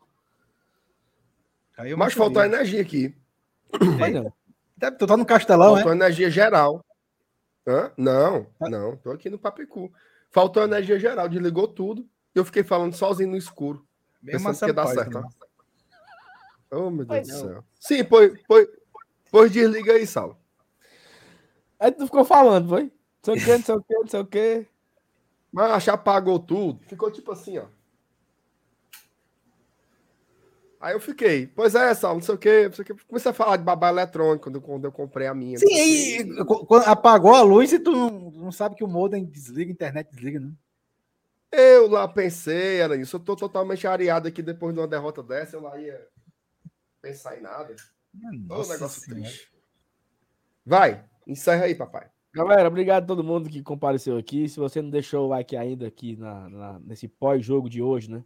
[1.72, 2.54] Caiu Mas faltou ali.
[2.54, 3.14] energia aqui.
[3.98, 4.32] Vai não.
[4.76, 5.94] Deve- Tu tá no Castelão, Faltou é?
[5.94, 6.84] energia geral.
[7.66, 7.90] Hã?
[7.96, 8.96] Não, não.
[8.96, 9.92] Tô aqui no Papicu.
[10.30, 11.28] Faltou energia geral.
[11.28, 12.02] Desligou tudo.
[12.34, 13.86] E eu fiquei falando sozinho no escuro.
[14.20, 15.28] Bem Pensando que ia dar certo, né?
[16.70, 17.40] Oh, meu Deus do não.
[17.40, 17.64] céu.
[17.80, 18.68] Sim, pois, pois,
[19.30, 20.36] pois desliga aí, Saulo.
[21.78, 22.84] Aí tu ficou falando, foi?
[22.84, 22.90] Não
[23.22, 24.66] sei o que, não sei o que, não sei o que.
[25.52, 26.80] Mas já apagou tudo.
[26.86, 27.66] Ficou tipo assim, ó.
[30.78, 32.94] Aí eu fiquei, pois é, Saulo, não sei o quê, não sei o quê.
[33.08, 35.58] Comecei a falar de babá eletrônico quando, eu- quando eu comprei a minha.
[35.58, 39.72] Sim, quando apagou a luz e tu não, não sabe que o modem desliga, a
[39.72, 40.52] internet desliga, né?
[41.50, 43.16] Eu lá pensei, era isso.
[43.16, 45.56] Eu tô totalmente areado aqui depois de uma derrota dessa.
[45.56, 46.06] Eu lá ia
[47.00, 47.74] pensar em nada.
[48.14, 49.22] Ô, Nossa negócio Senhora.
[49.24, 49.50] triste.
[50.64, 52.10] Vai, encerra aí, papai.
[52.36, 54.46] Galera, obrigado a todo mundo que compareceu aqui.
[54.46, 58.22] Se você não deixou o like ainda aqui na, na- nesse pós-jogo de hoje, né?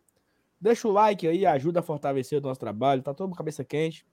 [0.60, 3.02] Deixa o like aí, ajuda a fortalecer o nosso trabalho.
[3.02, 4.04] Tá todo mundo com a cabeça quente.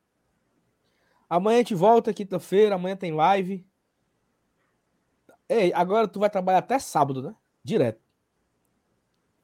[1.27, 2.75] Amanhã a gente volta, quinta-feira.
[2.75, 3.65] Amanhã tem live.
[5.49, 7.35] Ei, agora tu vai trabalhar até sábado, né?
[7.63, 7.99] Direto.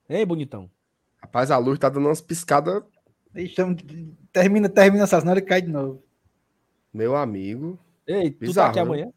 [0.08, 0.70] Hein, bonitão?
[1.18, 2.84] Rapaz, a luz tá dando umas piscadas,
[3.32, 3.82] Deixamos,
[4.32, 6.04] termina, termina essa senão ele cai de novo.
[6.94, 7.80] meu amigo.
[8.06, 8.82] Ei, tu Bizarro, tá aqui né?
[8.84, 9.14] amanhã?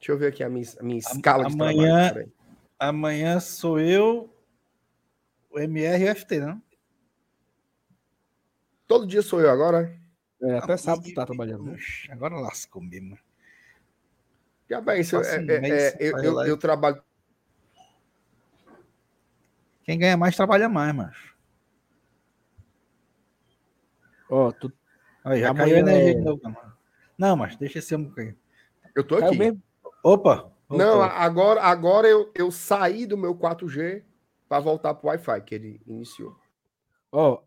[0.00, 2.14] Deixa eu ver aqui a minha, a minha escala de amanhã- trabalho.
[2.14, 2.32] peraí.
[2.78, 4.34] Amanhã sou eu,
[5.50, 6.62] o MR e o FT, não?
[8.86, 9.94] Todo dia sou eu agora.
[10.42, 11.64] É, até sábado tu tá trabalhando.
[11.64, 11.72] né?
[11.74, 13.18] Oxe, Agora lascou mesmo.
[14.70, 17.02] Já bem, isso, é, um é- é, eu, eu, eu trabalho.
[19.84, 21.36] Quem ganha mais, trabalha mais, macho.
[24.30, 24.72] Ó, tu
[25.22, 26.72] Aí, já Amanhã caiu energia é- de novo, mano.
[27.18, 28.38] Não, mas deixa esse homem cair.
[28.94, 29.38] Eu tô caiu aqui.
[29.38, 29.62] mesmo?
[30.02, 30.50] Opa!
[30.68, 31.02] Não, voltou.
[31.02, 34.04] a- agora, agora eu, eu saí do meu 4G
[34.48, 36.36] para voltar pro Wi-Fi que ele iniciou.
[37.12, 37.42] Ó,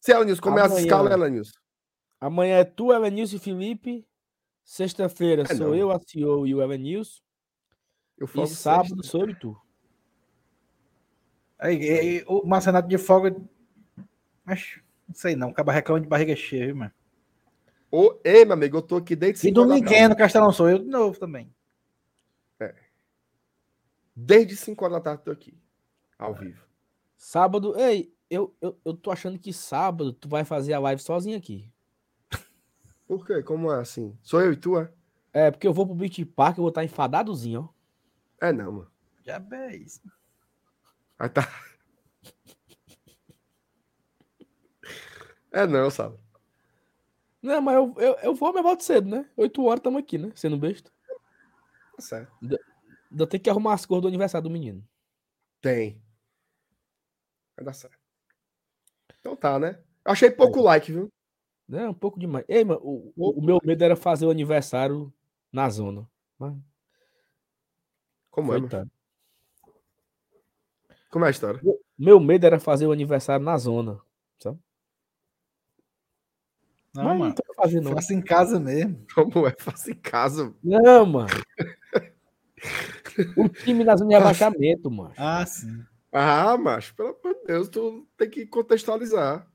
[0.00, 0.84] Se Ela News, como é as Amanhã.
[0.84, 1.52] escalas, Ela News?
[2.20, 4.06] amanhã é tu, Elenilson e Felipe.
[4.64, 5.74] Sexta-feira É, sou não.
[5.74, 7.20] eu, a CEO e o Elenilson.
[8.18, 9.56] Eu E sábado sou eu e tu.
[11.58, 13.34] Aí, aí, o Marcenato de folga.
[14.44, 16.92] Mas não sei não, acaba reclamando de barriga cheia, viu, mano?
[17.90, 20.08] Ô, ei, meu amigo, eu tô aqui desde E 5 horas da dominguinho tarde.
[20.14, 21.52] no Castelão sou eu de novo também.
[24.14, 25.58] Desde 5 horas da tarde tô aqui.
[26.18, 26.64] Ao vivo.
[27.16, 31.36] Sábado, ei, eu, eu, eu tô achando que sábado tu vai fazer a live sozinho
[31.36, 31.72] aqui.
[33.06, 33.42] Por quê?
[33.42, 34.16] Como é assim?
[34.22, 34.92] Sou eu e tu, é?
[35.32, 37.68] É, porque eu vou pro Beach Park, eu vou estar enfadadozinho,
[38.40, 38.46] ó.
[38.46, 38.90] É não, mano.
[39.24, 40.00] Já é isso.
[41.18, 41.48] Aí tá.
[45.52, 46.18] É não, sabe?
[47.42, 49.28] Não, mas eu, eu, eu vou, mas volto cedo, né?
[49.36, 50.32] 8 horas estamos aqui, né?
[50.34, 50.90] Sendo besta.
[51.96, 52.32] Tá certo.
[53.12, 54.82] Ainda tem que arrumar as cores do aniversário do menino.
[55.60, 56.02] Tem.
[57.54, 57.98] Vai dar certo.
[59.20, 59.78] Então tá, né?
[60.04, 61.12] Eu achei pouco like, viu?
[61.70, 62.44] É, um pouco demais.
[62.48, 65.12] Ei, mano, o, o, o meu medo era fazer o aniversário
[65.52, 66.08] na zona.
[66.38, 66.56] Mas,
[68.30, 68.68] Como é, mano?
[68.68, 68.90] coitado.
[71.10, 71.60] Como é a história?
[71.98, 74.00] Meu medo era fazer o aniversário na zona.
[74.38, 74.58] Sabe?
[76.94, 77.34] Não, mas mano.
[77.58, 77.92] não o não.
[77.92, 79.06] Faça em casa mesmo.
[79.14, 79.54] Como é?
[79.58, 80.54] Faça em casa.
[80.64, 81.28] Não, mano.
[83.36, 85.12] o time na zona de rebaixamento, mano.
[85.16, 85.84] Ah, sim.
[86.10, 89.46] Ah, macho, pelo amor de Deus, tu tem que contextualizar.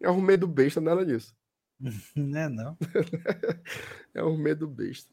[0.00, 1.34] É um medo besta, nada disso.
[2.14, 2.76] Não é não.
[4.12, 5.12] É um medo besta.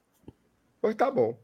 [0.82, 1.40] Pois tá bom.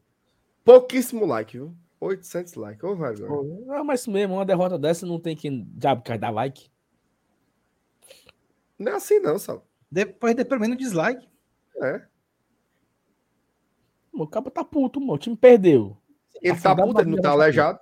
[0.63, 1.75] Pouquíssimo like, viu?
[1.99, 2.83] 800 likes.
[2.83, 3.71] Ô, velho.
[3.71, 5.37] Ah, mas isso mesmo, uma derrota dessa não tem
[5.75, 6.69] diabo quer dar like.
[8.77, 9.67] Não é assim, não, Sal.
[9.91, 11.27] Depois de pelo menos dislike.
[11.83, 12.07] É.
[14.11, 15.13] O cabo tá puto, mano.
[15.13, 15.97] O time perdeu.
[16.41, 17.79] Ele tá puto, ele não tá aleijado.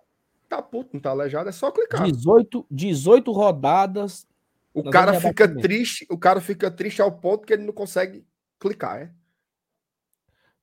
[0.50, 1.48] Tá puto, não tá aleijado.
[1.48, 2.04] É só clicar.
[2.04, 4.28] 18, 18 rodadas.
[4.74, 8.26] O cara de fica triste, o cara fica triste ao ponto que ele não consegue
[8.60, 9.12] clicar, é?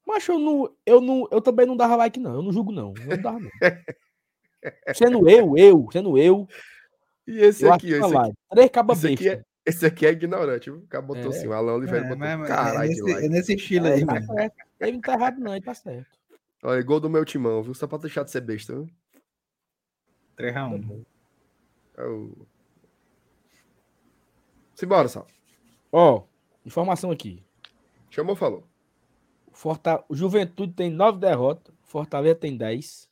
[0.06, 2.34] Mas eu não, eu não, eu também não dava like, não.
[2.34, 2.94] Eu não julgo, não.
[3.00, 3.50] Eu não dava, não.
[4.94, 6.48] Sendo eu, eu, sendo eu,
[7.26, 10.70] E esse eu aqui, esse aqui, Três cabas esse aqui é, esse aqui é ignorante,
[10.70, 10.80] viu?
[10.80, 11.36] O cara botou É.
[11.36, 13.24] assim, o Alan Oliveira É, botou mas- mas caralho é, de nesse, like.
[13.24, 14.52] é nesse estilo É, aí, tá mano.
[14.80, 15.52] Ele não tá errado, não.
[15.54, 16.15] Ele tá certo.
[16.68, 17.72] Olha, gol do meu timão, viu?
[17.74, 18.90] Só pra deixar de ser besta, viu?
[20.36, 21.06] 3x1.
[21.96, 22.46] É o...
[24.74, 25.28] Simbora, Sal.
[25.92, 26.24] Ó,
[26.64, 27.40] informação aqui.
[28.10, 28.66] Chamou, falou.
[29.52, 30.04] Forta...
[30.08, 31.72] O Juventude tem nove derrotas.
[31.84, 33.08] Fortaleza tem 10.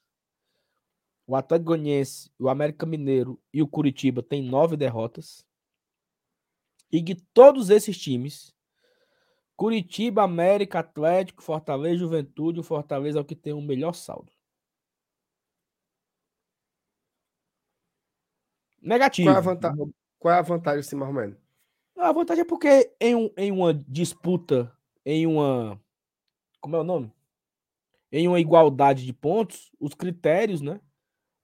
[1.24, 5.46] O Atlético Goianiense, o América Mineiro e o Curitiba tem nove derrotas.
[6.90, 8.52] E de todos esses times,
[9.56, 14.32] Curitiba, América, Atlético, Fortaleza, Juventude, o Fortaleza é o que tem o melhor saldo.
[18.82, 19.28] Negativo.
[19.28, 19.94] Qual é a vantagem?
[20.18, 21.36] Qual é a vantagem, assim, menos?
[21.96, 24.72] A vantagem é porque em, um- em uma disputa,
[25.06, 25.80] em uma.
[26.60, 27.12] Como é o nome?
[28.10, 30.80] Em uma igualdade de pontos, os critérios, né?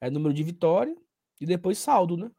[0.00, 0.96] É número de vitória
[1.40, 2.30] e depois saldo, né?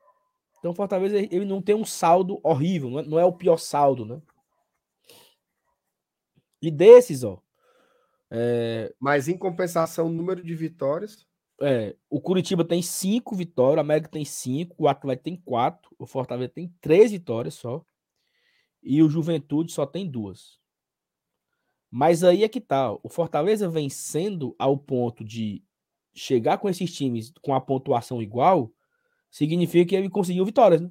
[0.59, 3.57] Então, o Fortaleza ele não tem um saldo horrível, não é, não é o pior
[3.57, 4.21] saldo, né?
[6.61, 7.41] E desses, ó.
[8.29, 11.27] É, Mas em compensação, o número de vitórias.
[11.61, 16.05] é, o Curitiba tem cinco vitórias, o América tem cinco, o Atlético tem quatro, o
[16.07, 17.85] Fortaleza tem três vitórias só.
[18.81, 20.59] E o Juventude só tem duas.
[21.89, 22.91] Mas aí é que tá.
[22.93, 25.63] ó, O Fortaleza vencendo ao ponto de
[26.13, 28.73] chegar com esses times com a pontuação igual,
[29.29, 30.89] significa que ele conseguiu vitórias, né?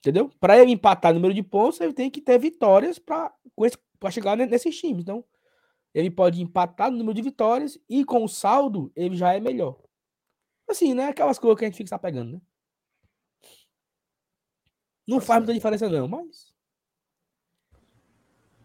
[0.00, 0.30] Entendeu?
[0.40, 3.30] Para ele empatar o número de pontos, ele tem que ter vitórias para
[4.10, 5.02] chegar ne- nesses times.
[5.02, 5.22] Então,
[5.92, 9.78] ele pode empatar no número de vitórias e com o saldo ele já é melhor.
[10.68, 11.08] Assim, né?
[11.08, 12.40] Aquelas coisas que a gente fica se apegando, né?
[15.06, 16.54] Não Tá faz muita diferença, não, mas.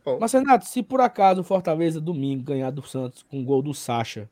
[0.06, 0.20] Bom.
[0.20, 4.30] Mas, Renato, se por acaso o Fortaleza domingo ganhar do Santos com gol do Sacha,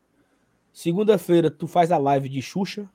[0.71, 2.87] segunda-feira tu faz a live de Xuxa.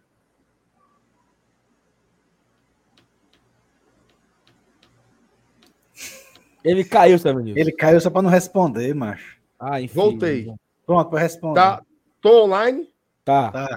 [6.68, 7.60] Ele caiu, sabe, Nilson?
[7.60, 9.38] Ele caiu só pra não responder, macho.
[9.58, 9.94] Ah, enfim.
[9.94, 10.52] Voltei.
[10.84, 11.60] Pronto, pra responder.
[11.60, 11.82] Tá,
[12.20, 12.92] tô online.
[13.24, 13.50] Tá.
[13.50, 13.76] Tá.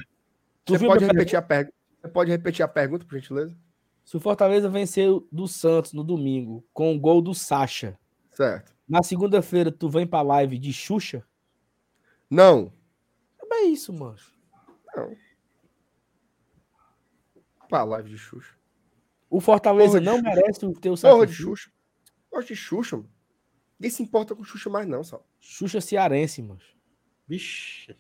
[0.68, 1.76] Você viu pode repetir a pergunta?
[2.02, 3.56] Você pode repetir a pergunta, por gentileza?
[4.04, 7.98] Se o Fortaleza venceu do Santos no domingo com o gol do Sacha,
[8.32, 8.74] Certo.
[8.88, 11.24] na segunda-feira tu vem pra live de Xuxa?
[12.30, 12.72] Não.
[13.54, 14.16] É isso, mano.
[17.70, 18.56] Pá, live de Xuxa.
[19.30, 21.44] O Fortaleza Porra não merece o teu Porra de sacrifício.
[21.44, 21.72] Xuxa.
[22.32, 23.10] Gosto de Xuxa, mano.
[23.80, 25.28] Ninguém se importa com Xuxa mais, não, Sal.
[25.40, 26.60] Xuxa cearense, mano.
[27.28, 27.96] Vixe.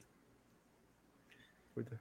[1.73, 1.99] Cuida.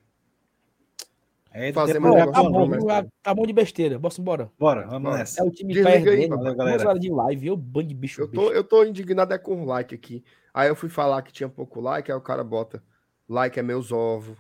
[1.52, 3.98] É, Fazer um Tá bom, bom, mas- tá bom de besteira.
[3.98, 4.52] Bora embora.
[4.58, 5.18] Bora, vamos Bora.
[5.18, 5.40] nessa.
[5.40, 6.36] É o time Desliga aí, perdendo.
[6.36, 6.88] valeu, galera.
[6.88, 7.46] Horas de live.
[7.48, 8.20] Eu banho de bicho.
[8.20, 8.52] Eu tô, bicho.
[8.52, 10.24] eu tô indignado é com o like aqui.
[10.54, 12.82] Aí eu fui falar que tinha pouco like, aí o cara bota
[13.28, 14.36] like é meus ovos,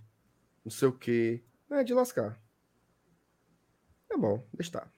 [0.64, 1.42] não sei o quê.
[1.70, 2.40] É de lascar.
[4.12, 4.92] É bom, deixa estar.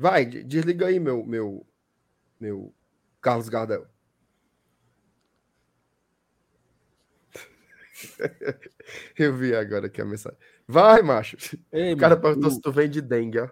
[0.00, 1.66] Vai, de- desliga aí, meu, meu,
[2.40, 2.72] meu
[3.20, 3.86] Carlos Gardel.
[9.18, 10.38] Eu vi agora aqui a mensagem.
[10.66, 11.36] Vai, macho.
[11.70, 13.50] Ei, O cara mano, perguntou o- se tu vem de dengue, ó.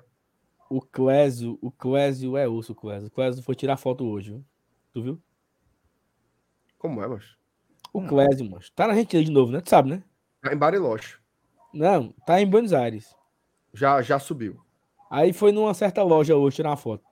[0.71, 3.09] O Clésio, o Clésio é osso, o Clésio.
[3.09, 4.45] O Clésio foi tirar foto hoje, viu?
[4.95, 5.23] Tu viu?
[6.79, 7.37] Como é, macho?
[7.93, 8.63] O Clésio, mano.
[8.75, 9.61] Tá na Argentina de novo, né?
[9.61, 10.03] Tu sabe, né?
[10.41, 11.19] Tá em Bariloche.
[11.75, 13.15] Não, tá em Buenos Aires.
[13.75, 14.59] Já, já subiu.
[15.11, 17.05] Aí foi numa certa loja hoje tirar uma foto.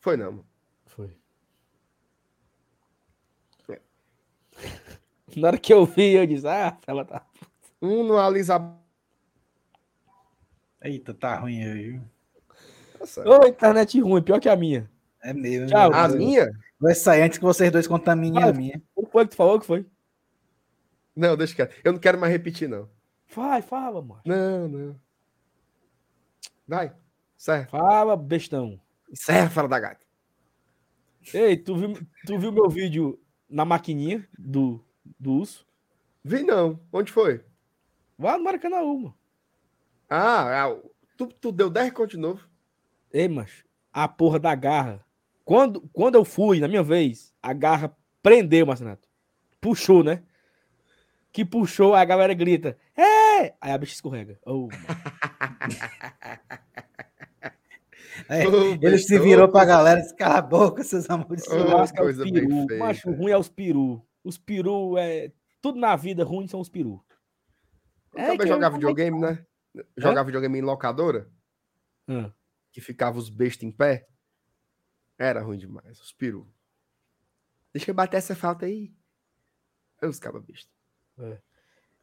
[0.00, 0.32] Foi não.
[0.32, 0.46] mano.
[0.86, 1.16] Foi.
[3.70, 3.80] É.
[5.36, 7.24] Na hora que eu vi, eu disse, ah, ela tá.
[7.80, 8.60] Um no Alisa.
[10.82, 12.02] Eita, tá ruim aí, viu?
[13.00, 13.26] Nossa.
[13.28, 14.90] Ô, internet ruim, pior que a minha.
[15.22, 15.68] É mesmo.
[15.68, 15.92] Tchau.
[15.92, 16.50] A Vai- minha?
[16.78, 18.52] Vai sair antes que vocês dois contaminem a Vai.
[18.52, 18.82] minha.
[18.94, 19.86] O que tu falou que foi?
[21.16, 21.76] Não, deixa quieto.
[21.82, 22.88] Eu não quero mais repetir, não.
[23.34, 24.20] Vai, fala, mano.
[24.26, 25.00] Não, não.
[26.66, 26.94] Vai.
[27.36, 27.70] Serve.
[27.70, 28.80] Fala, bestão.
[29.12, 30.06] Serve, fala da gata.
[31.32, 31.94] Ei, tu viu,
[32.26, 34.84] tu viu meu vídeo na maquininha do,
[35.18, 35.66] do urso?
[36.22, 36.80] Vi não.
[36.92, 37.44] Onde foi?
[38.18, 39.14] Vai no Maracanã, mano.
[40.08, 40.76] Ah, ah,
[41.16, 42.48] tu, tu deu 10 conto de novo.
[43.12, 45.04] Ei, mas a porra da garra.
[45.44, 49.08] Quando, quando eu fui, na minha vez, a garra prendeu, Marcinato.
[49.60, 50.22] Puxou, né?
[51.32, 52.78] Que puxou, a galera grita.
[52.96, 53.13] É!
[53.60, 54.38] Aí a bicha escorrega.
[54.46, 54.68] Oh.
[58.28, 61.44] É, Ô, ele se virou pra galera e disse: cala a boca, seus amores.
[61.48, 62.48] Eu é os coisa peru.
[62.68, 62.76] feita.
[62.78, 64.06] Macho ruim é os peru.
[64.22, 65.32] Os peru é.
[65.60, 67.04] Tudo na vida ruim são os peru.
[68.14, 69.44] Eu É eu- jogava videogame, né?
[69.96, 71.28] Jogava videogame em locadora,
[72.06, 72.30] Ah,
[72.70, 74.06] que ficava os bestos em pé.
[75.18, 76.48] Era ruim demais, os peru.
[77.72, 78.92] Deixa eu bater essa falta aí.
[80.00, 80.70] Aí os cabas bestos.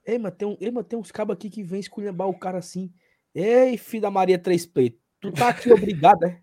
[0.05, 2.57] Ei, mas tem, um, ei, mas tem uns cabos aqui que vem esculhambar o cara
[2.57, 2.91] assim.
[3.33, 4.99] Ei, filho da Maria Três Peitos.
[5.19, 6.41] Tu tá aqui obrigado, é?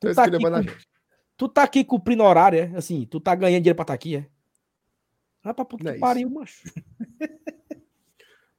[0.00, 0.38] Tu tá, aqui,
[1.36, 2.76] tu tá aqui cumprindo horário, é?
[2.76, 4.26] Assim, tu tá ganhando dinheiro pra estar aqui, é?
[5.44, 6.68] Não é pra puta é pariu, macho.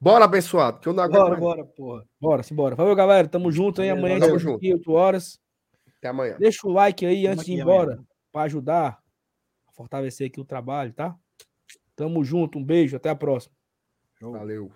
[0.00, 1.40] Bora, abençoado, que eu não aguento Bora, mais.
[1.40, 2.04] bora, porra.
[2.20, 2.76] Bora, simbora.
[2.76, 3.26] Valeu, galera.
[3.26, 3.88] Tamo junto aí.
[3.88, 4.36] Amanhã valeu.
[4.36, 5.40] estamos aqui, 8 horas.
[5.98, 6.36] Até amanhã.
[6.38, 7.92] Deixa o like aí Tamo antes de ir embora.
[7.94, 8.06] amanhã.
[8.30, 8.98] Pra ajudar
[9.66, 11.16] a fortalecer aqui o trabalho, tá?
[11.96, 12.58] Tamo junto.
[12.58, 12.96] Um beijo.
[12.96, 13.54] Até a próxima.
[14.32, 14.72] Valeu.